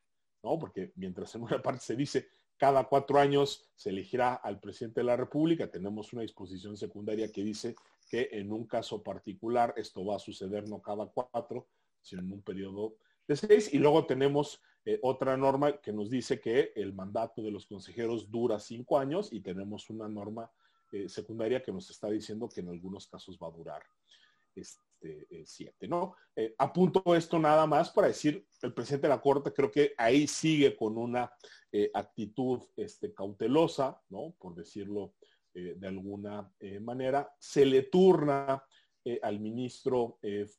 ¿no? 0.42 0.58
Porque 0.58 0.92
mientras 0.96 1.34
en 1.34 1.42
una 1.42 1.62
parte 1.62 1.84
se 1.84 1.96
dice 1.96 2.28
cada 2.56 2.84
cuatro 2.84 3.18
años 3.18 3.68
se 3.74 3.90
elegirá 3.90 4.34
al 4.34 4.60
presidente 4.60 5.00
de 5.00 5.04
la 5.04 5.16
República, 5.16 5.70
tenemos 5.70 6.12
una 6.14 6.22
disposición 6.22 6.76
secundaria 6.76 7.30
que 7.30 7.44
dice 7.44 7.76
que 8.08 8.30
en 8.32 8.50
un 8.50 8.66
caso 8.66 9.02
particular 9.02 9.74
esto 9.76 10.04
va 10.04 10.16
a 10.16 10.20
suceder 10.20 10.68
no 10.68 10.80
cada 10.80 11.06
cuatro, 11.06 11.66
sino 12.06 12.22
en 12.22 12.32
un 12.32 12.42
periodo 12.42 12.96
de 13.26 13.36
seis. 13.36 13.72
Y 13.74 13.78
luego 13.78 14.06
tenemos 14.06 14.62
eh, 14.84 15.00
otra 15.02 15.36
norma 15.36 15.80
que 15.80 15.92
nos 15.92 16.08
dice 16.08 16.40
que 16.40 16.72
el 16.76 16.94
mandato 16.94 17.42
de 17.42 17.50
los 17.50 17.66
consejeros 17.66 18.30
dura 18.30 18.60
cinco 18.60 18.98
años 18.98 19.32
y 19.32 19.40
tenemos 19.40 19.90
una 19.90 20.08
norma 20.08 20.48
eh, 20.92 21.08
secundaria 21.08 21.60
que 21.60 21.72
nos 21.72 21.90
está 21.90 22.08
diciendo 22.08 22.48
que 22.48 22.60
en 22.60 22.68
algunos 22.68 23.08
casos 23.08 23.36
va 23.42 23.48
a 23.48 23.50
durar 23.50 23.82
este, 24.54 25.26
eh, 25.28 25.42
siete, 25.44 25.88
¿no? 25.88 26.14
apunto 26.58 27.14
esto 27.14 27.38
nada 27.38 27.66
más 27.66 27.90
para 27.90 28.08
decir, 28.08 28.46
el 28.62 28.72
presidente 28.72 29.08
de 29.08 29.14
la 29.14 29.20
Corte 29.20 29.52
creo 29.52 29.70
que 29.70 29.92
ahí 29.98 30.26
sigue 30.26 30.76
con 30.76 30.96
una 30.96 31.30
actitud 31.92 32.62
este, 32.76 33.12
cautelosa, 33.12 34.00
¿no? 34.08 34.34
Por 34.38 34.54
decirlo 34.54 35.14
de 35.52 35.86
alguna 35.86 36.50
manera. 36.80 37.34
Se 37.38 37.64
le 37.64 37.84
turna 37.84 38.62
al 39.22 39.40
ministro 39.40 40.18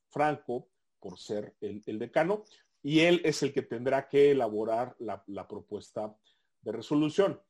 Franco 0.10 0.70
por 1.00 1.18
ser 1.18 1.56
el, 1.62 2.00
decano, 2.00 2.44
y 2.82 3.02
él 3.02 3.22
es 3.24 3.44
el 3.44 3.54
que 3.54 3.62
tendrá 3.62 4.08
que 4.08 4.32
elaborar 4.32 4.96
la, 5.00 5.48
propuesta 5.48 6.16
de 6.62 6.72
resolución. 6.72 7.42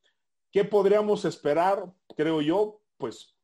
¿Qué 0.50 0.64
podríamos 0.64 1.24
esperar, 1.24 1.92
creo 2.16 2.40
yo? 2.40 2.80
Pues 2.96 3.36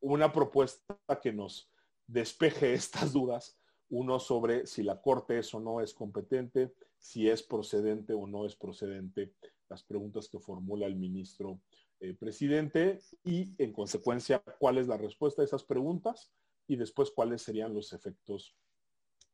una 0.00 0.32
propuesta 0.32 0.96
que 1.22 1.32
nos 1.32 1.70
despeje 2.06 2.74
estas 2.74 3.12
dudas, 3.12 3.58
uno 3.88 4.20
sobre 4.20 4.66
si 4.66 4.82
la 4.82 5.00
Corte 5.00 5.38
es 5.38 5.52
o 5.54 5.60
no 5.60 5.80
es 5.80 5.92
competente, 5.92 6.72
si 6.98 7.28
es 7.28 7.42
procedente 7.42 8.12
o 8.14 8.26
no 8.26 8.46
es 8.46 8.54
procedente, 8.54 9.34
las 9.68 9.82
preguntas 9.82 10.28
que 10.28 10.38
formula 10.38 10.86
el 10.86 10.96
ministro 10.96 11.60
eh, 12.00 12.14
presidente 12.14 12.98
y 13.24 13.54
en 13.62 13.72
consecuencia 13.72 14.42
cuál 14.58 14.78
es 14.78 14.88
la 14.88 14.96
respuesta 14.96 15.42
a 15.42 15.44
esas 15.44 15.64
preguntas 15.64 16.32
y 16.66 16.76
después 16.76 17.10
cuáles 17.10 17.42
serían 17.42 17.74
los 17.74 17.92
efectos 17.92 18.56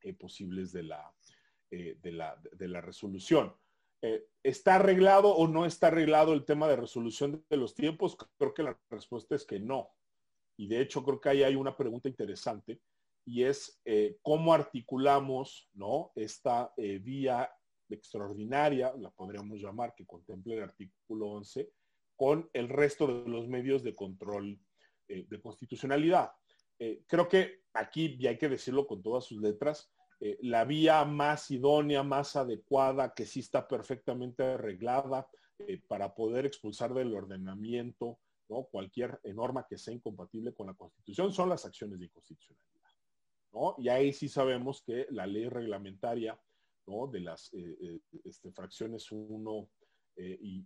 eh, 0.07 0.15
posibles 0.15 0.71
de 0.71 0.85
la, 0.85 1.13
eh, 1.73 1.99
de, 2.01 2.13
la, 2.13 2.41
de 2.53 2.69
la, 2.69 2.81
resolución. 2.81 3.53
Eh, 4.01 4.25
¿Está 4.45 4.77
arreglado 4.77 5.35
o 5.35 5.49
no 5.49 5.67
está 5.67 5.89
arreglado 5.89 6.33
el 6.33 6.45
tema 6.45 6.69
de 6.69 6.77
resolución 6.77 7.45
de 7.51 7.57
los 7.57 7.75
tiempos? 7.75 8.17
Creo 8.39 8.55
que 8.55 8.63
la 8.63 8.79
respuesta 8.89 9.35
es 9.35 9.45
que 9.45 9.59
no. 9.59 9.91
Y 10.57 10.69
de 10.69 10.81
hecho 10.81 11.03
creo 11.03 11.21
que 11.21 11.31
ahí 11.31 11.43
hay 11.43 11.57
una 11.57 11.77
pregunta 11.77 12.09
interesante 12.09 12.81
y 13.25 13.43
es 13.43 13.83
cómo 14.23 14.55
articulamos 14.55 15.69
¿no? 15.75 16.13
esta 16.15 16.73
vía 16.77 17.51
extraordinaria, 17.89 18.95
la 18.97 19.11
podríamos 19.11 19.61
llamar, 19.61 19.93
que 19.97 20.07
contemple 20.07 20.55
el 20.55 20.63
artículo 20.63 21.31
11, 21.31 21.69
con 22.15 22.49
el 22.53 22.69
resto 22.69 23.09
de 23.09 23.29
los 23.29 23.49
medios 23.49 23.83
de 23.83 23.97
control 23.97 24.59
de 25.09 25.41
constitucionalidad. 25.43 26.31
creo 26.79 27.29
que 27.29 27.65
aquí, 27.75 28.17
y 28.19 28.29
hay 28.29 28.39
que 28.39 28.49
decirlo 28.49 28.87
con 28.87 29.03
todas 29.03 29.25
sus 29.25 29.43
letras, 29.43 29.93
eh, 30.19 30.39
la 30.43 30.64
vía 30.64 31.05
más 31.05 31.51
idónea, 31.51 32.03
más 32.03 32.37
adecuada, 32.37 33.12
que 33.12 33.27
sí 33.27 33.41
está 33.41 33.69
perfectamente 33.69 34.43
arreglada 34.43 35.29
eh, 35.59 35.79
para 35.87 36.14
poder 36.14 36.47
expulsar 36.47 36.95
del 36.95 37.14
ordenamiento 37.14 38.19
cualquier 38.71 39.21
norma 39.35 39.67
que 39.69 39.77
sea 39.77 39.93
incompatible 39.93 40.55
con 40.55 40.69
la 40.69 40.75
Constitución, 40.75 41.33
son 41.33 41.49
las 41.49 41.67
acciones 41.67 41.99
de 41.99 42.05
inconstitucionalidad. 42.05 42.91
¿no? 43.53 43.75
Y 43.77 43.89
ahí 43.89 44.12
sí 44.12 44.29
sabemos 44.29 44.83
que 44.83 45.09
la 45.11 45.27
ley 45.27 45.49
reglamentaria, 45.49 46.41
¿no? 46.87 47.09
De 47.09 47.19
las 47.19 47.53
eh, 47.55 48.01
este, 48.23 48.53
fracciones 48.53 49.11
1 49.11 49.69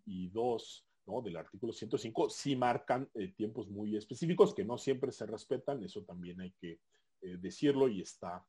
y, 0.04 0.28
2, 0.28 0.86
¿no? 1.06 1.22
Del 1.22 1.38
artículo 1.38 1.72
105, 1.72 2.28
sí 2.28 2.54
marcan 2.54 3.10
tiempos 3.34 3.70
muy 3.70 3.96
específicos 3.96 4.54
que 4.54 4.66
no 4.66 4.76
siempre 4.76 5.10
se 5.10 5.24
respetan, 5.24 5.82
eso 5.82 6.02
también 6.04 6.38
hay 6.42 6.52
que 6.60 6.80
decirlo 7.22 7.88
y 7.88 8.02
está 8.02 8.44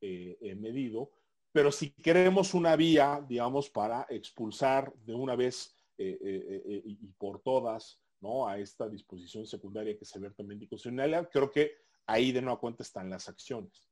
medido. 0.00 1.10
Pero 1.52 1.72
si 1.72 1.90
queremos 1.90 2.54
una 2.54 2.76
vía, 2.76 3.24
digamos, 3.28 3.70
para 3.70 4.06
expulsar 4.08 4.92
de 5.04 5.14
una 5.14 5.34
vez 5.36 5.74
y 5.98 7.06
por 7.18 7.40
todas 7.42 8.00
¿no? 8.20 8.46
a 8.46 8.58
esta 8.58 8.88
disposición 8.88 9.46
secundaria 9.46 9.98
que 9.98 10.04
se 10.04 10.18
ve 10.18 10.30
también 10.30 10.60
constitucional, 10.60 11.28
creo 11.30 11.50
que 11.50 11.72
ahí 12.06 12.32
de 12.32 12.42
nueva 12.42 12.60
cuenta 12.60 12.82
están 12.82 13.10
las 13.10 13.28
acciones. 13.28 13.88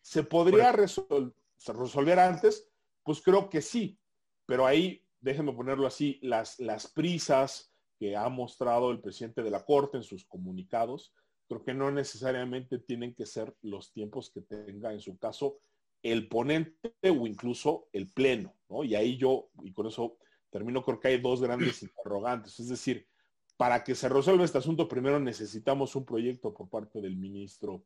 ¿Se 0.00 0.22
podría 0.22 0.72
resolver 0.72 2.18
antes? 2.18 2.68
Pues 3.02 3.20
creo 3.20 3.48
que 3.48 3.60
sí, 3.60 3.98
pero 4.46 4.66
ahí, 4.66 5.04
déjenme 5.20 5.52
ponerlo 5.52 5.86
así, 5.86 6.18
las, 6.22 6.58
las 6.58 6.86
prisas 6.86 7.72
que 7.98 8.16
ha 8.16 8.28
mostrado 8.28 8.90
el 8.90 9.00
presidente 9.00 9.42
de 9.42 9.50
la 9.50 9.64
Corte 9.64 9.96
en 9.96 10.02
sus 10.02 10.24
comunicados, 10.24 11.12
creo 11.48 11.64
que 11.64 11.74
no 11.74 11.90
necesariamente 11.90 12.78
tienen 12.78 13.14
que 13.14 13.26
ser 13.26 13.54
los 13.62 13.92
tiempos 13.92 14.30
que 14.30 14.42
tenga 14.42 14.92
en 14.92 15.00
su 15.00 15.16
caso 15.18 15.58
el 16.02 16.28
ponente 16.28 16.92
o 17.02 17.26
incluso 17.26 17.88
el 17.92 18.12
pleno, 18.12 18.54
¿no? 18.68 18.84
Y 18.84 18.94
ahí 18.94 19.16
yo, 19.16 19.50
y 19.62 19.72
con 19.72 19.86
eso 19.86 20.18
termino, 20.50 20.84
creo 20.84 21.00
que 21.00 21.08
hay 21.08 21.20
dos 21.20 21.40
grandes 21.40 21.82
interrogantes. 21.82 22.60
Es 22.60 22.68
decir, 22.68 23.06
para 23.56 23.82
que 23.82 23.94
se 23.94 24.08
resuelva 24.08 24.44
este 24.44 24.58
asunto, 24.58 24.86
primero 24.86 25.18
necesitamos 25.18 25.96
un 25.96 26.04
proyecto 26.04 26.54
por 26.54 26.68
parte 26.68 27.00
del 27.00 27.16
ministro 27.16 27.84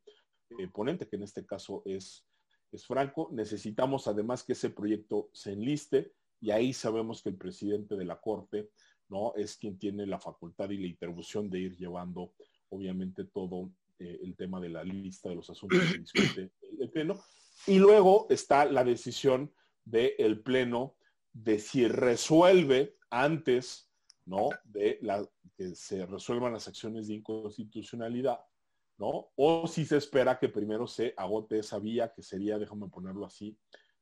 eh, 0.59 0.69
ponente, 0.69 1.09
que 1.09 1.17
en 1.17 1.23
este 1.23 1.47
caso 1.47 1.83
es, 1.87 2.27
es 2.71 2.85
Franco. 2.85 3.31
Necesitamos 3.33 4.07
además 4.07 4.43
que 4.43 4.53
ese 4.53 4.71
proyecto 4.71 5.31
se 5.33 5.53
enliste 5.53 6.13
y 6.41 6.51
ahí 6.51 6.73
sabemos 6.73 7.23
que 7.23 7.31
el 7.31 7.37
presidente 7.37 7.97
de 7.97 8.05
la 8.05 8.21
Corte 8.21 8.71
no 9.09 9.35
es 9.37 9.57
quien 9.57 9.79
tiene 9.79 10.07
la 10.07 10.19
facultad 10.19 10.71
y 10.71 10.79
la 10.79 10.87
intervención 10.87 11.49
de 11.49 11.61
ir 11.61 11.77
llevando, 11.77 12.35
obviamente, 12.73 13.25
todo 13.25 13.71
eh, 13.99 14.19
el 14.23 14.37
tema 14.37 14.61
de 14.61 14.69
la 14.69 14.85
lista 14.85 15.29
de 15.29 15.37
los 15.37 15.49
asuntos 15.51 15.81
que 15.81 15.99
discute 15.99 16.51
el 16.81 16.91
Pleno. 16.91 17.21
Y 17.67 17.79
luego 17.79 18.27
está 18.31 18.65
la 18.65 18.85
decisión 18.85 19.53
del 19.85 20.41
Pleno 20.41 20.97
de 21.33 21.59
si 21.59 21.87
resuelve 21.87 22.97
antes 23.11 23.93
¿no? 24.27 24.51
De 24.65 24.99
la, 25.03 25.27
que 25.57 25.75
se 25.75 26.07
resuelvan 26.07 26.53
las 26.53 26.69
acciones 26.69 27.09
de 27.09 27.15
inconstitucionalidad, 27.15 28.41
¿no? 28.99 29.31
O 29.37 29.67
si 29.67 29.85
se 29.85 29.97
espera 29.97 30.39
que 30.39 30.49
primero 30.49 30.87
se 30.87 31.15
agote 31.17 31.59
esa 31.59 31.79
vía, 31.79 32.13
que 32.15 32.23
sería, 32.23 32.59
déjame 32.59 32.89
ponerlo 32.89 33.27
así, 33.27 33.57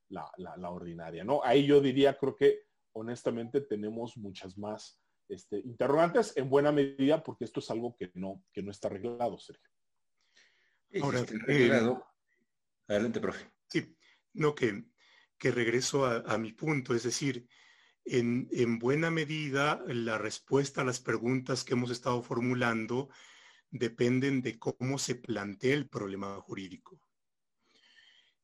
la, 0.08 0.30
ordinaria, 0.70 1.24
¿no? 1.24 1.40
Ahí 1.44 1.66
yo 1.66 1.80
diría, 1.80 2.18
creo 2.18 2.34
que 2.34 2.64
honestamente 2.92 3.60
tenemos 3.60 4.16
muchas 4.16 4.58
más 4.58 4.99
este, 5.30 5.58
interrogantes 5.60 6.36
en 6.36 6.50
buena 6.50 6.72
medida 6.72 7.22
porque 7.22 7.44
esto 7.44 7.60
es 7.60 7.70
algo 7.70 7.96
que 7.96 8.10
no, 8.14 8.44
que 8.52 8.62
no 8.62 8.70
está 8.70 8.88
arreglado, 8.88 9.38
Sergio. 9.38 9.70
Ahora, 11.02 11.24
eh, 11.48 11.70
adelante, 12.88 13.20
profe. 13.20 13.50
Sí, 13.68 13.96
no, 14.34 14.54
que, 14.54 14.84
que 15.38 15.50
regreso 15.52 16.04
a 16.04 16.36
mi 16.36 16.52
punto, 16.52 16.94
es 16.94 17.04
decir, 17.04 17.48
en, 18.04 18.78
buena 18.78 19.10
medida 19.10 19.82
la 19.86 20.18
respuesta 20.18 20.80
a 20.80 20.84
las 20.84 21.00
preguntas 21.00 21.64
que 21.64 21.74
hemos 21.74 21.90
estado 21.90 22.22
formulando 22.22 23.08
dependen 23.70 24.42
de 24.42 24.58
cómo 24.58 24.98
se 24.98 25.14
plantea 25.14 25.74
el 25.74 25.88
problema 25.88 26.40
jurídico. 26.40 27.00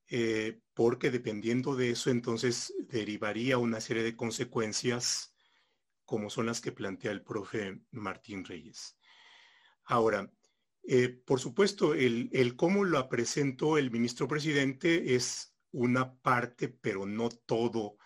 Eh, 0.08 0.60
porque 0.72 1.10
dependiendo 1.10 1.74
de 1.74 1.90
eso, 1.90 2.10
entonces 2.10 2.72
derivaría 2.78 3.58
una 3.58 3.80
serie 3.80 4.04
de 4.04 4.16
consecuencias 4.16 5.34
como 6.06 6.30
son 6.30 6.46
las 6.46 6.60
que 6.60 6.72
plantea 6.72 7.10
el 7.10 7.22
profe 7.22 7.80
Martín 7.90 8.44
Reyes. 8.44 8.96
Ahora, 9.84 10.30
eh, 10.88 11.08
por 11.08 11.40
supuesto, 11.40 11.94
el, 11.94 12.54
cómo 12.56 12.84
lo 12.84 13.08
presentó 13.08 13.76
el 13.76 13.90
ministro 13.90 14.28
presidente 14.28 15.16
es 15.16 15.54
una 15.72 16.14
parte, 16.14 16.68
pero 16.68 17.04
no 17.04 17.28
todo 17.28 17.98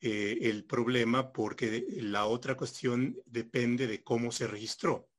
eh, 0.00 0.38
el 0.42 0.64
problema 0.64 1.32
porque 1.32 1.84
la 1.90 2.26
otra 2.26 2.56
cuestión 2.56 3.16
depende 3.26 3.88
de 3.88 4.02
cómo 4.04 4.30
se 4.30 4.46
registró. 4.46 5.10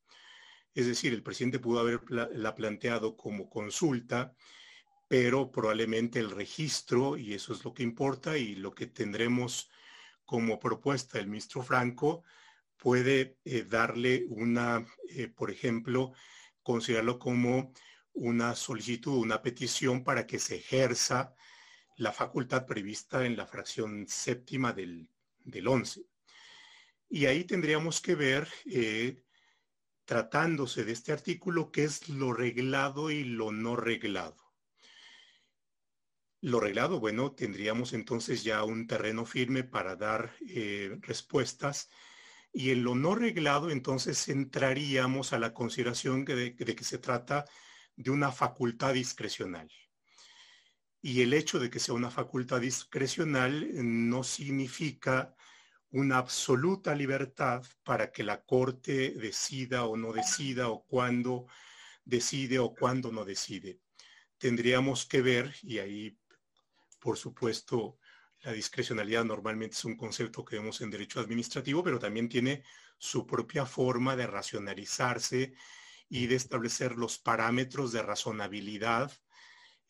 Es 0.73 0.87
decir, 0.87 1.13
el 1.13 1.23
presidente 1.23 1.59
pudo 1.59 1.79
haberla 1.81 2.55
planteado 2.55 3.15
como 3.15 3.49
consulta, 3.49 4.33
pero 5.07 5.51
probablemente 5.51 6.19
el 6.19 6.31
registro, 6.31 7.17
y 7.17 7.33
eso 7.33 7.53
es 7.53 7.63
lo 7.63 7.73
que 7.73 7.83
importa, 7.83 8.37
y 8.37 8.55
lo 8.55 8.73
que 8.73 8.87
tendremos 8.87 9.69
como 10.25 10.59
propuesta 10.59 11.19
el 11.19 11.27
ministro 11.27 11.61
Franco, 11.61 12.23
puede 12.77 13.37
eh, 13.45 13.63
darle 13.63 14.25
una, 14.29 14.85
eh, 15.09 15.27
por 15.27 15.51
ejemplo, 15.51 16.13
considerarlo 16.61 17.19
como 17.19 17.73
una 18.13 18.55
solicitud, 18.55 19.17
una 19.17 19.41
petición 19.41 20.03
para 20.03 20.25
que 20.25 20.39
se 20.39 20.57
ejerza 20.57 21.35
la 21.97 22.11
facultad 22.11 22.65
prevista 22.65 23.25
en 23.25 23.37
la 23.37 23.45
fracción 23.45 24.05
séptima 24.07 24.73
del, 24.73 25.09
del 25.39 25.67
11. 25.67 26.05
Y 27.09 27.25
ahí 27.25 27.43
tendríamos 27.43 28.01
que 28.01 28.15
ver, 28.15 28.47
eh, 28.65 29.23
tratándose 30.05 30.83
de 30.83 30.91
este 30.91 31.11
artículo, 31.11 31.71
qué 31.71 31.85
es 31.85 32.09
lo 32.09 32.33
reglado 32.33 33.11
y 33.11 33.23
lo 33.23 33.51
no 33.51 33.75
reglado. 33.75 34.44
Lo 36.45 36.59
reglado, 36.59 36.99
bueno, 36.99 37.31
tendríamos 37.31 37.93
entonces 37.93 38.43
ya 38.43 38.63
un 38.63 38.85
terreno 38.85 39.25
firme 39.25 39.63
para 39.63 39.95
dar 39.95 40.35
eh, 40.47 40.95
respuestas. 41.01 41.89
Y 42.53 42.69
en 42.69 42.83
lo 42.83 42.93
no 42.93 43.15
reglado, 43.15 43.71
entonces 43.71 44.29
entraríamos 44.29 45.33
a 45.33 45.39
la 45.39 45.55
consideración 45.55 46.23
de 46.23 46.55
que 46.55 46.83
se 46.83 46.99
trata 46.99 47.45
de 47.95 48.11
una 48.11 48.31
facultad 48.31 48.93
discrecional. 48.93 49.71
Y 51.01 51.23
el 51.23 51.33
hecho 51.33 51.57
de 51.57 51.71
que 51.71 51.79
sea 51.79 51.95
una 51.95 52.11
facultad 52.11 52.61
discrecional 52.61 53.67
no 53.73 54.23
significa 54.23 55.33
una 55.89 56.19
absoluta 56.19 56.93
libertad 56.93 57.65
para 57.83 58.11
que 58.11 58.23
la 58.23 58.43
Corte 58.43 59.15
decida 59.15 59.85
o 59.85 59.97
no 59.97 60.13
decida 60.13 60.69
o 60.69 60.85
cuándo 60.85 61.47
decide 62.03 62.59
o 62.59 62.75
cuándo 62.75 63.11
no 63.11 63.25
decide. 63.25 63.79
Tendríamos 64.37 65.07
que 65.07 65.23
ver, 65.23 65.55
y 65.63 65.79
ahí, 65.79 66.19
por 67.05 67.19
supuesto, 67.19 67.99
la 68.41 68.51
discrecionalidad 68.51 69.23
normalmente 69.23 69.75
es 69.75 69.85
un 69.85 69.95
concepto 69.95 70.43
que 70.43 70.55
vemos 70.55 70.81
en 70.81 70.89
derecho 70.89 71.19
administrativo, 71.19 71.83
pero 71.83 71.99
también 71.99 72.27
tiene 72.27 72.63
su 72.97 73.27
propia 73.27 73.67
forma 73.67 74.15
de 74.15 74.25
racionalizarse 74.25 75.53
y 76.09 76.25
de 76.25 76.33
establecer 76.33 76.95
los 76.95 77.19
parámetros 77.19 77.91
de 77.91 78.01
razonabilidad 78.01 79.11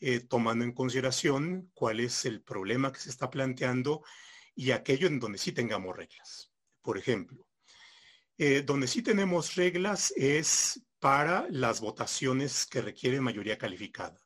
eh, 0.02 0.20
tomando 0.20 0.66
en 0.66 0.74
consideración 0.74 1.72
cuál 1.74 2.02
es 2.02 2.26
el 2.26 2.42
problema 2.42 2.92
que 2.92 3.00
se 3.00 3.12
está 3.12 3.30
planteando 3.30 4.04
y 4.54 4.72
aquello 4.72 5.08
en 5.08 5.22
donde 5.22 5.38
sí 5.38 5.54
tengamos 5.54 5.96
reglas. 5.96 6.52
Por 6.82 6.98
ejemplo, 6.98 7.48
eh, 8.38 8.62
donde 8.62 8.88
sí 8.88 9.02
tenemos 9.02 9.56
reglas 9.56 10.12
es 10.18 10.82
para 11.00 11.48
las 11.50 11.80
votaciones 11.80 12.66
que 12.66 12.82
requieren 12.82 13.24
mayoría 13.24 13.58
calificada. 13.58 14.25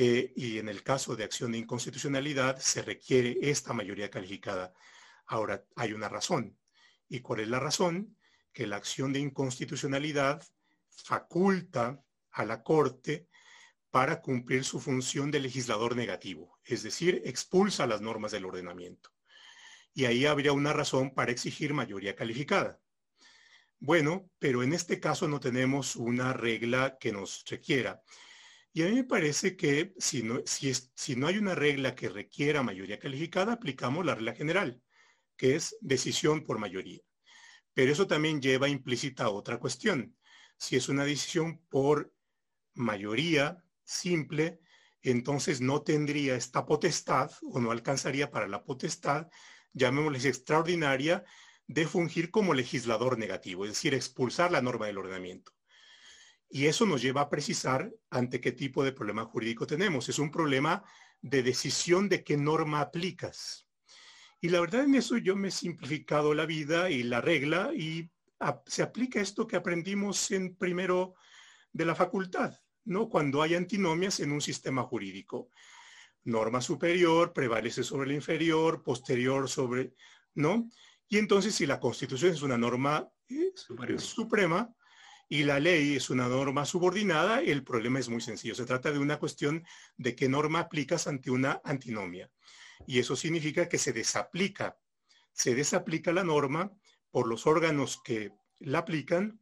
Eh, 0.00 0.32
y 0.36 0.58
en 0.58 0.68
el 0.68 0.84
caso 0.84 1.16
de 1.16 1.24
acción 1.24 1.50
de 1.50 1.58
inconstitucionalidad 1.58 2.60
se 2.60 2.82
requiere 2.82 3.36
esta 3.42 3.72
mayoría 3.72 4.08
calificada. 4.08 4.72
Ahora, 5.26 5.64
hay 5.74 5.92
una 5.92 6.08
razón. 6.08 6.56
¿Y 7.08 7.18
cuál 7.18 7.40
es 7.40 7.48
la 7.48 7.58
razón? 7.58 8.16
Que 8.52 8.68
la 8.68 8.76
acción 8.76 9.12
de 9.12 9.18
inconstitucionalidad 9.18 10.40
faculta 10.88 12.00
a 12.30 12.44
la 12.44 12.62
Corte 12.62 13.26
para 13.90 14.22
cumplir 14.22 14.62
su 14.62 14.78
función 14.78 15.32
de 15.32 15.40
legislador 15.40 15.96
negativo, 15.96 16.60
es 16.64 16.84
decir, 16.84 17.20
expulsa 17.24 17.88
las 17.88 18.00
normas 18.00 18.30
del 18.30 18.44
ordenamiento. 18.44 19.10
Y 19.94 20.04
ahí 20.04 20.26
habría 20.26 20.52
una 20.52 20.72
razón 20.72 21.12
para 21.12 21.32
exigir 21.32 21.74
mayoría 21.74 22.14
calificada. 22.14 22.78
Bueno, 23.80 24.30
pero 24.38 24.62
en 24.62 24.74
este 24.74 25.00
caso 25.00 25.26
no 25.26 25.40
tenemos 25.40 25.96
una 25.96 26.32
regla 26.34 26.98
que 27.00 27.10
nos 27.10 27.44
requiera. 27.46 28.00
Y 28.78 28.82
a 28.82 28.86
mí 28.86 28.94
me 28.94 29.02
parece 29.02 29.56
que 29.56 29.92
si 29.98 30.22
no, 30.22 31.26
hay 31.26 31.36
una 31.36 31.56
regla 31.56 31.96
que 31.96 32.08
requiera 32.08 32.62
mayoría 32.62 33.00
calificada, 33.00 33.54
aplicamos 33.54 34.06
la 34.06 34.14
regla 34.14 34.36
general, 34.36 34.80
que 35.36 35.56
es 35.56 35.76
decisión 35.80 36.44
por 36.44 36.60
mayoría. 36.60 37.00
Pero 37.74 37.90
eso 37.90 38.06
también 38.06 38.40
lleva 38.40 38.68
implícita 38.68 39.30
otra 39.30 39.58
cuestión. 39.58 40.16
Si 40.56 40.76
es 40.76 40.88
una 40.88 41.04
decisión 41.04 41.60
por 41.68 42.12
mayoría, 42.74 43.64
simple, 43.82 44.60
entonces 45.02 45.60
no 45.60 45.82
tendría 45.82 46.36
esta 46.36 46.64
potestad 46.64 47.32
o 47.42 47.58
no 47.58 47.72
alcanzaría 47.72 48.30
para 48.30 48.46
la 48.46 48.62
potestad, 48.62 49.26
llamémosles 49.72 50.24
extraordinaria, 50.24 51.24
de 51.66 51.84
fungir 51.84 52.30
como 52.30 52.54
legislador 52.54 53.18
negativo, 53.18 53.64
es 53.64 53.72
decir, 53.72 53.92
expulsar 53.94 54.52
la 54.52 54.62
norma 54.62 54.86
del 54.86 54.98
ordenamiento. 54.98 55.57
Y 56.50 56.66
eso 56.66 56.86
nos 56.86 57.02
lleva 57.02 57.22
a 57.22 57.30
precisar 57.30 57.92
ante 58.10 58.40
qué 58.40 58.52
tipo 58.52 58.82
de 58.82 58.92
problema 58.92 59.24
jurídico 59.24 59.66
tenemos. 59.66 60.08
Es 60.08 60.18
un 60.18 60.30
problema 60.30 60.82
de 61.20 61.42
decisión 61.42 62.08
de 62.08 62.24
qué 62.24 62.36
norma 62.36 62.80
aplicas. 62.80 63.66
Y 64.40 64.48
la 64.48 64.60
verdad 64.60 64.84
en 64.84 64.94
eso 64.94 65.16
yo 65.16 65.36
me 65.36 65.48
he 65.48 65.50
simplificado 65.50 66.32
la 66.32 66.46
vida 66.46 66.90
y 66.90 67.02
la 67.02 67.20
regla 67.20 67.72
y 67.74 68.10
se 68.66 68.82
aplica 68.82 69.20
esto 69.20 69.46
que 69.46 69.56
aprendimos 69.56 70.30
en 70.30 70.54
primero 70.54 71.14
de 71.72 71.84
la 71.84 71.94
facultad, 71.94 72.54
¿no? 72.84 73.08
Cuando 73.08 73.42
hay 73.42 73.54
antinomias 73.56 74.20
en 74.20 74.30
un 74.30 74.40
sistema 74.40 74.84
jurídico. 74.84 75.50
Norma 76.24 76.60
superior 76.60 77.32
prevalece 77.32 77.82
sobre 77.82 78.08
la 78.08 78.14
inferior, 78.14 78.82
posterior 78.82 79.48
sobre, 79.48 79.94
¿no? 80.34 80.68
Y 81.08 81.18
entonces 81.18 81.54
si 81.54 81.66
la 81.66 81.80
Constitución 81.80 82.32
es 82.32 82.42
una 82.42 82.56
norma 82.56 83.08
eh, 83.28 83.52
suprema 83.98 84.72
y 85.28 85.44
la 85.44 85.60
ley 85.60 85.96
es 85.96 86.08
una 86.10 86.26
norma 86.26 86.64
subordinada, 86.64 87.40
el 87.42 87.62
problema 87.62 87.98
es 87.98 88.08
muy 88.08 88.20
sencillo. 88.20 88.54
Se 88.54 88.64
trata 88.64 88.90
de 88.90 88.98
una 88.98 89.18
cuestión 89.18 89.64
de 89.96 90.14
qué 90.14 90.28
norma 90.28 90.60
aplicas 90.60 91.06
ante 91.06 91.30
una 91.30 91.60
antinomia. 91.64 92.30
Y 92.86 92.98
eso 92.98 93.14
significa 93.14 93.68
que 93.68 93.78
se 93.78 93.92
desaplica, 93.92 94.78
se 95.32 95.54
desaplica 95.54 96.12
la 96.12 96.24
norma 96.24 96.72
por 97.10 97.28
los 97.28 97.46
órganos 97.46 98.00
que 98.02 98.30
la 98.60 98.78
aplican 98.78 99.40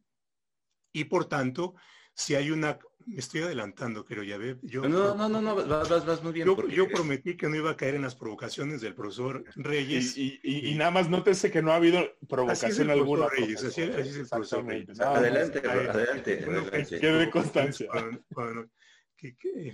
y 0.91 1.05
por 1.05 1.25
tanto, 1.25 1.75
si 2.13 2.35
hay 2.35 2.51
una 2.51 2.79
me 3.07 3.19
estoy 3.19 3.41
adelantando, 3.41 4.03
creo 4.03 4.21
ya 4.21 4.37
ve. 4.37 4.57
Yo, 4.63 4.87
no, 4.87 5.15
no, 5.15 5.29
no, 5.29 5.41
no, 5.41 5.55
vas, 5.55 6.05
vas, 6.05 6.23
muy 6.23 6.33
bien. 6.33 6.45
Yo, 6.45 6.87
prometí 6.89 7.37
que 7.37 7.47
no 7.47 7.55
iba 7.55 7.71
a 7.71 7.77
caer 7.77 7.95
en 7.95 8.01
las 8.01 8.15
provocaciones 8.15 8.81
del 8.81 8.95
profesor 8.95 9.45
Reyes. 9.55 10.17
Y, 10.17 10.75
nada 10.75 10.91
más 10.91 11.09
nótese 11.09 11.49
que 11.49 11.61
no 11.61 11.71
ha 11.71 11.77
habido 11.77 12.05
provocación 12.27 12.89
alguna. 12.89 13.29
Reyes, 13.29 13.63
así, 13.63 13.81
es 13.83 14.17
el 14.17 14.27
profesor 14.27 14.65
Reyes. 14.65 14.99
adelante, 14.99 15.59
adelante, 15.59 16.43
adelante. 16.43 16.99
Quede 16.99 17.29
constancia. 17.29 17.87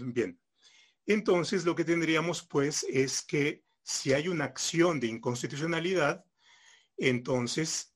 bien. 0.05 0.39
Entonces, 1.05 1.65
lo 1.65 1.75
que 1.75 1.83
tendríamos, 1.83 2.43
pues, 2.47 2.85
es 2.87 3.23
que 3.23 3.63
si 3.81 4.13
hay 4.13 4.27
una 4.27 4.45
acción 4.45 4.99
de 4.99 5.07
inconstitucionalidad, 5.07 6.23
entonces 6.97 7.95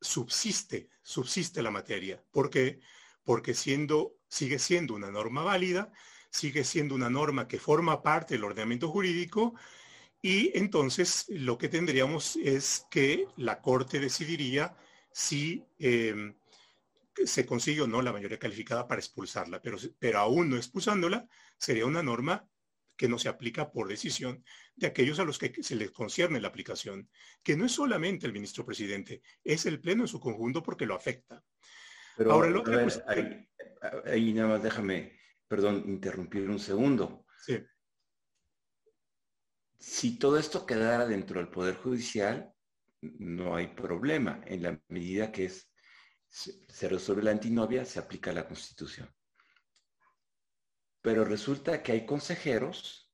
subsiste, 0.00 0.90
subsiste 1.00 1.62
la 1.62 1.70
materia. 1.70 2.22
¿Por 2.32 2.50
qué? 2.50 2.80
Porque 3.22 3.54
siendo 3.54 4.16
sigue 4.34 4.58
siendo 4.58 4.94
una 4.94 5.12
norma 5.12 5.42
válida, 5.42 5.92
sigue 6.28 6.64
siendo 6.64 6.96
una 6.96 7.08
norma 7.08 7.46
que 7.46 7.60
forma 7.60 8.02
parte 8.02 8.34
del 8.34 8.42
ordenamiento 8.42 8.88
jurídico 8.88 9.54
y 10.20 10.50
entonces 10.58 11.26
lo 11.28 11.56
que 11.56 11.68
tendríamos 11.68 12.36
es 12.36 12.84
que 12.90 13.28
la 13.36 13.60
Corte 13.60 14.00
decidiría 14.00 14.76
si 15.12 15.64
em, 15.78 16.34
se 17.24 17.46
consigue 17.46 17.82
o 17.82 17.86
no 17.86 18.02
la 18.02 18.12
mayoría 18.12 18.40
calificada 18.40 18.88
para 18.88 18.98
expulsarla, 18.98 19.62
pero, 19.62 19.78
pero 20.00 20.18
aún 20.18 20.50
no 20.50 20.56
expulsándola, 20.56 21.28
sería 21.56 21.86
una 21.86 22.02
norma 22.02 22.44
que 22.96 23.08
no 23.08 23.20
se 23.20 23.28
aplica 23.28 23.70
por 23.70 23.86
decisión 23.86 24.44
de 24.74 24.88
aquellos 24.88 25.20
a 25.20 25.24
los 25.24 25.38
que 25.38 25.62
se 25.62 25.76
les 25.76 25.92
concierne 25.92 26.40
la 26.40 26.48
aplicación, 26.48 27.08
que 27.44 27.56
no 27.56 27.66
es 27.66 27.72
solamente 27.72 28.26
el 28.26 28.32
ministro 28.32 28.66
presidente, 28.66 29.22
es 29.44 29.66
el 29.66 29.80
Pleno 29.80 30.02
en 30.02 30.08
su 30.08 30.18
conjunto 30.18 30.60
porque 30.60 30.86
lo 30.86 30.96
afecta. 30.96 31.44
Pero, 32.16 32.32
Ahora, 32.32 32.48
lo 32.50 32.62
que 32.62 32.88
ahí 34.06 34.32
nada 34.32 34.48
más 34.48 34.62
déjame, 34.62 35.18
perdón, 35.48 35.84
interrumpir 35.86 36.48
un 36.48 36.58
segundo. 36.58 37.26
Sí. 37.40 37.62
Si 39.78 40.18
todo 40.18 40.38
esto 40.38 40.64
quedara 40.64 41.06
dentro 41.06 41.40
del 41.40 41.50
Poder 41.50 41.76
Judicial, 41.76 42.54
no 43.00 43.56
hay 43.56 43.68
problema. 43.68 44.40
En 44.46 44.62
la 44.62 44.80
medida 44.88 45.32
que 45.32 45.46
es, 45.46 45.70
se 46.28 46.88
resuelve 46.88 47.22
la 47.22 47.32
antinovia, 47.32 47.84
se 47.84 47.98
aplica 47.98 48.32
la 48.32 48.46
Constitución. 48.46 49.12
Pero 51.02 51.24
resulta 51.24 51.82
que 51.82 51.92
hay 51.92 52.06
consejeros 52.06 53.12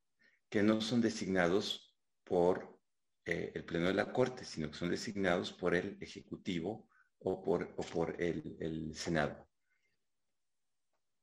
que 0.48 0.62
no 0.62 0.80
son 0.80 1.00
designados 1.00 1.96
por 2.24 2.78
eh, 3.24 3.52
el 3.54 3.64
Pleno 3.64 3.88
de 3.88 3.94
la 3.94 4.12
Corte, 4.12 4.44
sino 4.44 4.70
que 4.70 4.76
son 4.76 4.90
designados 4.90 5.52
por 5.52 5.74
el 5.74 5.96
Ejecutivo 6.00 6.89
o 7.20 7.42
por, 7.42 7.72
o 7.76 7.82
por 7.82 8.20
el 8.20 8.94
Senado 8.94 9.50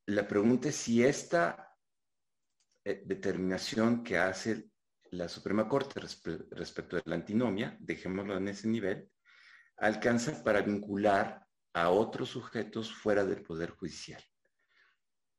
la 0.08 0.26
pregunta 0.26 0.70
es 0.70 0.76
si 0.76 1.04
esta 1.04 1.76
eh, 2.82 3.02
determinación 3.04 4.02
que 4.02 4.16
hace 4.16 4.70
la 5.10 5.28
Suprema 5.28 5.68
Corte 5.68 6.00
respecto 6.00 6.96
de 6.96 7.02
la 7.04 7.14
antinomia, 7.14 7.76
dejémoslo 7.78 8.38
en 8.38 8.48
ese 8.48 8.68
nivel, 8.68 9.10
alcanza 9.76 10.42
para 10.42 10.62
vincular 10.62 11.46
a 11.74 11.90
otros 11.90 12.30
sujetos 12.30 12.90
fuera 12.90 13.22
del 13.24 13.42
Poder 13.42 13.72
Judicial. 13.72 14.22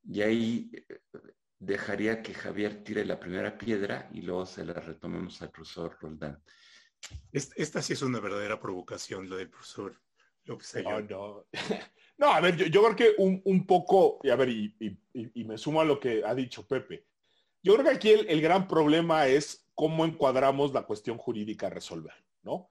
Y 0.03 0.21
ahí 0.21 0.71
eh, 0.71 1.01
dejaría 1.57 2.21
que 2.21 2.35
Javier 2.35 2.83
tire 2.83 3.03
la 3.05 3.19
primera 3.19 3.57
piedra 3.57 4.07
y 4.13 4.21
luego 4.21 4.45
se 4.45 4.63
la 4.63 4.73
retomemos 4.73 5.41
al 5.41 5.49
profesor 5.49 5.97
Roldán. 5.99 6.43
Esta 7.31 7.81
sí 7.81 7.93
es 7.93 8.03
una 8.03 8.19
verdadera 8.19 8.59
provocación, 8.59 9.27
la 9.27 9.37
del 9.37 9.49
profesor 9.49 9.99
López 10.49 10.83
no. 11.09 11.45
No, 12.17 12.33
a 12.33 12.41
ver, 12.41 12.57
yo, 12.69 12.83
creo 12.83 12.95
que 12.97 13.15
un, 13.17 13.65
poco, 13.65 14.19
y 14.23 14.29
a 14.29 14.35
ver, 14.35 14.49
y, 14.49 14.75
me 15.45 15.57
sumo 15.57 15.79
a 15.79 15.85
lo 15.85 16.01
que 16.01 16.21
ha 16.25 16.35
dicho 16.35 16.67
Pepe. 16.67 17.05
Yo 17.63 17.73
creo 17.75 17.85
que 17.85 17.95
aquí 17.95 18.09
el, 18.09 18.41
gran 18.41 18.67
problema 18.67 19.27
es 19.27 19.65
cómo 19.73 20.03
encuadramos 20.03 20.73
la 20.73 20.83
cuestión 20.83 21.17
jurídica 21.17 21.67
a 21.67 21.69
resolver, 21.69 22.13
¿no? 22.43 22.69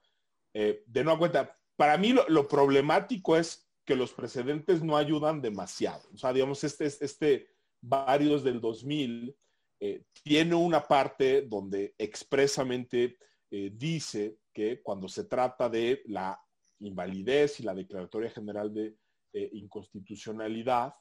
Eh, 0.52 0.82
de 0.86 1.02
nueva 1.02 1.18
cuenta, 1.18 1.58
para 1.76 1.96
mí 1.96 2.14
lo, 2.28 2.46
problemático 2.46 3.38
es 3.38 3.70
que 3.86 3.96
los 3.96 4.12
precedentes 4.12 4.82
no 4.82 4.98
ayudan 4.98 5.40
demasiado. 5.40 6.02
O 6.12 6.18
sea, 6.18 6.34
digamos, 6.34 6.62
este, 6.64 6.84
este 6.84 7.48
varios 7.80 8.44
del 8.44 8.60
2000 8.60 9.34
eh, 9.80 10.02
tiene 10.22 10.54
una 10.54 10.86
parte 10.86 11.40
donde 11.40 11.94
expresamente 11.96 13.16
eh, 13.50 13.70
dice 13.72 14.36
que 14.52 14.82
cuando 14.82 15.08
se 15.08 15.24
trata 15.24 15.70
de 15.70 16.02
la 16.04 16.38
invalidez 16.80 17.60
y 17.60 17.62
la 17.62 17.74
declaratoria 17.74 18.30
general 18.30 18.72
de 18.72 18.96
eh, 19.32 19.50
inconstitucionalidad. 19.52 20.94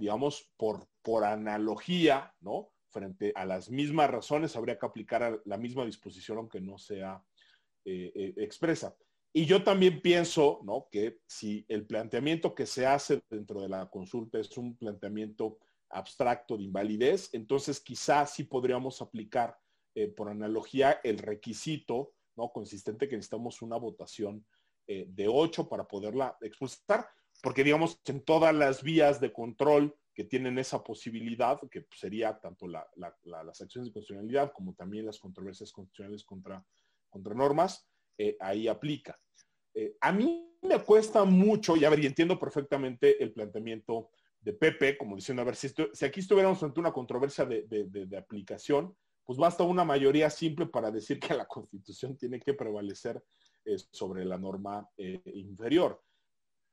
Digamos, 0.00 0.50
por, 0.56 0.88
por 1.02 1.24
analogía, 1.24 2.34
¿no? 2.40 2.70
Frente 2.90 3.32
a 3.34 3.44
las 3.44 3.70
mismas 3.70 4.10
razones, 4.10 4.56
habría 4.56 4.78
que 4.78 4.86
aplicar 4.86 5.40
la 5.44 5.58
misma 5.58 5.84
disposición, 5.84 6.38
aunque 6.38 6.60
no 6.60 6.78
sea 6.78 7.22
eh, 7.84 8.10
eh, 8.14 8.34
expresa. 8.38 8.96
Y 9.32 9.44
yo 9.46 9.62
también 9.62 10.00
pienso, 10.00 10.60
¿no? 10.64 10.88
Que 10.90 11.18
si 11.26 11.64
el 11.68 11.86
planteamiento 11.86 12.54
que 12.54 12.66
se 12.66 12.86
hace 12.86 13.22
dentro 13.28 13.60
de 13.60 13.68
la 13.68 13.90
consulta 13.90 14.38
es 14.38 14.56
un 14.56 14.76
planteamiento 14.76 15.58
abstracto 15.90 16.56
de 16.56 16.64
invalidez, 16.64 17.34
entonces 17.34 17.80
quizás 17.80 18.32
sí 18.32 18.44
podríamos 18.44 19.02
aplicar 19.02 19.56
por 20.16 20.28
analogía 20.28 21.00
el 21.04 21.18
requisito, 21.18 22.14
¿no? 22.36 22.50
Consistente 22.52 23.08
que 23.08 23.16
necesitamos 23.16 23.60
una 23.62 23.76
votación 23.76 24.44
de 24.86 25.28
8 25.28 25.68
para 25.68 25.86
poderla 25.86 26.36
expulsar, 26.40 27.06
porque 27.42 27.64
digamos, 27.64 28.00
en 28.06 28.24
todas 28.24 28.54
las 28.54 28.82
vías 28.82 29.20
de 29.20 29.32
control 29.32 29.96
que 30.14 30.24
tienen 30.24 30.58
esa 30.58 30.82
posibilidad, 30.82 31.58
que 31.70 31.86
sería 31.96 32.38
tanto 32.38 32.68
las 32.68 33.60
acciones 33.60 33.88
de 33.88 33.92
constitucionalidad 33.92 34.52
como 34.52 34.74
también 34.74 35.06
las 35.06 35.18
controversias 35.18 35.72
constitucionales 35.72 36.24
contra, 36.24 36.64
contra 37.10 37.34
normas, 37.34 37.86
eh, 38.16 38.36
ahí 38.40 38.68
aplica. 38.68 39.18
Eh, 39.74 39.96
a 40.00 40.12
mí 40.12 40.56
me 40.62 40.78
cuesta 40.78 41.24
mucho, 41.24 41.76
y 41.76 41.84
a 41.84 41.90
ver, 41.90 41.98
y 41.98 42.06
entiendo 42.06 42.38
perfectamente 42.38 43.22
el 43.22 43.32
planteamiento 43.32 44.10
de 44.40 44.52
Pepe, 44.52 44.96
como 44.96 45.16
diciendo, 45.16 45.42
a 45.42 45.46
ver, 45.46 45.56
si, 45.56 45.68
si 45.92 46.04
aquí 46.04 46.20
estuviéramos 46.20 46.62
ante 46.62 46.78
una 46.78 46.92
controversia 46.92 47.44
de, 47.44 48.16
aplicación, 48.16 48.96
pues 49.24 49.38
basta 49.38 49.64
una 49.64 49.84
mayoría 49.84 50.30
simple 50.30 50.66
para 50.66 50.90
decir 50.92 51.18
que 51.18 51.34
la 51.34 51.46
Constitución 51.48 52.16
tiene 52.16 52.38
que 52.38 52.54
prevalecer 52.54 53.20
eh, 53.64 53.78
sobre 53.90 54.24
la 54.24 54.38
norma 54.38 54.88
inferior. 54.96 56.00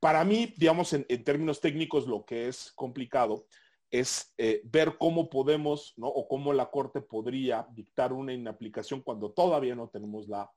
Para 0.02 0.24
mí, 0.24 0.52
digamos, 0.56 0.92
en, 0.94 1.04
términos 1.22 1.60
técnicos, 1.60 2.08
lo 2.08 2.24
que 2.24 2.48
es 2.48 2.72
complicado 2.72 3.46
es 3.88 4.34
eh, 4.36 4.60
ver 4.64 4.96
cómo 4.98 5.30
podemos, 5.30 5.94
¿no? 5.96 6.08
O 6.08 6.26
cómo 6.26 6.52
la 6.52 6.72
Corte 6.72 7.00
podría 7.00 7.68
dictar 7.70 8.12
una 8.12 8.32
inaplicación 8.32 9.02
cuando 9.02 9.30
todavía 9.30 9.76
no 9.76 9.90
tenemos 9.90 10.26
la 10.26 10.50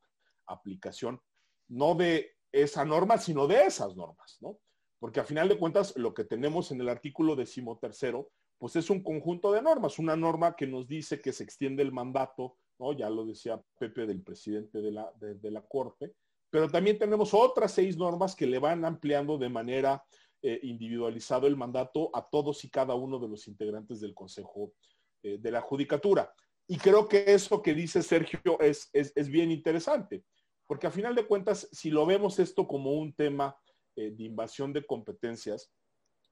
aplicación, 0.47 1.21
no 1.67 1.93
de 1.93 2.31
esa 2.51 2.85
norma, 2.85 3.19
sino 3.19 3.45
de 3.45 3.65
esas 3.65 3.95
normas, 3.95 4.39
¿no? 4.41 4.57
Porque 4.97 5.19
a 5.19 5.25
final 5.25 5.47
de 5.47 5.59
cuentas, 5.59 5.95
lo 5.95 6.15
que 6.15 6.23
tenemos 6.23 6.71
en 6.71 6.81
el 6.81 6.89
artículo 6.89 7.35
decimotercero, 7.35 8.31
pues 8.57 8.75
es 8.77 8.89
un 8.89 9.03
conjunto 9.03 9.51
de 9.51 9.61
normas, 9.61 9.99
una 9.99 10.15
norma 10.15 10.55
que 10.55 10.65
nos 10.65 10.87
dice 10.87 11.21
que 11.21 11.33
se 11.33 11.43
extiende 11.43 11.83
el 11.83 11.91
mandato, 11.91 12.57
¿no? 12.79 12.93
Ya 12.93 13.11
lo 13.11 13.27
decía 13.27 13.61
Pepe 13.77 14.07
del 14.07 14.23
presidente 14.23 14.81
de 14.81 14.91
la, 14.91 15.13
de 15.19 15.51
la 15.51 15.61
Corte, 15.61 16.15
pero 16.55 16.69
también 16.69 16.97
tenemos 16.97 17.33
otras 17.33 17.73
seis 17.73 17.97
normas 17.97 18.33
que 18.33 18.47
le 18.47 18.59
van 18.59 18.85
ampliando 18.85 19.37
de 19.37 19.49
manera 19.49 20.01
eh, 20.41 20.57
individualizado 20.63 21.47
el 21.47 21.57
mandato 21.57 22.09
a 22.13 22.29
todos 22.29 22.63
y 22.63 22.69
cada 22.69 22.95
uno 22.95 23.19
de 23.19 23.27
los 23.27 23.49
integrantes 23.49 23.99
del 23.99 24.13
Consejo 24.13 24.71
eh, 25.21 25.37
de 25.37 25.51
la 25.51 25.59
Judicatura. 25.59 26.33
Y 26.65 26.77
creo 26.77 27.09
que 27.09 27.25
eso 27.27 27.61
que 27.61 27.73
dice 27.73 28.01
Sergio 28.01 28.57
es, 28.61 28.89
es, 28.93 29.27
bien 29.27 29.51
interesante, 29.51 30.23
porque 30.65 30.87
a 30.87 30.91
final 30.91 31.13
de 31.13 31.27
cuentas, 31.27 31.67
si 31.73 31.91
lo 31.91 32.05
vemos 32.05 32.39
esto 32.39 32.65
como 32.65 32.93
un 32.93 33.13
tema 33.13 33.57
eh, 33.97 34.11
de 34.11 34.23
invasión 34.23 34.71
de 34.71 34.85
competencias, 34.85 35.73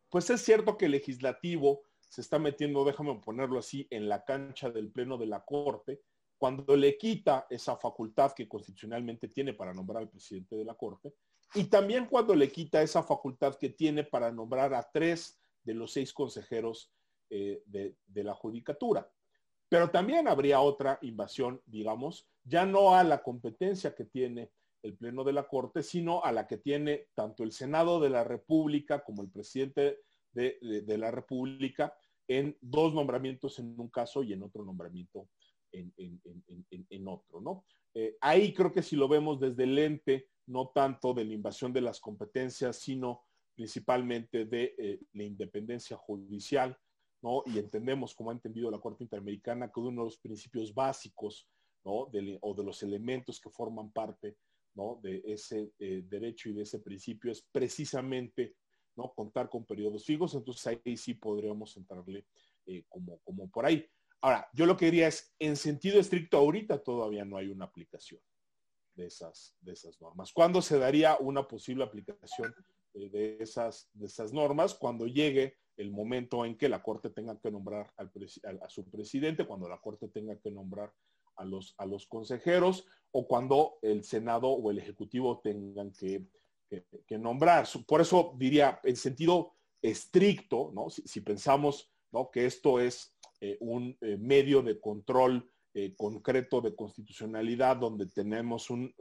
pues 0.07 0.29
es 0.29 0.39
cierto 0.41 0.77
que 0.77 0.85
el 0.85 0.93
legislativo 0.93 1.81
se 1.99 2.21
está 2.21 2.39
metiendo, 2.39 2.85
déjame 2.85 3.19
ponerlo 3.19 3.59
así, 3.59 3.87
en 3.89 4.07
la 4.07 4.23
cancha 4.23 4.69
del 4.69 4.89
Pleno 4.89 5.17
de 5.17 5.25
la 5.25 5.43
Corte, 5.43 5.99
cuando 6.37 6.75
le 6.75 6.97
quita 6.97 7.47
esa 7.49 7.75
facultad 7.77 8.33
que 8.33 8.47
constitucionalmente 8.47 9.27
tiene 9.27 9.53
para 9.53 9.73
nombrar 9.73 10.03
al 10.03 10.09
presidente 10.09 10.55
de 10.55 10.65
la 10.65 10.75
Corte, 10.75 11.13
y 11.55 11.65
también 11.65 12.07
cuando 12.07 12.33
le 12.35 12.51
quita 12.51 12.81
esa 12.81 13.03
facultad 13.03 13.55
que 13.55 13.69
tiene 13.69 14.03
para 14.03 14.31
nombrar 14.31 14.73
a 14.73 14.89
tres 14.91 15.39
de 15.63 15.73
los 15.73 15.93
seis 15.93 16.11
consejeros 16.11 16.91
eh, 17.29 17.63
de, 17.65 18.23
la 18.23 18.33
judicatura. 18.33 19.09
Pero 19.69 19.89
también 19.89 20.27
habría 20.27 20.61
otra 20.61 20.99
invasión, 21.01 21.61
digamos, 21.65 22.27
ya 22.43 22.65
no 22.65 22.95
a 22.95 23.03
la 23.03 23.23
competencia 23.23 23.95
que 23.95 24.05
tiene 24.05 24.51
el 24.83 24.95
Pleno 24.95 25.23
de 25.23 25.33
la 25.33 25.47
Corte, 25.47 25.81
sino 25.81 26.23
a 26.23 26.31
la 26.31 26.45
que 26.45 26.57
tiene 26.57 27.07
tanto 27.15 27.43
el 27.43 27.51
Senado 27.51 27.99
de 27.99 28.09
la 28.09 28.23
República 28.23 29.03
como 29.03 29.23
el 29.23 29.29
presidente 29.29 30.01
de, 30.31 30.83
la 30.97 31.11
República 31.11 31.95
en 32.27 32.57
dos 32.61 32.93
nombramientos 32.93 33.59
en 33.59 33.79
un 33.79 33.89
caso 33.89 34.23
y 34.23 34.33
en 34.33 34.43
otro 34.43 34.63
nombramiento 34.63 35.29
en, 35.73 37.07
otro, 37.07 37.41
¿no? 37.41 37.65
Eh, 37.93 38.17
ahí 38.21 38.53
creo 38.53 38.71
que 38.71 38.81
si 38.81 38.95
lo 38.95 39.07
vemos 39.07 39.39
desde 39.39 39.63
el 39.63 39.77
ente, 39.77 40.29
no 40.47 40.69
tanto 40.69 41.13
de 41.13 41.25
la 41.25 41.33
invasión 41.33 41.73
de 41.73 41.81
las 41.81 41.99
competencias, 41.99 42.77
sino 42.77 43.23
principalmente 43.55 44.45
de 44.45 44.75
eh, 44.77 44.99
la 45.13 45.23
independencia 45.23 45.95
judicial, 45.97 46.77
¿no? 47.21 47.43
Y 47.45 47.59
entendemos, 47.59 48.13
como 48.15 48.31
ha 48.31 48.33
entendido 48.33 48.69
la 48.71 48.79
Corte 48.79 49.03
Interamericana, 49.03 49.71
que 49.71 49.79
uno 49.79 50.01
de 50.01 50.07
los 50.07 50.17
principios 50.17 50.73
básicos, 50.73 51.47
¿no? 51.85 52.09
o 52.41 52.53
de 52.55 52.63
los 52.63 52.81
elementos 52.81 53.41
que 53.41 53.49
forman 53.49 53.91
parte, 53.91 54.37
¿no? 54.73 54.99
De 55.03 55.21
ese 55.25 55.73
eh, 55.79 56.03
derecho 56.07 56.49
y 56.49 56.53
de 56.53 56.63
ese 56.63 56.79
principio 56.79 57.31
es 57.31 57.41
precisamente, 57.51 58.55
¿no? 58.95 59.13
Contar 59.13 59.49
con 59.49 59.65
periodos 59.65 60.05
fijos, 60.05 60.33
entonces 60.33 60.65
ahí 60.67 60.97
sí 60.97 61.13
podríamos 61.13 61.75
entrarle 61.77 62.25
como, 62.87 63.19
como 63.19 63.49
por 63.49 63.65
ahí. 63.65 63.85
Ahora, 64.23 64.49
yo 64.53 64.65
lo 64.65 64.77
que 64.77 64.85
diría 64.85 65.09
es, 65.09 65.35
en 65.37 65.57
sentido 65.57 65.99
estricto, 65.99 66.37
ahorita 66.37 66.81
todavía 66.81 67.25
no 67.25 67.35
hay 67.35 67.49
una 67.49 67.65
aplicación 67.65 68.21
de 68.95 69.07
esas, 69.07 69.57
de 69.59 69.73
esas 69.73 69.99
normas. 69.99 70.31
¿Cuándo 70.31 70.61
se 70.61 70.79
daría 70.79 71.17
una 71.17 71.45
posible 71.45 71.83
aplicación 71.83 72.55
de, 72.93 73.35
esas, 73.41 73.89
de 73.91 74.05
esas 74.05 74.31
normas? 74.31 74.75
Cuando 74.75 75.07
llegue 75.07 75.57
el 75.75 75.91
momento 75.91 76.45
en 76.45 76.57
que 76.57 76.69
la 76.69 76.81
Corte 76.81 77.09
tenga 77.09 77.37
que 77.37 77.51
nombrar 77.51 77.93
a, 77.97 78.69
su 78.69 78.89
presidente, 78.89 79.45
cuando 79.45 79.67
la 79.67 79.81
Corte 79.81 80.07
tenga 80.07 80.39
que 80.39 80.51
nombrar 80.51 80.93
a 81.35 81.43
los, 81.43 81.75
a 81.77 81.85
los 81.85 82.07
consejeros 82.07 82.85
o 83.11 83.27
cuando 83.27 83.77
el 83.81 84.05
Senado 84.05 84.47
o 84.47 84.71
el 84.71 84.77
Ejecutivo 84.77 85.41
tengan 85.43 85.91
que, 85.91 86.25
que, 86.69 87.17
nombrar. 87.17 87.67
Por 87.85 87.99
eso 87.99 88.33
diría, 88.37 88.79
en 88.83 88.95
sentido 88.95 89.57
estricto, 89.81 90.71
¿no? 90.73 90.89
si, 90.89 91.01
si 91.01 91.19
pensamos 91.19 91.91
¿no? 92.09 92.31
que 92.31 92.45
esto 92.45 92.79
es 92.79 93.12
eh, 93.45 93.57
un 93.59 93.97
eh, 93.99 94.15
medio 94.17 94.61
de 94.61 94.79
control 94.79 95.51
eh, 95.73 95.93
concreto 95.97 96.61
de 96.61 96.73
constitucionalidad 96.73 97.75
donde 97.75 98.05
tenemos 98.05 98.69
un, 98.69 98.95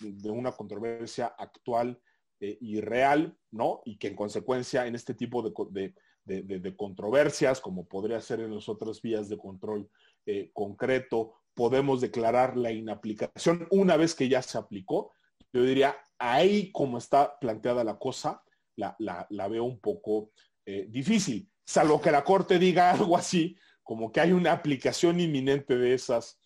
de 0.00 0.30
una 0.30 0.50
controversia 0.50 1.26
actual 1.38 2.00
y 2.40 2.80
real, 2.80 3.38
¿no? 3.52 3.80
Y 3.86 3.96
que 3.96 4.08
en 4.08 4.16
consecuencia 4.16 4.86
en 4.86 4.96
este 4.96 5.14
tipo 5.14 5.40
de, 5.42 5.94
de, 6.24 6.76
controversias, 6.76 7.58
como 7.58 7.86
podría 7.86 8.20
ser 8.20 8.40
en 8.40 8.54
las 8.54 8.68
otras 8.68 9.00
vías 9.00 9.30
de 9.30 9.38
control 9.38 9.88
concreto, 10.52 11.36
podemos 11.54 12.02
declarar 12.02 12.56
la 12.58 12.70
inaplicación 12.70 13.66
una 13.70 13.96
vez 13.96 14.14
que 14.14 14.28
ya 14.28 14.42
se 14.42 14.58
aplicó. 14.58 15.12
Yo 15.54 15.62
diría, 15.62 15.96
ahí 16.18 16.70
como 16.72 16.98
está 16.98 17.38
planteada 17.38 17.82
la 17.82 17.98
cosa, 17.98 18.42
la, 18.76 18.94
la 18.98 19.48
veo 19.48 19.64
un 19.64 19.78
poco 19.80 20.32
difícil, 20.88 21.48
salvo 21.64 22.00
que 22.02 22.10
la 22.10 22.24
Corte 22.24 22.58
diga 22.58 22.90
algo 22.90 23.16
así, 23.16 23.56
como 23.84 24.10
que 24.10 24.20
hay 24.20 24.32
una 24.32 24.52
aplicación 24.52 25.20
inminente 25.20 25.76
de 25.76 25.94
esas 25.94 26.40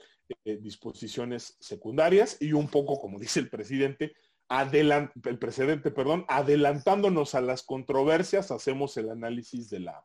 eh, 0.45 0.59
disposiciones 0.59 1.57
secundarias 1.61 2.37
y 2.41 2.53
un 2.53 2.69
poco, 2.69 3.01
como 3.01 3.19
dice 3.19 3.41
el 3.41 3.49
presidente, 3.49 4.15
el 4.51 5.39
presidente, 5.39 5.91
perdón, 5.91 6.25
adelantándonos 6.29 7.35
a 7.35 7.41
las 7.41 7.63
controversias, 7.63 8.51
hacemos 8.51 8.97
el 8.97 9.11
análisis 9.11 9.71
de 9.71 9.81
la, 9.81 10.05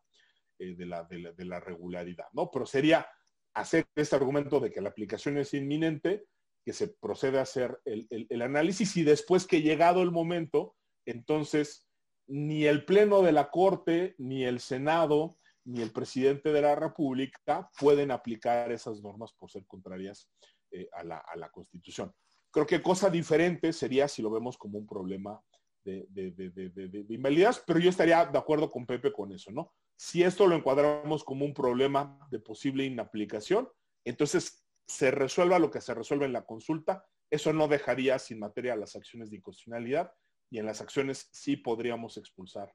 eh, 0.59 0.75
de, 0.75 0.86
la, 0.86 1.03
de, 1.05 1.45
la, 1.45 1.59
regularidad, 1.59 2.27
¿no? 2.34 2.51
Pero 2.51 2.65
sería 2.65 3.07
hacer 3.53 3.86
este 3.95 4.15
argumento 4.15 4.59
de 4.59 4.71
que 4.71 4.81
la 4.81 4.89
aplicación 4.89 5.38
es 5.38 5.53
inminente, 5.53 6.25
que 6.65 6.73
se 6.73 6.88
procede 6.88 7.39
a 7.39 7.43
hacer 7.43 7.79
el, 7.84 8.07
el 8.09 8.41
análisis 8.41 8.95
y 8.95 9.03
después 9.03 9.47
que 9.47 9.61
llegado 9.61 10.01
el 10.01 10.11
momento, 10.11 10.75
entonces 11.05 11.89
ni 12.27 12.65
el 12.65 12.86
Pleno 12.86 13.21
de 13.21 13.34
la 13.34 13.49
Corte, 13.49 14.15
ni 14.17 14.45
el 14.45 14.59
Senado, 14.59 15.38
ni 15.66 15.82
el 15.82 15.91
presidente 15.91 16.51
de 16.51 16.61
la 16.61 16.76
República 16.76 17.70
pueden 17.80 18.11
aplicar 18.11 18.72
esas 18.72 19.01
normas 19.01 19.32
por 19.34 19.49
ser 19.49 19.66
contrarias 19.66 20.30
eh, 20.72 20.88
a, 20.93 21.03
la, 21.03 21.49
Constitución. 21.51 22.14
Creo 22.51 22.66
que 22.66 22.82
cosa 22.82 23.09
diferente 23.09 23.72
sería 23.74 24.07
si 24.07 24.22
lo 24.22 24.32
vemos 24.32 24.57
como 24.57 24.78
un 24.78 24.88
problema 24.88 25.39
de, 25.86 26.05
de, 26.09 27.05
invalidez, 27.09 27.61
pero 27.66 27.80
yo 27.80 27.89
estaría 27.89 28.26
de 28.26 28.38
acuerdo 28.38 28.70
con 28.70 28.86
Pepe 28.86 29.11
con 29.11 29.32
eso, 29.34 29.51
¿no? 29.51 29.74
Si 29.97 30.24
esto 30.24 30.47
lo 30.47 30.55
encuadramos 30.55 31.24
como 31.24 31.45
un 31.45 31.53
problema 31.53 32.18
de 32.32 32.39
posible 32.39 32.86
inaplicación, 32.86 33.70
entonces 34.05 34.66
se 34.88 35.11
resuelva 35.11 35.59
lo 35.59 35.72
que 35.72 35.82
se 35.82 35.93
resuelve 35.93 36.26
en 36.26 36.34
la 36.34 36.45
consulta, 36.45 37.05
eso 37.30 37.51
no 37.51 37.68
dejaría 37.68 38.20
sin 38.20 38.39
materia 38.39 38.76
las 38.76 38.95
acciones 38.95 39.30
de 39.30 39.38
inconstitucionalidad 39.38 40.14
y 40.49 40.59
en 40.59 40.66
las 40.66 40.82
acciones 40.82 41.30
sí 41.32 41.57
podríamos 41.57 42.18
expulsar 42.18 42.74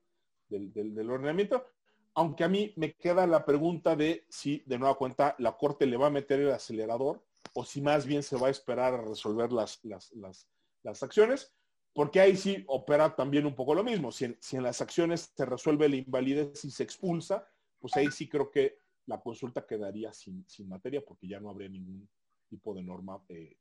del, 0.49 0.73
del 0.73 1.11
ordenamiento 1.11 1.65
aunque 2.19 2.43
a 2.43 2.49
mí 2.49 2.73
me 2.75 2.95
queda 2.95 3.29
la 3.29 3.45
pregunta 3.45 3.95
de 3.95 4.27
si 4.29 4.65
de 4.67 4.77
nueva 4.77 4.97
cuenta 4.97 5.37
la 5.39 5.57
Corte 5.57 5.87
le 5.87 5.97
va 5.97 6.09
a 6.09 6.11
meter 6.11 6.41
el 6.41 6.51
acelerador 6.51 7.25
o 7.55 7.65
si 7.65 7.81
más 7.81 8.07
bien 8.07 8.25
se 8.25 8.37
va 8.37 8.49
a 8.49 8.51
esperar 8.51 8.95
a 8.95 9.03
resolver 9.03 9.53
las, 9.53 9.79
las, 9.85 11.03
acciones, 11.05 11.55
porque 11.93 12.19
ahí 12.19 12.37
sí 12.37 12.65
opera 12.67 13.15
también 13.15 13.47
un 13.47 13.55
poco 13.55 13.73
lo 13.73 13.85
mismo. 13.85 14.11
Si 14.11 14.25
en, 14.25 14.63
las 14.65 14.81
acciones 14.81 15.33
se 15.33 15.47
resuelve 15.47 15.89
la 15.89 15.95
invalidez 15.95 16.65
y 16.65 16.73
se 16.73 16.83
expulsa, 16.83 17.49
pues 17.79 17.97
ahí 17.97 18.11
sí 18.11 18.29
creo 18.29 18.51
que 18.51 18.81
la 19.07 19.21
consulta 19.21 19.65
quedaría 19.65 20.13
sin, 20.13 20.45
materia 20.67 21.05
porque 21.07 21.29
ya 21.29 21.39
no 21.39 21.51
habría 21.51 21.69
ningún 21.69 22.09
tipo 22.49 22.75
de 22.75 22.83
norma 22.83 23.23
eh, 23.29 23.57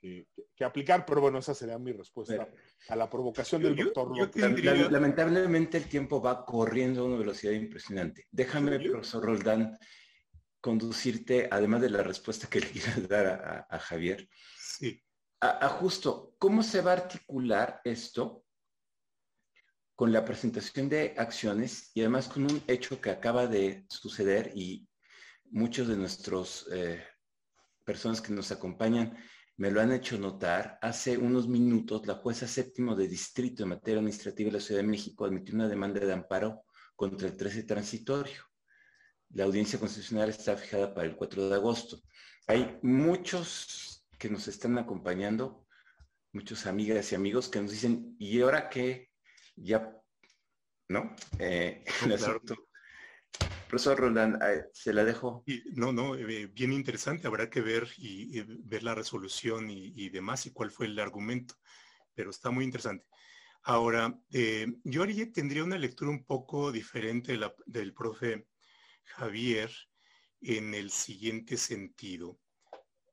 que, 0.00 0.64
aplicar, 0.64 1.04
pero 1.06 1.20
bueno, 1.20 1.38
esa 1.38 1.54
sería 1.54 1.78
mi 1.78 1.92
respuesta 1.92 2.48
a 2.88 2.96
la 2.96 3.08
provocación 3.08 3.62
del 3.62 3.76
doctor 3.76 4.12
Lamentablemente 4.90 5.78
el 5.78 5.88
tiempo 5.88 6.20
va 6.20 6.44
corriendo 6.44 7.02
a 7.02 7.04
una 7.04 7.16
velocidad 7.16 7.52
impresionante. 7.52 8.26
Déjame, 8.30 8.78
profesor 8.80 9.24
Roldán, 9.24 9.78
conducirte, 10.60 11.48
además 11.50 11.80
de 11.80 11.90
la 11.90 12.02
respuesta 12.02 12.48
que 12.48 12.60
le 12.60 12.70
quiero 12.70 13.08
dar 13.08 13.66
a, 13.68 13.78
Javier, 13.78 14.28
sí. 14.58 15.02
a, 15.40 15.68
justo, 15.68 16.34
¿cómo 16.38 16.62
se 16.62 16.82
va 16.82 16.92
a 16.92 16.96
articular 16.96 17.80
esto 17.84 18.44
con 19.94 20.12
la 20.12 20.24
presentación 20.24 20.88
de 20.88 21.14
acciones 21.18 21.90
y 21.94 22.00
además 22.00 22.26
con 22.28 22.44
un 22.44 22.62
hecho 22.66 23.00
que 23.00 23.10
acaba 23.10 23.46
de 23.46 23.84
suceder 23.90 24.50
y 24.54 24.88
muchos 25.50 25.88
de 25.88 25.96
nuestros 25.96 26.66
eh, 26.72 27.04
personas 27.84 28.20
que 28.20 28.32
nos 28.32 28.50
acompañan 28.50 29.16
me 29.60 29.70
lo 29.70 29.82
han 29.82 29.92
hecho 29.92 30.16
notar, 30.16 30.78
hace 30.80 31.18
unos 31.18 31.46
minutos 31.46 32.06
la 32.06 32.14
jueza 32.14 32.48
séptimo 32.48 32.96
de 32.96 33.06
distrito 33.06 33.62
en 33.62 33.68
materia 33.68 33.98
administrativa 33.98 34.48
de 34.48 34.56
la 34.56 34.64
Ciudad 34.64 34.80
de 34.80 34.88
México 34.88 35.26
admitió 35.26 35.54
una 35.54 35.68
demanda 35.68 36.00
de 36.00 36.14
amparo 36.14 36.62
contra 36.96 37.28
el 37.28 37.36
13 37.36 37.64
transitorio. 37.64 38.42
La 39.34 39.44
audiencia 39.44 39.78
constitucional 39.78 40.30
está 40.30 40.56
fijada 40.56 40.94
para 40.94 41.06
el 41.06 41.14
4 41.14 41.50
de 41.50 41.54
agosto. 41.54 42.00
Hay 42.46 42.78
muchos 42.80 44.06
que 44.18 44.30
nos 44.30 44.48
están 44.48 44.78
acompañando, 44.78 45.66
muchos 46.32 46.64
amigas 46.64 47.12
y 47.12 47.16
amigos 47.16 47.50
que 47.50 47.60
nos 47.60 47.70
dicen, 47.70 48.16
¿y 48.18 48.40
ahora 48.40 48.70
qué? 48.70 49.10
Ya, 49.56 49.94
¿no? 50.88 51.14
Eh, 51.38 51.84
Profesor 53.70 54.00
Roland, 54.00 54.36
se 54.72 54.92
la 54.92 55.04
dejo. 55.04 55.44
no, 55.76 55.92
no, 55.92 56.16
eh, 56.16 56.48
bien 56.48 56.72
interesante. 56.72 57.28
Habrá 57.28 57.48
que 57.48 57.60
ver 57.60 57.88
y, 57.98 58.40
ver 58.64 58.82
la 58.82 58.96
resolución 58.96 59.70
y, 59.70 60.08
demás 60.08 60.44
y 60.46 60.50
cuál 60.50 60.72
fue 60.72 60.86
el 60.86 60.98
argumento. 60.98 61.54
Pero 62.12 62.30
está 62.30 62.50
muy 62.50 62.64
interesante. 62.64 63.06
Ahora, 63.62 64.18
eh, 64.32 64.66
yo 64.82 65.04
haría, 65.04 65.30
tendría 65.30 65.62
una 65.62 65.78
lectura 65.78 66.10
un 66.10 66.24
poco 66.24 66.72
diferente 66.72 67.38
del 67.66 67.94
profe 67.94 68.48
Javier 69.04 69.70
en 70.40 70.74
el 70.74 70.90
siguiente 70.90 71.56
sentido. 71.56 72.40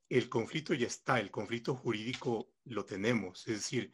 El 0.10 0.28
conflicto 0.28 0.74
ya 0.74 0.88
está, 0.88 1.20
el 1.20 1.30
conflicto 1.30 1.76
jurídico 1.76 2.50
lo 2.66 2.84
tenemos. 2.84 3.48
Es 3.48 3.58
decir, 3.58 3.92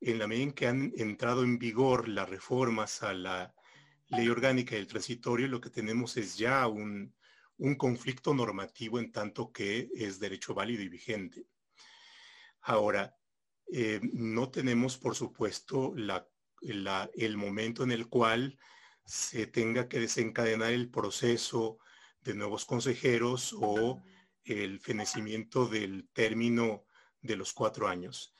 en 0.00 0.18
la 0.18 0.26
medida 0.26 0.44
en 0.44 0.52
que 0.52 0.66
han 0.66 0.92
entrado 0.96 1.44
en 1.44 1.58
vigor 1.58 2.08
las 2.08 2.26
reformas 2.26 3.02
a 3.02 3.12
la 3.12 3.54
ley 4.08 4.28
orgánica 4.28 4.76
del 4.76 4.86
transitorio, 4.86 5.48
lo 5.48 5.60
que 5.60 5.70
tenemos 5.70 6.16
es 6.16 6.36
ya 6.36 6.66
un, 6.66 7.14
conflicto 7.78 8.34
normativo 8.34 8.98
en 8.98 9.10
tanto 9.10 9.50
que 9.50 9.88
es 9.94 10.20
derecho 10.20 10.54
válido 10.54 10.82
y 10.82 10.88
vigente. 10.88 11.46
Ahora, 12.60 13.16
eh, 13.72 14.00
no 14.12 14.50
tenemos, 14.50 14.98
por 14.98 15.14
supuesto, 15.14 15.94
la, 15.96 16.28
el 16.60 17.36
momento 17.36 17.82
en 17.82 17.92
el 17.92 18.08
cual 18.08 18.58
se 19.04 19.46
tenga 19.46 19.88
que 19.88 20.00
desencadenar 20.00 20.72
el 20.72 20.90
proceso 20.90 21.78
de 22.20 22.34
nuevos 22.34 22.64
consejeros 22.64 23.54
o 23.58 24.02
el 24.44 24.80
fenecimiento 24.80 25.66
del 25.66 26.08
término 26.12 26.84
de 27.20 27.36
los 27.36 27.52
cuatro 27.52 27.88
años. 27.88 28.34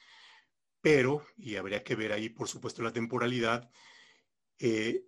Pero, 0.81 1.27
y 1.37 1.57
habría 1.57 1.83
que 1.83 1.97
ver 1.97 2.13
ahí, 2.13 2.29
por 2.29 2.49
supuesto, 2.49 2.83
la 2.83 2.93
temporalidad, 2.93 3.71
eh, 4.59 5.05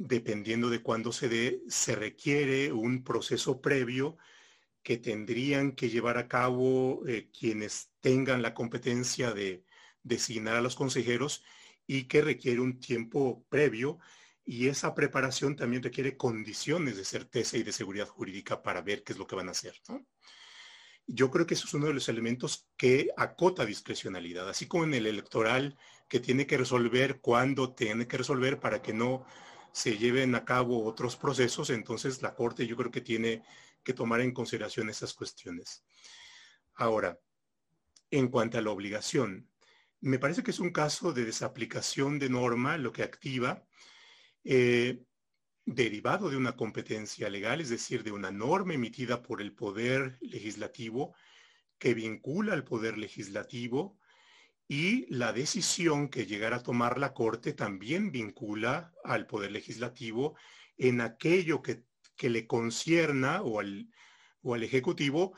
dependiendo 0.00 0.70
de 0.70 0.80
cuándo 0.80 1.12
se 1.12 1.28
dé, 1.28 1.62
se 1.68 1.94
requiere 1.94 2.72
un 2.72 3.04
proceso 3.04 3.60
previo 3.60 4.16
que 4.82 4.96
tendrían 4.96 5.72
que 5.72 5.90
llevar 5.90 6.16
a 6.16 6.26
cabo 6.26 7.06
eh, 7.06 7.28
quienes 7.38 7.90
tengan 8.00 8.40
la 8.40 8.54
competencia 8.54 9.32
de 9.32 9.62
designar 10.02 10.56
a 10.56 10.62
los 10.62 10.74
consejeros 10.74 11.44
y 11.86 12.04
que 12.04 12.22
requiere 12.22 12.60
un 12.60 12.80
tiempo 12.80 13.44
previo 13.50 13.98
y 14.42 14.68
esa 14.68 14.94
preparación 14.94 15.54
también 15.54 15.82
requiere 15.82 16.16
condiciones 16.16 16.96
de 16.96 17.04
certeza 17.04 17.58
y 17.58 17.62
de 17.62 17.72
seguridad 17.72 18.08
jurídica 18.08 18.62
para 18.62 18.80
ver 18.80 19.04
qué 19.04 19.12
es 19.12 19.18
lo 19.18 19.26
que 19.26 19.36
van 19.36 19.48
a 19.48 19.52
hacer. 19.52 19.74
Yo 21.06 21.30
creo 21.30 21.46
que 21.46 21.54
eso 21.54 21.66
es 21.66 21.74
uno 21.74 21.88
de 21.88 21.94
los 21.94 22.08
elementos 22.08 22.70
que 22.78 23.10
acota 23.18 23.66
discrecionalidad, 23.66 24.48
así 24.48 24.66
como 24.66 24.84
en 24.84 24.94
el 24.94 25.06
electoral 25.06 25.76
que 26.08 26.20
tiene 26.20 26.46
que 26.46 26.56
resolver 26.56 27.20
cuándo 27.20 27.74
tiene 27.74 28.08
que 28.08 28.16
resolver 28.16 28.58
para 28.60 28.80
que 28.80 28.94
no 28.94 29.26
se 29.72 29.96
lleven 29.98 30.34
a 30.34 30.44
cabo 30.44 30.84
otros 30.84 31.16
procesos, 31.16 31.70
entonces 31.70 32.22
la 32.22 32.34
Corte 32.34 32.66
yo 32.66 32.76
creo 32.76 32.90
que 32.90 33.00
tiene 33.00 33.42
que 33.82 33.94
tomar 33.94 34.20
en 34.20 34.32
consideración 34.32 34.88
esas 34.88 35.14
cuestiones. 35.14 35.84
Ahora, 36.74 37.18
en 38.10 38.28
cuanto 38.28 38.58
a 38.58 38.62
la 38.62 38.70
obligación, 38.70 39.48
me 40.00 40.18
parece 40.18 40.42
que 40.42 40.50
es 40.50 40.60
un 40.60 40.70
caso 40.70 41.12
de 41.12 41.24
desaplicación 41.24 42.18
de 42.18 42.30
norma 42.30 42.78
lo 42.78 42.92
que 42.92 43.02
activa, 43.02 43.64
eh, 44.44 45.02
derivado 45.64 46.30
de 46.30 46.36
una 46.36 46.56
competencia 46.56 47.28
legal, 47.28 47.60
es 47.60 47.68
decir, 47.68 48.02
de 48.02 48.12
una 48.12 48.30
norma 48.30 48.74
emitida 48.74 49.22
por 49.22 49.40
el 49.40 49.52
Poder 49.52 50.18
Legislativo 50.20 51.14
que 51.78 51.94
vincula 51.94 52.54
al 52.54 52.64
Poder 52.64 52.98
Legislativo 52.98 53.99
y 54.70 55.12
la 55.12 55.32
decisión 55.32 56.08
que 56.08 56.26
llegara 56.26 56.58
a 56.58 56.62
tomar 56.62 56.96
la 56.96 57.12
Corte 57.12 57.54
también 57.54 58.12
vincula 58.12 58.94
al 59.02 59.26
Poder 59.26 59.50
Legislativo 59.50 60.36
en 60.78 61.00
aquello 61.00 61.60
que, 61.60 61.82
le 62.20 62.46
concierna 62.46 63.42
o 63.42 63.58
al, 63.58 63.88
o 64.42 64.54
al 64.54 64.62
Ejecutivo 64.62 65.32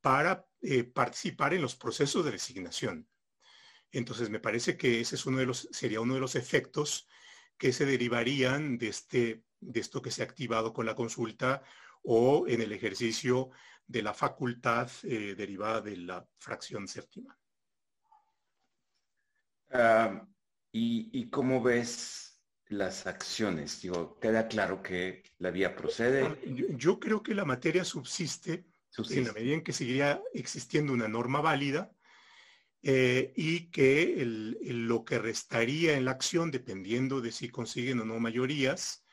para 0.00 0.46
eh, 0.62 0.84
participar 0.84 1.54
en 1.54 1.62
los 1.62 1.74
procesos 1.74 2.24
de 2.24 2.30
designación. 2.30 3.08
Entonces, 3.90 4.30
me 4.30 4.38
parece 4.38 4.76
que 4.76 5.00
ese 5.00 5.16
es 5.16 5.26
uno 5.26 5.38
de 5.38 5.46
los, 5.46 5.68
sería 5.72 6.00
uno 6.00 6.14
de 6.14 6.20
los 6.20 6.36
efectos 6.36 7.08
que 7.56 7.72
se 7.72 7.84
derivarían 7.84 8.78
de, 8.78 8.88
este, 8.90 9.42
de 9.58 9.80
esto 9.80 10.02
que 10.02 10.12
se 10.12 10.22
ha 10.22 10.26
activado 10.26 10.72
con 10.72 10.86
la 10.86 10.94
consulta 10.94 11.64
o 12.02 12.46
en 12.46 12.62
el 12.62 12.70
ejercicio 12.70 13.50
de 13.88 14.02
la 14.02 14.14
facultad 14.14 14.88
eh, 15.02 15.34
derivada 15.36 15.80
de 15.80 15.96
la 15.96 16.28
fracción 16.36 16.86
séptima. 16.86 17.37
¿Y, 20.72 21.30
cómo 21.30 21.62
ves 21.62 22.40
las 22.68 23.06
acciones? 23.06 23.82
Digo, 23.82 24.18
queda 24.20 24.48
claro 24.48 24.82
que 24.82 25.22
la 25.38 25.50
vía 25.50 25.74
procede. 25.74 26.38
Yo, 26.76 26.98
creo 27.00 27.22
que 27.22 27.34
la 27.34 27.44
materia 27.44 27.84
subsiste, 27.84 28.66
subsiste, 28.90 29.20
en 29.20 29.26
la 29.26 29.32
medida 29.32 29.54
en 29.54 29.62
que 29.62 29.72
seguiría 29.72 30.22
existiendo 30.34 30.92
una 30.92 31.08
norma 31.08 31.40
válida 31.40 31.92
eh, 32.82 33.32
y 33.34 33.70
que 33.70 34.22
lo 34.24 35.04
que 35.04 35.18
restaría 35.18 35.96
en 35.96 36.04
la 36.04 36.12
acción, 36.12 36.50
dependiendo 36.50 37.20
de 37.20 37.32
si 37.32 37.48
consiguen 37.48 38.00
o 38.00 38.04
no 38.04 38.20
mayorías 38.20 39.04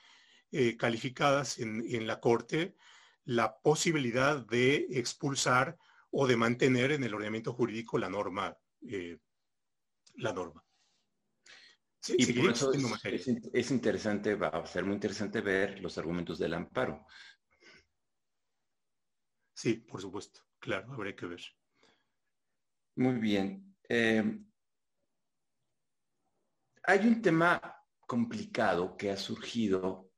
eh, 0.52 0.78
calificadas 0.78 1.58
en, 1.58 2.06
la 2.06 2.20
Corte, 2.20 2.76
la 3.24 3.58
posibilidad 3.58 4.46
de 4.46 4.86
expulsar 4.92 5.78
o 6.12 6.28
de 6.28 6.38
mantener 6.38 6.92
en 6.92 7.04
el 7.04 7.14
ordenamiento 7.14 7.54
jurídico 7.54 7.98
la 7.98 8.08
norma. 8.08 8.56
Eh, 8.88 9.18
la 10.18 10.34
norma. 10.34 10.64
y 12.08 12.34
por 12.34 12.52
eso 12.52 12.74
es, 12.74 13.28
es, 13.54 13.72
interesante, 13.72 14.36
va 14.36 14.50
a 14.50 14.66
ser 14.66 14.86
muy 14.86 14.96
interesante 14.96 15.42
ver 15.42 15.80
los 15.80 15.98
argumentos 15.98 16.38
del 16.38 16.54
amparo. 16.54 17.06
Sí, 19.54 19.76
por 19.76 20.02
supuesto, 20.02 20.42
claro, 20.60 20.94
habría 20.94 21.16
que 21.16 21.26
ver. 21.26 21.42
Muy 22.96 23.16
bien. 23.16 23.76
Eh, 23.90 24.40
hay 26.84 27.08
un 27.08 27.22
tema 27.22 27.62
complicado 28.06 28.96
que 28.96 29.12
ha 29.12 29.18
surgido 29.18 30.12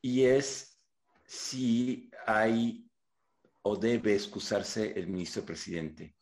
y 0.00 0.24
es 0.24 0.80
si 1.24 2.10
hay 2.26 2.90
o 3.62 3.76
debe 3.76 4.14
excusarse 4.14 4.92
el 4.98 5.06
ministro 5.06 5.44
presidente. 5.44 6.16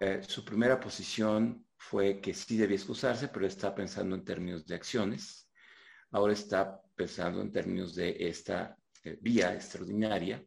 Eh, 0.00 0.22
su 0.26 0.44
primera 0.44 0.78
posición 0.80 1.67
fue 1.78 2.20
que 2.20 2.34
sí 2.34 2.56
debía 2.56 2.76
excusarse, 2.76 3.28
pero 3.28 3.46
está 3.46 3.74
pensando 3.74 4.16
en 4.16 4.24
términos 4.24 4.66
de 4.66 4.74
acciones. 4.74 5.48
Ahora 6.10 6.32
está 6.32 6.82
pensando 6.94 7.40
en 7.40 7.52
términos 7.52 7.94
de 7.94 8.16
esta 8.28 8.76
eh, 9.04 9.16
vía 9.20 9.54
extraordinaria 9.54 10.44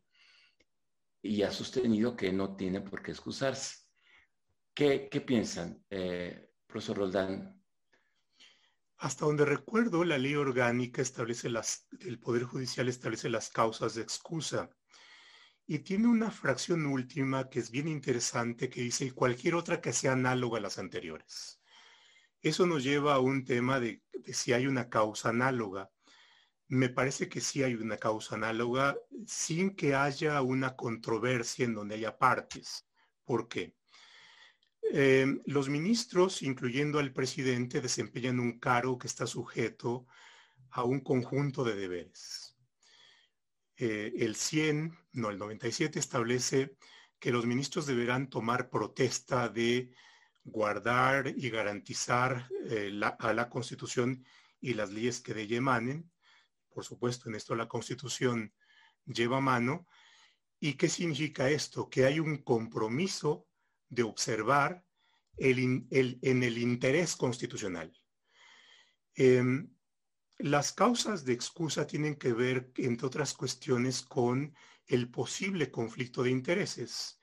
y 1.22 1.42
ha 1.44 1.52
sostenido 1.52 2.16
que 2.16 2.32
no 2.34 2.56
tiene 2.56 2.82
por 2.82 3.02
qué 3.02 3.12
excusarse. 3.12 3.78
¿Qué, 4.74 5.24
piensan, 5.26 5.84
eh, 5.90 6.52
profesor 6.66 6.98
Roldán? 6.98 7.62
Hasta 8.98 9.26
donde 9.26 9.46
recuerdo, 9.46 10.04
la 10.04 10.18
ley 10.18 10.36
orgánica 10.36 11.02
establece 11.02 11.50
las, 11.50 11.88
el 12.00 12.20
Poder 12.20 12.44
Judicial 12.44 12.88
establece 12.88 13.30
las 13.30 13.50
causas 13.50 13.96
de 13.96 14.02
excusa. 14.02 14.70
Y 15.72 15.80
tiene 15.80 16.10
una 16.10 16.30
fracción 16.32 16.86
última 16.86 17.50
que 17.50 17.60
es 17.60 17.72
bien 17.72 17.88
interesante 17.88 18.70
que 18.70 18.82
dice 18.82 19.14
cualquier 19.14 19.56
otra 19.56 19.80
que 19.80 19.94
sea 19.94 20.12
análoga 20.12 20.58
a 20.58 20.62
las 20.62 20.78
anteriores. 20.78 21.62
Eso 22.42 22.66
nos 22.66 22.84
lleva 22.84 23.14
a 23.14 23.20
un 23.20 23.46
tema 23.46 23.80
de, 23.80 24.04
de 24.12 24.34
si 24.34 24.52
hay 24.52 24.68
una 24.68 24.90
causa 24.90 25.30
análoga. 25.30 25.90
Me 26.68 26.90
parece 26.90 27.30
que 27.30 27.40
sí 27.40 27.64
hay 27.64 27.76
una 27.76 27.96
causa 27.96 28.36
análoga 28.36 28.98
sin 29.26 29.74
que 29.74 29.96
haya 29.96 30.42
una 30.42 30.76
controversia 30.76 31.64
en 31.64 31.76
donde 31.76 31.96
haya 31.96 32.18
partes. 32.18 32.86
¿Por 33.24 33.48
qué? 33.48 33.74
Eh, 34.92 35.26
los 35.46 35.70
ministros, 35.70 36.42
incluyendo 36.42 37.00
al 37.00 37.14
presidente, 37.14 37.80
desempeñan 37.80 38.42
un 38.42 38.60
cargo 38.60 38.98
que 38.98 39.08
está 39.08 39.26
sujeto 39.26 40.06
a 40.72 40.84
un 40.84 41.00
conjunto 41.00 41.64
de 41.64 41.78
deberes. 41.78 42.41
Eh, 43.84 44.14
el 44.24 44.36
100, 44.36 44.96
no, 45.14 45.32
el 45.32 45.40
97 45.40 45.98
establece 45.98 46.78
que 47.18 47.32
los 47.32 47.48
ministros 47.48 47.88
deberán 47.88 48.30
tomar 48.30 48.70
protesta 48.70 49.50
de 49.50 49.90
guardar 50.44 51.34
y 51.36 51.50
garantizar 51.50 52.48
eh, 52.66 52.92
a 53.18 53.34
la 53.34 53.50
Constitución 53.50 54.24
y 54.60 54.76
las 54.76 54.92
leyes 54.92 55.20
que 55.20 55.34
de. 55.34 56.12
Por 56.70 56.86
supuesto, 56.86 57.28
en 57.28 57.34
esto 57.34 57.56
la 57.56 57.68
Constitución 57.68 58.54
lleva 59.08 59.42
mano. 59.42 59.88
¿Y 60.60 60.76
qué 60.76 60.88
significa 60.88 61.50
esto? 61.50 61.90
Que 61.90 62.06
hay 62.06 62.20
un 62.20 62.44
compromiso 62.44 63.48
de 63.90 64.04
observar 64.04 64.86
en 65.38 65.88
el 65.90 66.58
interés 66.60 67.16
constitucional. 67.16 67.92
Em, 69.16 69.74
las 70.44 70.74
causas 70.74 71.26
de 71.26 71.34
excusa 71.34 71.86
tienen 71.86 72.16
que 72.16 72.34
ver, 72.34 72.72
entre 72.78 73.08
otras 73.08 73.34
cuestiones, 73.34 74.02
con 74.02 74.56
el 74.88 75.10
posible 75.10 75.72
conflicto 75.72 76.24
de 76.24 76.32
intereses. 76.32 77.20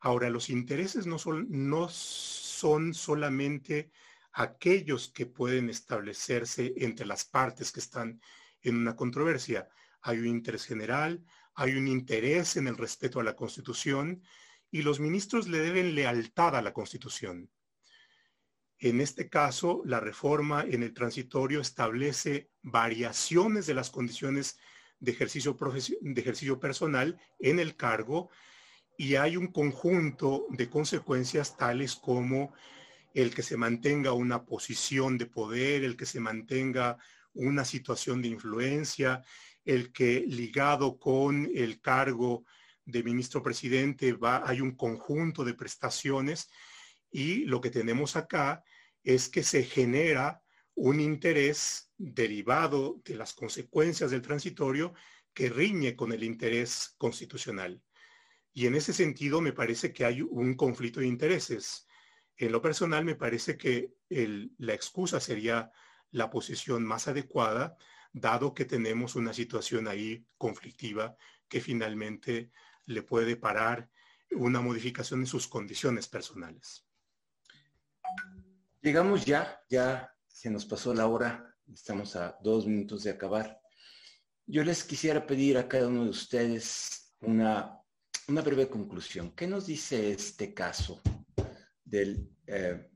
Ahora, 0.00 0.30
los 0.30 0.50
intereses 0.50 1.06
no 1.06 1.18
son, 1.18 1.46
no 1.48 1.88
son 1.88 2.94
solamente 2.94 3.90
aquellos 4.32 5.08
que 5.08 5.26
pueden 5.26 5.70
establecerse 5.70 6.74
entre 6.76 7.06
las 7.06 7.24
partes 7.24 7.70
que 7.70 7.80
están 7.80 8.20
en 8.62 8.76
una 8.76 8.96
controversia. 8.96 9.68
Hay 10.02 10.18
un 10.18 10.26
interés 10.26 10.64
general, 10.64 11.24
hay 11.54 11.74
un 11.74 11.86
interés 11.86 12.56
en 12.56 12.66
el 12.66 12.76
respeto 12.76 13.20
a 13.20 13.24
la 13.24 13.36
Constitución 13.36 14.22
y 14.70 14.82
los 14.82 14.98
ministros 14.98 15.48
le 15.48 15.58
deben 15.58 15.94
lealtad 15.94 16.56
a 16.56 16.62
la 16.62 16.72
Constitución. 16.72 17.50
En 18.78 19.00
este 19.00 19.28
caso, 19.28 19.82
la 19.84 20.00
reforma 20.00 20.64
en 20.68 20.82
el 20.82 20.92
transitorio 20.92 21.60
establece 21.60 22.50
variaciones 22.64 23.66
de 23.66 23.74
las 23.74 23.90
condiciones 23.90 24.58
de 24.98 25.12
ejercicio, 25.12 25.56
de 26.00 26.20
ejercicio 26.20 26.58
personal 26.58 27.20
en 27.38 27.60
el 27.60 27.76
cargo 27.76 28.30
y 28.96 29.16
hay 29.16 29.36
un 29.36 29.48
conjunto 29.48 30.46
de 30.50 30.70
consecuencias 30.70 31.56
tales 31.56 31.94
como 31.94 32.54
el 33.12 33.34
que 33.34 33.42
se 33.42 33.56
mantenga 33.56 34.12
una 34.12 34.44
posición 34.44 35.18
de 35.18 35.26
poder, 35.26 35.84
el 35.84 35.96
que 35.96 36.06
se 36.06 36.20
mantenga 36.20 36.96
una 37.34 37.64
situación 37.64 38.22
de 38.22 38.28
influencia, 38.28 39.22
el 39.64 39.92
que 39.92 40.24
ligado 40.26 40.98
con 40.98 41.50
el 41.54 41.80
cargo 41.80 42.44
de 42.84 43.02
ministro 43.02 43.42
presidente 43.42 44.12
va, 44.14 44.42
hay 44.48 44.60
un 44.60 44.72
conjunto 44.72 45.44
de 45.44 45.54
prestaciones 45.54 46.50
y 47.10 47.44
lo 47.44 47.60
que 47.60 47.70
tenemos 47.70 48.16
acá 48.16 48.64
es 49.02 49.28
que 49.28 49.42
se 49.42 49.64
genera 49.64 50.43
un 50.74 51.00
interés 51.00 51.92
derivado 51.96 53.00
de 53.04 53.16
las 53.16 53.32
consecuencias 53.32 54.10
del 54.10 54.22
transitorio 54.22 54.94
que 55.32 55.48
riñe 55.48 55.96
con 55.96 56.12
el 56.12 56.24
interés 56.24 56.94
constitucional. 56.98 57.82
Y 58.52 58.66
en 58.66 58.74
ese 58.74 58.92
sentido 58.92 59.40
me 59.40 59.52
parece 59.52 59.92
que 59.92 60.04
hay 60.04 60.22
un 60.22 60.54
conflicto 60.54 61.00
de 61.00 61.06
intereses. 61.06 61.86
En 62.36 62.52
lo 62.52 62.62
personal 62.62 63.04
me 63.04 63.16
parece 63.16 63.56
que 63.56 63.94
la 64.08 64.74
excusa 64.74 65.20
sería 65.20 65.70
la 66.10 66.30
posición 66.30 66.84
más 66.84 67.08
adecuada, 67.08 67.76
dado 68.12 68.54
que 68.54 68.64
tenemos 68.64 69.16
una 69.16 69.32
situación 69.32 69.88
ahí 69.88 70.24
conflictiva 70.38 71.16
que 71.48 71.60
finalmente 71.60 72.52
le 72.86 73.02
puede 73.02 73.36
parar 73.36 73.90
una 74.30 74.60
modificación 74.60 75.20
en 75.20 75.26
sus 75.26 75.48
condiciones 75.48 76.06
personales. 76.06 76.86
Llegamos 78.80 79.24
ya, 79.24 79.60
ya 79.68 80.13
se 80.34 80.50
nos 80.50 80.66
pasó 80.66 80.92
la 80.92 81.06
hora, 81.06 81.56
estamos 81.72 82.16
a 82.16 82.36
dos 82.42 82.66
minutos 82.66 83.04
de 83.04 83.10
acabar. 83.10 83.60
Yo 84.44 84.64
les 84.64 84.82
quisiera 84.82 85.24
pedir 85.24 85.56
a 85.56 85.68
cada 85.68 85.86
uno 85.86 86.02
de 86.02 86.10
ustedes 86.10 87.14
una, 87.20 87.80
breve 88.26 88.68
conclusión. 88.68 89.32
¿Qué 89.36 89.46
nos 89.46 89.66
dice 89.66 90.10
este 90.10 90.52
caso 90.52 91.00
del, 91.84 92.28
eh, 92.48 92.90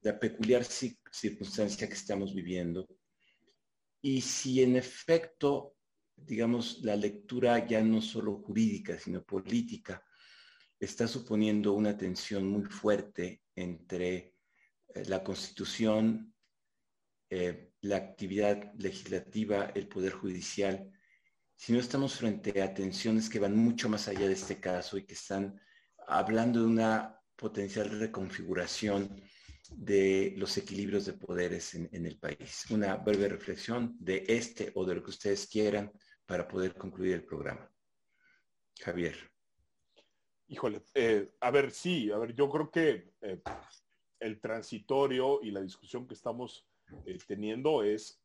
de 0.00 0.10
la 0.10 0.18
peculiar 0.18 0.64
circunstancia 0.64 1.86
que 1.86 1.94
estamos 1.94 2.34
viviendo? 2.34 2.88
Y 4.00 4.22
si 4.22 4.62
en 4.62 4.76
efecto, 4.76 5.76
digamos, 6.16 6.80
la 6.82 6.96
lectura 6.96 7.66
ya 7.66 7.82
no 7.82 8.00
solo 8.00 8.38
jurídica, 8.38 8.98
sino 8.98 9.22
política, 9.22 10.02
está 10.80 11.06
suponiendo 11.06 11.74
una 11.74 11.94
tensión 11.94 12.46
muy 12.46 12.64
fuerte 12.64 13.42
entre 13.54 14.34
eh, 14.94 15.04
la 15.04 15.22
Constitución 15.22 16.34
eh, 17.30 17.72
la 17.82 17.96
actividad 17.96 18.72
legislativa, 18.74 19.70
el 19.74 19.88
Poder 19.88 20.12
Judicial, 20.12 20.90
si 21.54 21.72
no 21.72 21.80
estamos 21.80 22.14
frente 22.14 22.62
a 22.62 22.72
tensiones 22.72 23.28
que 23.28 23.40
van 23.40 23.56
mucho 23.56 23.88
más 23.88 24.08
allá 24.08 24.26
de 24.26 24.34
este 24.34 24.60
caso 24.60 24.96
y 24.96 25.04
que 25.04 25.14
están 25.14 25.60
hablando 26.06 26.60
de 26.60 26.66
una 26.66 27.20
potencial 27.36 27.90
reconfiguración 27.98 29.20
de 29.70 30.34
los 30.36 30.56
equilibrios 30.56 31.06
de 31.06 31.12
poderes 31.14 31.74
en, 31.74 32.06
el 32.06 32.18
país. 32.18 32.64
Una 32.70 32.96
breve 32.96 33.28
reflexión 33.28 33.96
de 33.98 34.24
este 34.28 34.72
o 34.74 34.84
de 34.84 34.94
lo 34.94 35.02
que 35.02 35.10
ustedes 35.10 35.46
quieran 35.46 35.92
para 36.26 36.46
poder 36.46 36.74
concluir 36.74 37.14
el 37.14 37.24
programa. 37.24 37.70
Javier. 38.80 39.16
Híjole, 40.46 40.82
eh, 40.94 41.32
a 41.40 41.50
ver, 41.50 41.70
sí, 41.70 42.10
a 42.10 42.18
ver, 42.18 42.34
yo 42.34 42.48
creo 42.48 42.70
que 42.70 43.12
eh, 43.20 43.42
el 44.20 44.40
transitorio 44.40 45.40
y 45.42 45.50
la 45.50 45.60
discusión 45.60 46.06
que 46.06 46.14
estamos 46.14 46.67
eh, 47.06 47.18
teniendo 47.26 47.82
es 47.82 48.20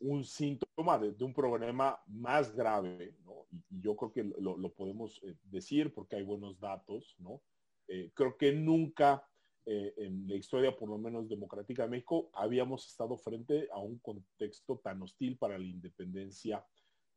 un 0.00 0.22
síntoma 0.22 0.98
de, 0.98 1.24
un 1.24 1.32
problema 1.32 1.98
más 2.08 2.54
grave, 2.54 3.16
¿no? 3.24 3.46
y, 3.50 3.80
yo 3.80 3.96
creo 3.96 4.12
que 4.12 4.24
lo, 4.38 4.72
podemos 4.74 5.18
eh, 5.22 5.34
decir 5.44 5.94
porque 5.94 6.16
hay 6.16 6.22
buenos 6.22 6.60
datos, 6.60 7.16
¿no? 7.18 7.40
Eh, 7.88 8.10
creo 8.14 8.36
que 8.36 8.52
nunca 8.52 9.26
en 9.68 10.28
la 10.28 10.36
historia, 10.36 10.76
por 10.76 10.88
lo 10.88 10.96
menos 10.96 11.28
democrática 11.28 11.82
de 11.82 11.88
México, 11.88 12.30
habíamos 12.34 12.86
estado 12.86 13.16
frente 13.16 13.68
a 13.72 13.80
un 13.80 13.98
contexto 13.98 14.78
tan 14.78 15.02
hostil 15.02 15.36
para 15.36 15.58
la 15.58 15.64
independencia 15.64 16.64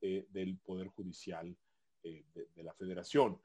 del 0.01 0.57
Poder 0.65 0.88
Judicial 0.88 1.55
de, 2.01 2.63
la 2.63 2.73
Federación. 2.73 3.39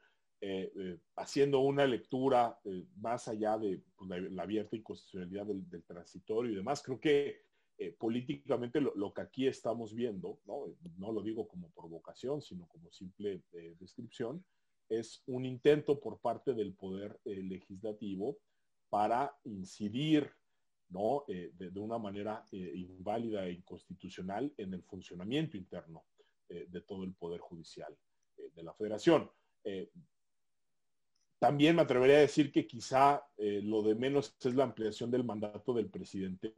Haciendo 1.15 1.59
una 1.59 1.85
lectura 1.85 2.59
más 2.97 3.27
allá 3.27 3.57
de 3.57 3.81
pues, 3.95 4.31
la, 4.31 4.43
abierta 4.43 4.75
inconstitucionalidad 4.75 5.45
del, 5.45 5.69
del, 5.69 5.83
transitorio 5.83 6.51
y 6.51 6.55
demás, 6.55 6.83
creo 6.83 6.99
que 6.99 7.45
eh, 7.77 7.91
políticamente 7.91 8.79
lo, 8.79 9.13
que 9.13 9.21
aquí 9.21 9.47
estamos 9.47 9.93
viendo, 9.93 10.39
¿no? 10.45 10.73
no 10.97 11.11
lo 11.11 11.21
digo 11.21 11.45
como 11.45 11.69
provocación, 11.71 12.41
sino 12.41 12.67
como 12.67 12.89
simple 12.89 13.43
eh, 13.51 13.75
descripción, 13.77 14.45
es 14.87 15.21
un 15.25 15.45
intento 15.45 15.99
por 15.99 16.21
parte 16.21 16.53
del 16.53 16.73
Poder 16.73 17.19
eh, 17.25 17.43
Legislativo 17.43 18.37
para 18.89 19.37
incidir 19.43 20.31
¿no? 20.87 21.25
De, 21.27 21.79
una 21.79 21.97
manera 21.97 22.45
inválida 22.51 23.47
e 23.47 23.53
inconstitucional 23.53 24.53
en 24.55 24.75
el 24.75 24.83
funcionamiento 24.83 25.57
interno 25.57 26.05
de 26.47 26.81
todo 26.81 27.03
el 27.03 27.13
Poder 27.15 27.41
Judicial 27.41 27.97
de 28.37 28.63
la 28.63 28.71
Federación. 28.75 29.29
También 31.45 31.75
me 31.75 31.83
atrevería 31.83 32.17
a 32.17 32.21
decir 32.21 32.51
que 32.51 32.65
quizá 32.65 33.23
lo 33.37 33.83
de 33.83 33.93
menos 33.93 34.35
es 34.43 34.55
la 34.55 34.63
ampliación 34.63 35.11
del 35.11 35.23
mandato 35.23 35.75
del 35.75 35.91
presidente 35.91 36.51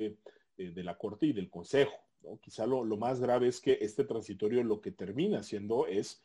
eh, 0.58 0.72
de 0.72 0.82
la 0.82 0.98
Corte 0.98 1.26
y 1.26 1.34
del 1.34 1.50
Consejo. 1.50 1.92
Quizá 2.40 2.66
lo, 2.66 2.86
más 2.96 3.20
grave 3.20 3.50
es 3.50 3.60
que 3.60 3.80
este 3.82 4.06
transitorio 4.06 4.64
lo 4.64 4.80
que 4.80 4.92
termina 4.92 5.40
haciendo 5.40 5.88
es 5.88 6.22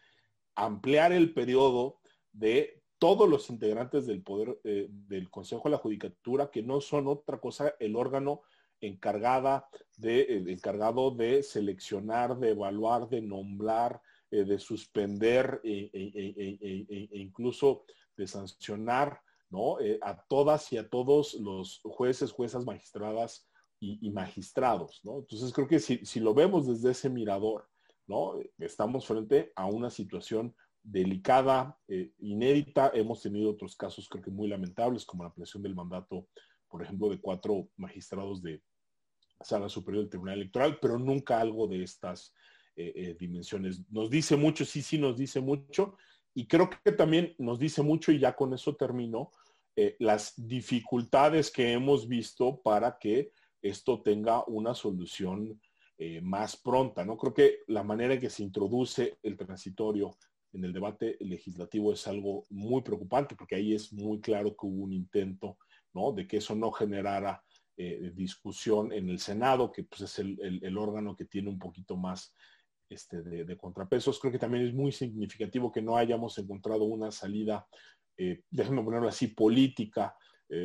ampliar 0.54 1.10
el 1.10 1.34
periodo 1.34 1.98
de 2.30 2.84
todos 2.98 3.28
los 3.28 3.50
integrantes 3.50 4.06
del 4.06 4.22
poder 4.22 4.56
eh, 4.62 4.86
del 4.88 5.28
Consejo 5.28 5.64
de 5.64 5.70
la 5.70 5.78
Judicatura, 5.78 6.48
que 6.52 6.62
no 6.62 6.80
son 6.80 7.08
otra 7.08 7.38
cosa 7.38 7.74
el 7.80 7.96
órgano 7.96 8.42
encargada 8.80 9.66
de, 9.96 10.20
eh, 10.20 10.44
encargado 10.46 11.10
de 11.10 11.42
seleccionar, 11.42 12.38
de 12.38 12.50
evaluar, 12.50 13.08
de 13.08 13.22
nombrar, 13.22 14.00
de 14.30 14.58
suspender 14.58 15.60
e, 15.62 15.90
incluso 17.12 17.84
de 18.16 18.26
sancionar 18.26 19.20
¿no? 19.50 19.76
a 20.00 20.22
todas 20.28 20.72
y 20.72 20.78
a 20.78 20.88
todos 20.88 21.34
los 21.34 21.80
jueces, 21.84 22.32
juezas, 22.32 22.64
magistradas 22.64 23.48
y, 23.82 24.10
magistrados, 24.10 25.00
¿no? 25.02 25.18
Entonces 25.18 25.52
creo 25.52 25.66
que 25.66 25.80
si, 25.80 26.20
lo 26.20 26.34
vemos 26.34 26.68
desde 26.68 26.92
ese 26.92 27.10
mirador, 27.10 27.68
¿no? 28.06 28.34
Estamos 28.58 29.06
frente 29.06 29.52
a 29.56 29.66
una 29.66 29.90
situación 29.90 30.54
delicada, 30.84 31.78
eh, 31.88 32.12
inédita. 32.18 32.92
Hemos 32.94 33.22
tenido 33.22 33.50
otros 33.50 33.76
casos 33.76 34.08
creo 34.08 34.22
que 34.22 34.30
muy 34.30 34.48
lamentables, 34.48 35.04
como 35.04 35.24
la 35.24 35.30
ampliación 35.30 35.64
del 35.64 35.74
mandato, 35.74 36.28
por 36.68 36.82
ejemplo, 36.82 37.08
de 37.08 37.20
cuatro 37.20 37.68
magistrados 37.76 38.40
de 38.40 38.62
Sala 39.40 39.68
Superior 39.68 40.04
del 40.04 40.10
Tribunal 40.10 40.36
Electoral, 40.36 40.78
pero 40.80 40.98
nunca 40.98 41.40
algo 41.40 41.66
de 41.66 41.82
estas 41.82 42.32
eh, 42.76 42.92
eh, 42.94 43.16
dimensiones. 43.18 43.82
Nos 43.90 44.10
dice 44.10 44.36
mucho, 44.36 44.64
sí, 44.64 44.80
sí, 44.80 44.96
nos 44.96 45.16
dice 45.16 45.40
mucho, 45.40 45.96
y 46.35 46.47
creo 46.47 46.70
que 46.70 46.93
también 46.93 47.35
nos 47.39 47.59
dice 47.59 47.83
mucho, 47.83 48.12
y 48.12 48.18
ya 48.18 48.35
con 48.35 48.53
eso 48.55 48.74
termino, 48.76 49.30
las 49.99 50.35
dificultades 50.37 51.51
que 51.51 51.72
hemos 51.72 52.07
visto 52.07 52.61
para 52.61 52.99
que 52.99 53.33
esto 53.62 54.03
tenga 54.03 54.45
una 54.47 54.74
solución 54.74 55.59
eh, 56.05 56.20
más 56.20 56.57
pronta. 56.57 57.05
¿no? 57.05 57.16
Creo 57.16 57.33
que 57.33 57.59
la 57.68 57.85
manera 57.85 58.14
en 58.14 58.20
que 58.20 58.28
se 58.28 58.43
introduce 58.43 59.18
el 59.22 59.37
transitorio 59.37 60.16
en 60.53 60.64
el 60.64 60.72
debate 60.72 61.16
legislativo 61.20 61.93
es 61.93 62.07
algo 62.09 62.43
muy 62.51 62.83
preocupante 62.83 63.37
porque 63.37 63.55
ahí 63.55 63.72
es 63.72 63.93
muy 63.93 64.20
claro 64.20 64.51
que 64.51 64.66
hubo 64.66 64.83
un 64.83 64.93
intento 64.93 65.59
¿no? 65.95 66.11
de 66.12 66.26
que 66.26 66.39
eso 66.39 66.57
no 66.57 66.72
generara 66.72 67.43
eh, 67.76 68.11
discusión 68.14 68.93
en 68.93 69.11
el 69.11 69.20
Senado, 69.20 69.70
que 69.70 69.85
pues, 69.85 70.01
es 70.01 70.18
el, 70.18 70.76
órgano 70.76 71.14
que 71.14 71.24
tiene 71.24 71.49
un 71.49 71.59
poquito 71.59 71.97
más 71.97 72.35
este, 72.93 73.22
de, 73.22 73.57
contrapesos. 73.57 74.18
Creo 74.18 74.32
que 74.32 74.38
también 74.38 74.66
es 74.66 74.74
muy 74.74 74.93
significativo 74.93 75.72
que 75.72 75.82
no 75.82 75.97
hayamos 75.97 76.36
encontrado 76.38 76.84
una 76.84 77.11
salida, 77.11 77.66
eh, 78.16 78.43
déjenme 78.51 78.82
ponerlo 78.82 79.09
así, 79.09 79.28
política, 79.28 80.16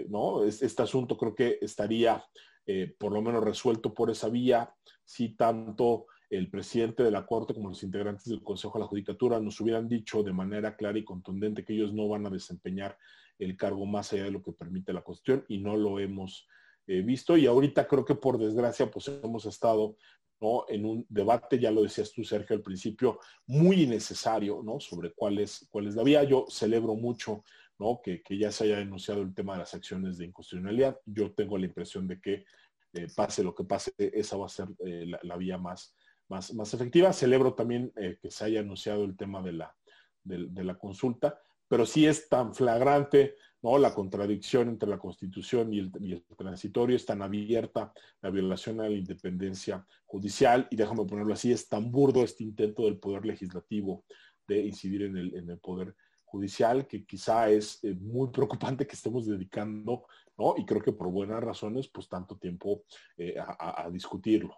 ¿no? 0.10 0.44
Este 0.44 0.82
asunto 0.82 1.18
creo 1.18 1.34
que 1.34 1.60
estaría 1.62 2.22
eh, 2.70 2.94
por 3.00 3.14
lo 3.14 3.22
menos 3.22 3.42
resuelto 3.42 3.94
por 3.94 4.12
esa 4.12 4.28
vía, 4.28 4.70
si 5.06 5.30
tanto 5.30 6.08
el 6.30 6.50
presidente 6.50 7.02
de 7.02 7.12
la 7.12 7.26
Corte 7.26 7.54
como 7.54 7.70
los 7.70 7.82
integrantes 7.82 8.26
del 8.26 8.44
Consejo 8.44 8.78
de 8.78 8.84
la 8.84 8.90
Judicatura 8.90 9.40
nos 9.40 9.62
hubieran 9.62 9.88
dicho 9.88 10.22
de 10.22 10.34
manera 10.34 10.76
clara 10.76 10.98
y 10.98 11.06
contundente 11.06 11.64
que 11.64 11.72
ellos 11.72 11.94
no 11.94 12.10
van 12.10 12.26
a 12.26 12.30
desempeñar 12.30 12.98
el 13.40 13.56
cargo 13.56 13.86
más 13.86 14.12
allá 14.12 14.26
de 14.26 14.32
lo 14.32 14.44
que 14.44 14.52
permite 14.52 14.92
la 14.92 15.02
Constitución 15.02 15.46
y 15.48 15.60
no 15.60 15.78
lo 15.78 15.98
hemos 15.98 16.46
eh, 16.88 17.02
visto. 17.04 17.38
Y 17.38 17.46
ahorita 17.46 17.88
creo 17.88 18.04
que 18.04 18.16
por 18.16 18.38
desgracia 18.38 18.92
pues 18.92 19.08
hemos 19.08 19.46
estado 19.46 19.96
¿no? 20.40 20.66
en 20.68 20.86
un 20.86 21.06
debate, 21.10 21.60
ya 21.60 21.72
lo 21.72 21.84
decías 21.84 22.12
tú 22.12 22.24
Sergio 22.24 22.56
al 22.56 22.62
principio, 22.62 23.20
muy 23.48 23.84
innecesario 23.84 24.62
¿no? 24.64 24.80
sobre 24.80 25.14
cuál 25.14 25.40
es, 25.40 25.70
la 25.74 26.04
vía. 26.04 26.24
Yo 26.24 26.46
celebro 26.50 26.96
mucho 26.96 27.44
¿no? 27.80 28.02
Que, 28.04 28.22
ya 28.38 28.52
se 28.52 28.66
haya 28.66 28.78
denunciado 28.78 29.22
el 29.22 29.34
tema 29.34 29.54
de 29.54 29.60
las 29.60 29.74
acciones 29.74 30.18
de 30.18 30.26
inconstitucionalidad. 30.26 31.00
Yo 31.06 31.32
tengo 31.34 31.58
la 31.58 31.66
impresión 31.66 32.08
de 32.08 32.20
que 32.20 32.46
eh, 32.94 33.08
pase 33.16 33.44
lo 33.44 33.54
que 33.54 33.64
pase, 33.64 33.94
esa 33.98 34.38
va 34.38 34.48
a 34.48 34.50
ser 34.50 34.68
eh, 34.80 35.06
la, 35.22 35.38
vía 35.38 35.58
más, 35.58 35.96
más, 36.28 36.54
más 36.54 36.74
efectiva. 36.74 37.14
Celebro 37.14 37.54
también 37.54 37.92
eh, 37.96 38.18
que 38.22 38.32
se 38.32 38.46
haya 38.46 38.62
anunciado 38.62 39.04
el 39.04 39.16
tema 39.16 39.42
de 39.42 39.54
la, 39.54 39.76
de, 40.24 40.64
la 40.64 40.78
consulta, 40.78 41.40
pero 41.68 41.86
sí 41.86 42.06
es 42.06 42.30
tan 42.30 42.54
flagrante 42.54 43.36
¿no? 43.62 43.78
la 43.78 43.94
contradicción 43.94 44.70
entre 44.70 44.90
la 44.90 45.00
Constitución 45.00 45.74
y 45.74 45.80
el, 45.80 45.92
y 46.00 46.14
el, 46.14 46.26
transitorio, 46.38 46.96
es 46.96 47.06
tan 47.06 47.22
abierta 47.22 47.94
la 48.22 48.30
violación 48.30 48.80
a 48.82 48.90
la 48.90 48.96
independencia 48.96 49.86
judicial, 50.06 50.68
y 50.70 50.76
déjame 50.76 51.06
ponerlo 51.06 51.34
así, 51.34 51.52
es 51.52 51.68
tan 51.68 51.92
burdo 51.92 52.24
este 52.24 52.44
intento 52.44 52.84
del 52.86 52.98
Poder 52.98 53.26
Legislativo 53.26 54.06
de 54.48 54.66
incidir 54.66 55.04
en 55.04 55.18
el, 55.18 55.36
en 55.36 55.50
el 55.50 55.60
Poder 55.60 55.96
judicial 56.28 56.88
que 56.88 57.06
quizá 57.06 57.50
es 57.50 57.84
eh, 57.84 57.94
muy 57.96 58.30
preocupante 58.30 58.86
que 58.86 58.96
estemos 58.96 59.26
dedicando, 59.26 60.06
¿no? 60.38 60.56
Y 60.58 60.66
creo 60.66 60.82
que 60.82 60.92
por 60.92 61.10
buenas 61.10 61.42
razones, 61.42 61.88
pues 61.88 62.08
tanto 62.08 62.38
tiempo 62.38 62.84
eh, 63.18 63.36
a, 63.40 63.90
discutirlo. 63.92 64.56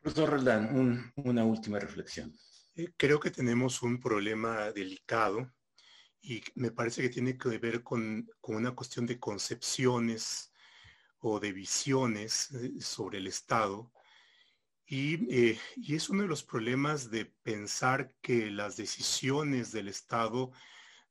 Profesor 0.00 0.30
Roldán, 0.30 1.12
una 1.16 1.44
última 1.44 1.78
reflexión. 1.78 2.32
creo 2.96 3.18
que 3.20 3.30
tenemos 3.30 3.82
un 3.82 4.00
problema 4.00 4.70
delicado 4.72 5.50
y 6.22 6.42
me 6.54 6.70
parece 6.70 7.02
que 7.02 7.08
tiene 7.10 7.36
que 7.36 7.58
ver 7.58 7.82
con, 7.82 8.30
con 8.40 8.56
una 8.56 8.72
cuestión 8.72 9.06
de 9.06 9.18
concepciones 9.18 10.52
o 11.18 11.40
de 11.40 11.52
visiones 11.52 12.50
sobre 12.80 13.18
el 13.18 13.26
Estado 13.26 13.92
eh, 14.94 15.58
y, 15.76 15.94
es 15.94 16.10
uno 16.10 16.22
de 16.22 16.28
los 16.28 16.42
problemas 16.42 17.10
de 17.10 17.24
pensar 17.24 18.14
que 18.20 18.50
las 18.50 18.76
decisiones 18.76 19.72
del 19.72 19.88
Estado 19.88 20.52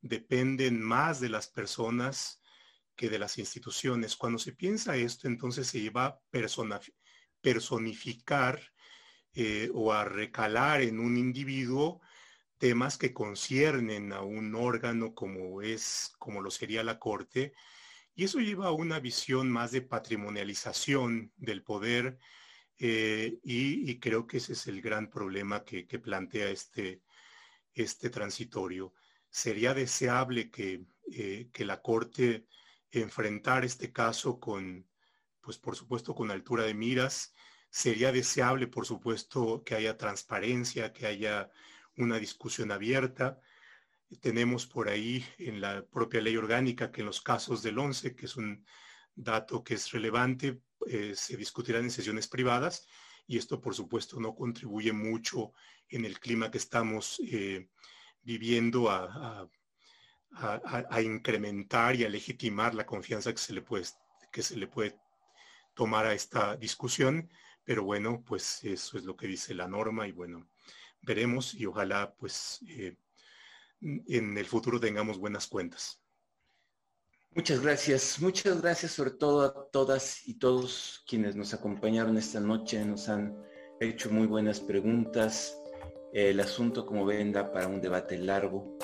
dependen 0.02 0.80
más 0.80 1.20
de 1.20 1.30
las 1.30 1.48
personas 1.48 2.44
que 2.96 3.10
de 3.10 3.18
las 3.18 3.40
instituciones. 3.40 4.16
Cuando 4.16 4.38
se 4.38 4.52
piensa 4.52 4.98
esto, 4.98 5.28
entonces 5.28 5.66
se 5.66 5.82
lleva 5.82 6.06
a 6.06 6.20
personificar 7.42 8.62
eh, 9.34 9.72
o 9.74 9.92
a 9.94 10.06
recalar 10.06 10.82
en 10.84 11.00
un 11.00 11.18
individuo 11.18 12.02
temas 12.62 13.00
que 13.00 13.12
conciernen 13.12 14.14
a 14.14 14.22
un 14.22 14.54
órgano 14.54 15.16
como 15.16 15.64
es, 15.64 16.14
como 16.20 16.42
lo 16.42 16.52
sería 16.52 16.84
la 16.84 17.00
Corte, 17.00 17.54
y 18.14 18.26
eso 18.26 18.40
lleva 18.40 18.68
a 18.68 18.72
una 18.72 19.00
visión 19.00 19.50
más 19.50 19.72
de 19.72 19.82
patrimonialización 19.82 21.34
del 21.38 21.64
poder, 21.64 22.20
eh, 22.78 23.40
y, 23.44 24.00
creo 24.00 24.28
que 24.28 24.38
ese 24.38 24.54
es 24.54 24.68
el 24.68 24.80
gran 24.80 25.10
problema 25.10 25.66
que, 25.66 25.86
plantea 26.00 26.52
este, 26.52 27.02
este 27.74 28.12
transitorio. 28.12 28.94
Sería 29.32 29.74
deseable 29.74 30.52
que, 30.52 30.86
eh, 31.12 31.50
que 31.52 31.66
la 31.66 31.82
Corte 31.82 32.46
enfrentar 32.92 33.66
este 33.66 33.92
caso 33.92 34.40
con, 34.40 34.88
pues 35.42 35.58
por 35.58 35.76
supuesto, 35.76 36.14
con 36.14 36.30
altura 36.30 36.66
de 36.66 36.76
miras. 36.76 37.34
Sería 37.72 38.12
deseable, 38.12 38.68
por 38.68 38.86
supuesto, 38.86 39.64
que 39.64 39.74
haya 39.74 39.98
transparencia, 39.98 40.94
que 40.94 41.08
haya 41.08 41.50
una 41.98 42.18
discusión 42.18 42.72
abierta. 42.72 43.40
Tenemos 44.22 44.66
por 44.66 44.90
ahí 44.90 45.26
en 45.38 45.62
la 45.62 45.86
propia 45.86 46.22
ley 46.22 46.38
orgánica 46.38 46.92
que 46.92 47.02
en 47.02 47.08
los 47.08 47.22
casos 47.22 47.64
del 47.64 47.80
11, 47.80 48.16
que 48.16 48.26
es 48.26 48.36
un 48.36 48.66
dato 49.16 49.64
que 49.64 49.76
es 49.76 49.92
relevante, 49.92 50.62
eh, 50.88 51.14
se 51.16 51.38
discutirán 51.38 51.84
en 51.84 51.92
sesiones 51.92 52.28
privadas 52.28 52.88
y 53.28 53.38
esto 53.38 53.62
por 53.62 53.76
supuesto 53.76 54.20
no 54.20 54.36
contribuye 54.36 54.92
mucho 54.92 55.54
en 55.88 56.06
el 56.06 56.20
clima 56.20 56.52
que 56.52 56.58
estamos 56.58 57.22
eh, 57.26 57.70
viviendo 58.22 58.90
a, 58.90 59.50
incrementar 61.02 61.96
y 61.96 62.04
a 62.04 62.10
legitimar 62.10 62.74
la 62.74 62.86
confianza 62.86 63.32
que 63.32 63.38
se 63.38 63.54
le 63.54 63.62
puede, 63.62 63.86
que 64.32 64.42
se 64.42 64.58
le 64.58 64.68
puede 64.68 64.98
tomar 65.74 66.06
a 66.06 66.14
esta 66.14 66.56
discusión. 66.56 67.30
Pero 67.64 67.84
bueno, 67.84 68.24
pues 68.26 68.64
eso 68.64 68.98
es 68.98 69.06
lo 69.06 69.16
que 69.16 69.28
dice 69.28 69.54
la 69.54 69.68
norma 69.68 70.08
y 70.08 70.12
bueno, 70.12 70.50
veremos 71.02 71.54
y 71.54 71.66
ojalá 71.66 72.14
pues 72.18 72.60
eh, 72.68 72.96
en 73.82 74.38
el 74.38 74.46
futuro 74.46 74.80
tengamos 74.80 75.18
buenas 75.18 75.48
cuentas. 75.48 76.00
Muchas 77.34 77.62
gracias, 77.62 78.20
muchas 78.20 78.62
gracias 78.62 78.92
sobre 78.92 79.12
todo 79.12 79.42
a 79.44 79.70
todas 79.72 80.28
y 80.28 80.34
todos 80.34 81.04
quienes 81.08 81.36
nos 81.36 81.54
acompañaron 81.54 82.18
esta 82.18 82.42
noche, 82.42 82.84
nos 82.84 83.08
han 83.08 83.42
hecho 83.80 84.10
muy 84.10 84.28
buenas 84.28 84.60
preguntas. 84.60 85.58
El 86.14 86.42
asunto, 86.42 86.86
como 86.86 87.06
ven, 87.06 87.32
da 87.32 87.54
para 87.54 87.68
un 87.68 87.80
debate 87.80 88.18
largo. 88.18 88.78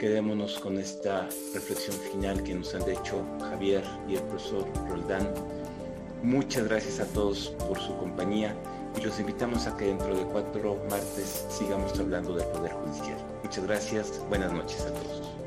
Quedémonos 0.00 0.58
con 0.58 0.78
esta 0.78 1.28
reflexión 1.54 1.96
final 2.10 2.42
que 2.42 2.54
nos 2.54 2.74
han 2.74 2.90
hecho 2.90 3.24
Javier 3.38 3.84
y 4.08 4.16
el 4.16 4.22
profesor 4.24 4.66
Roldán. 4.88 5.32
Muchas 6.24 6.64
gracias 6.64 6.98
a 6.98 7.06
todos 7.12 7.50
por 7.68 7.78
su 7.78 7.96
compañía 7.96 8.56
y 8.96 9.00
los 9.00 9.18
invitamos 9.20 9.66
a 9.66 9.76
que 9.76 9.86
dentro 9.86 10.14
de 10.14 10.24
cuatro 10.24 10.78
martes 10.90 11.46
sigamos 11.50 11.98
hablando 11.98 12.34
del 12.34 12.46
Poder 12.48 12.72
Judicial. 12.72 13.18
Muchas 13.42 13.64
gracias, 13.64 14.20
buenas 14.28 14.52
noches 14.52 14.80
a 14.82 14.92
todos. 14.92 15.45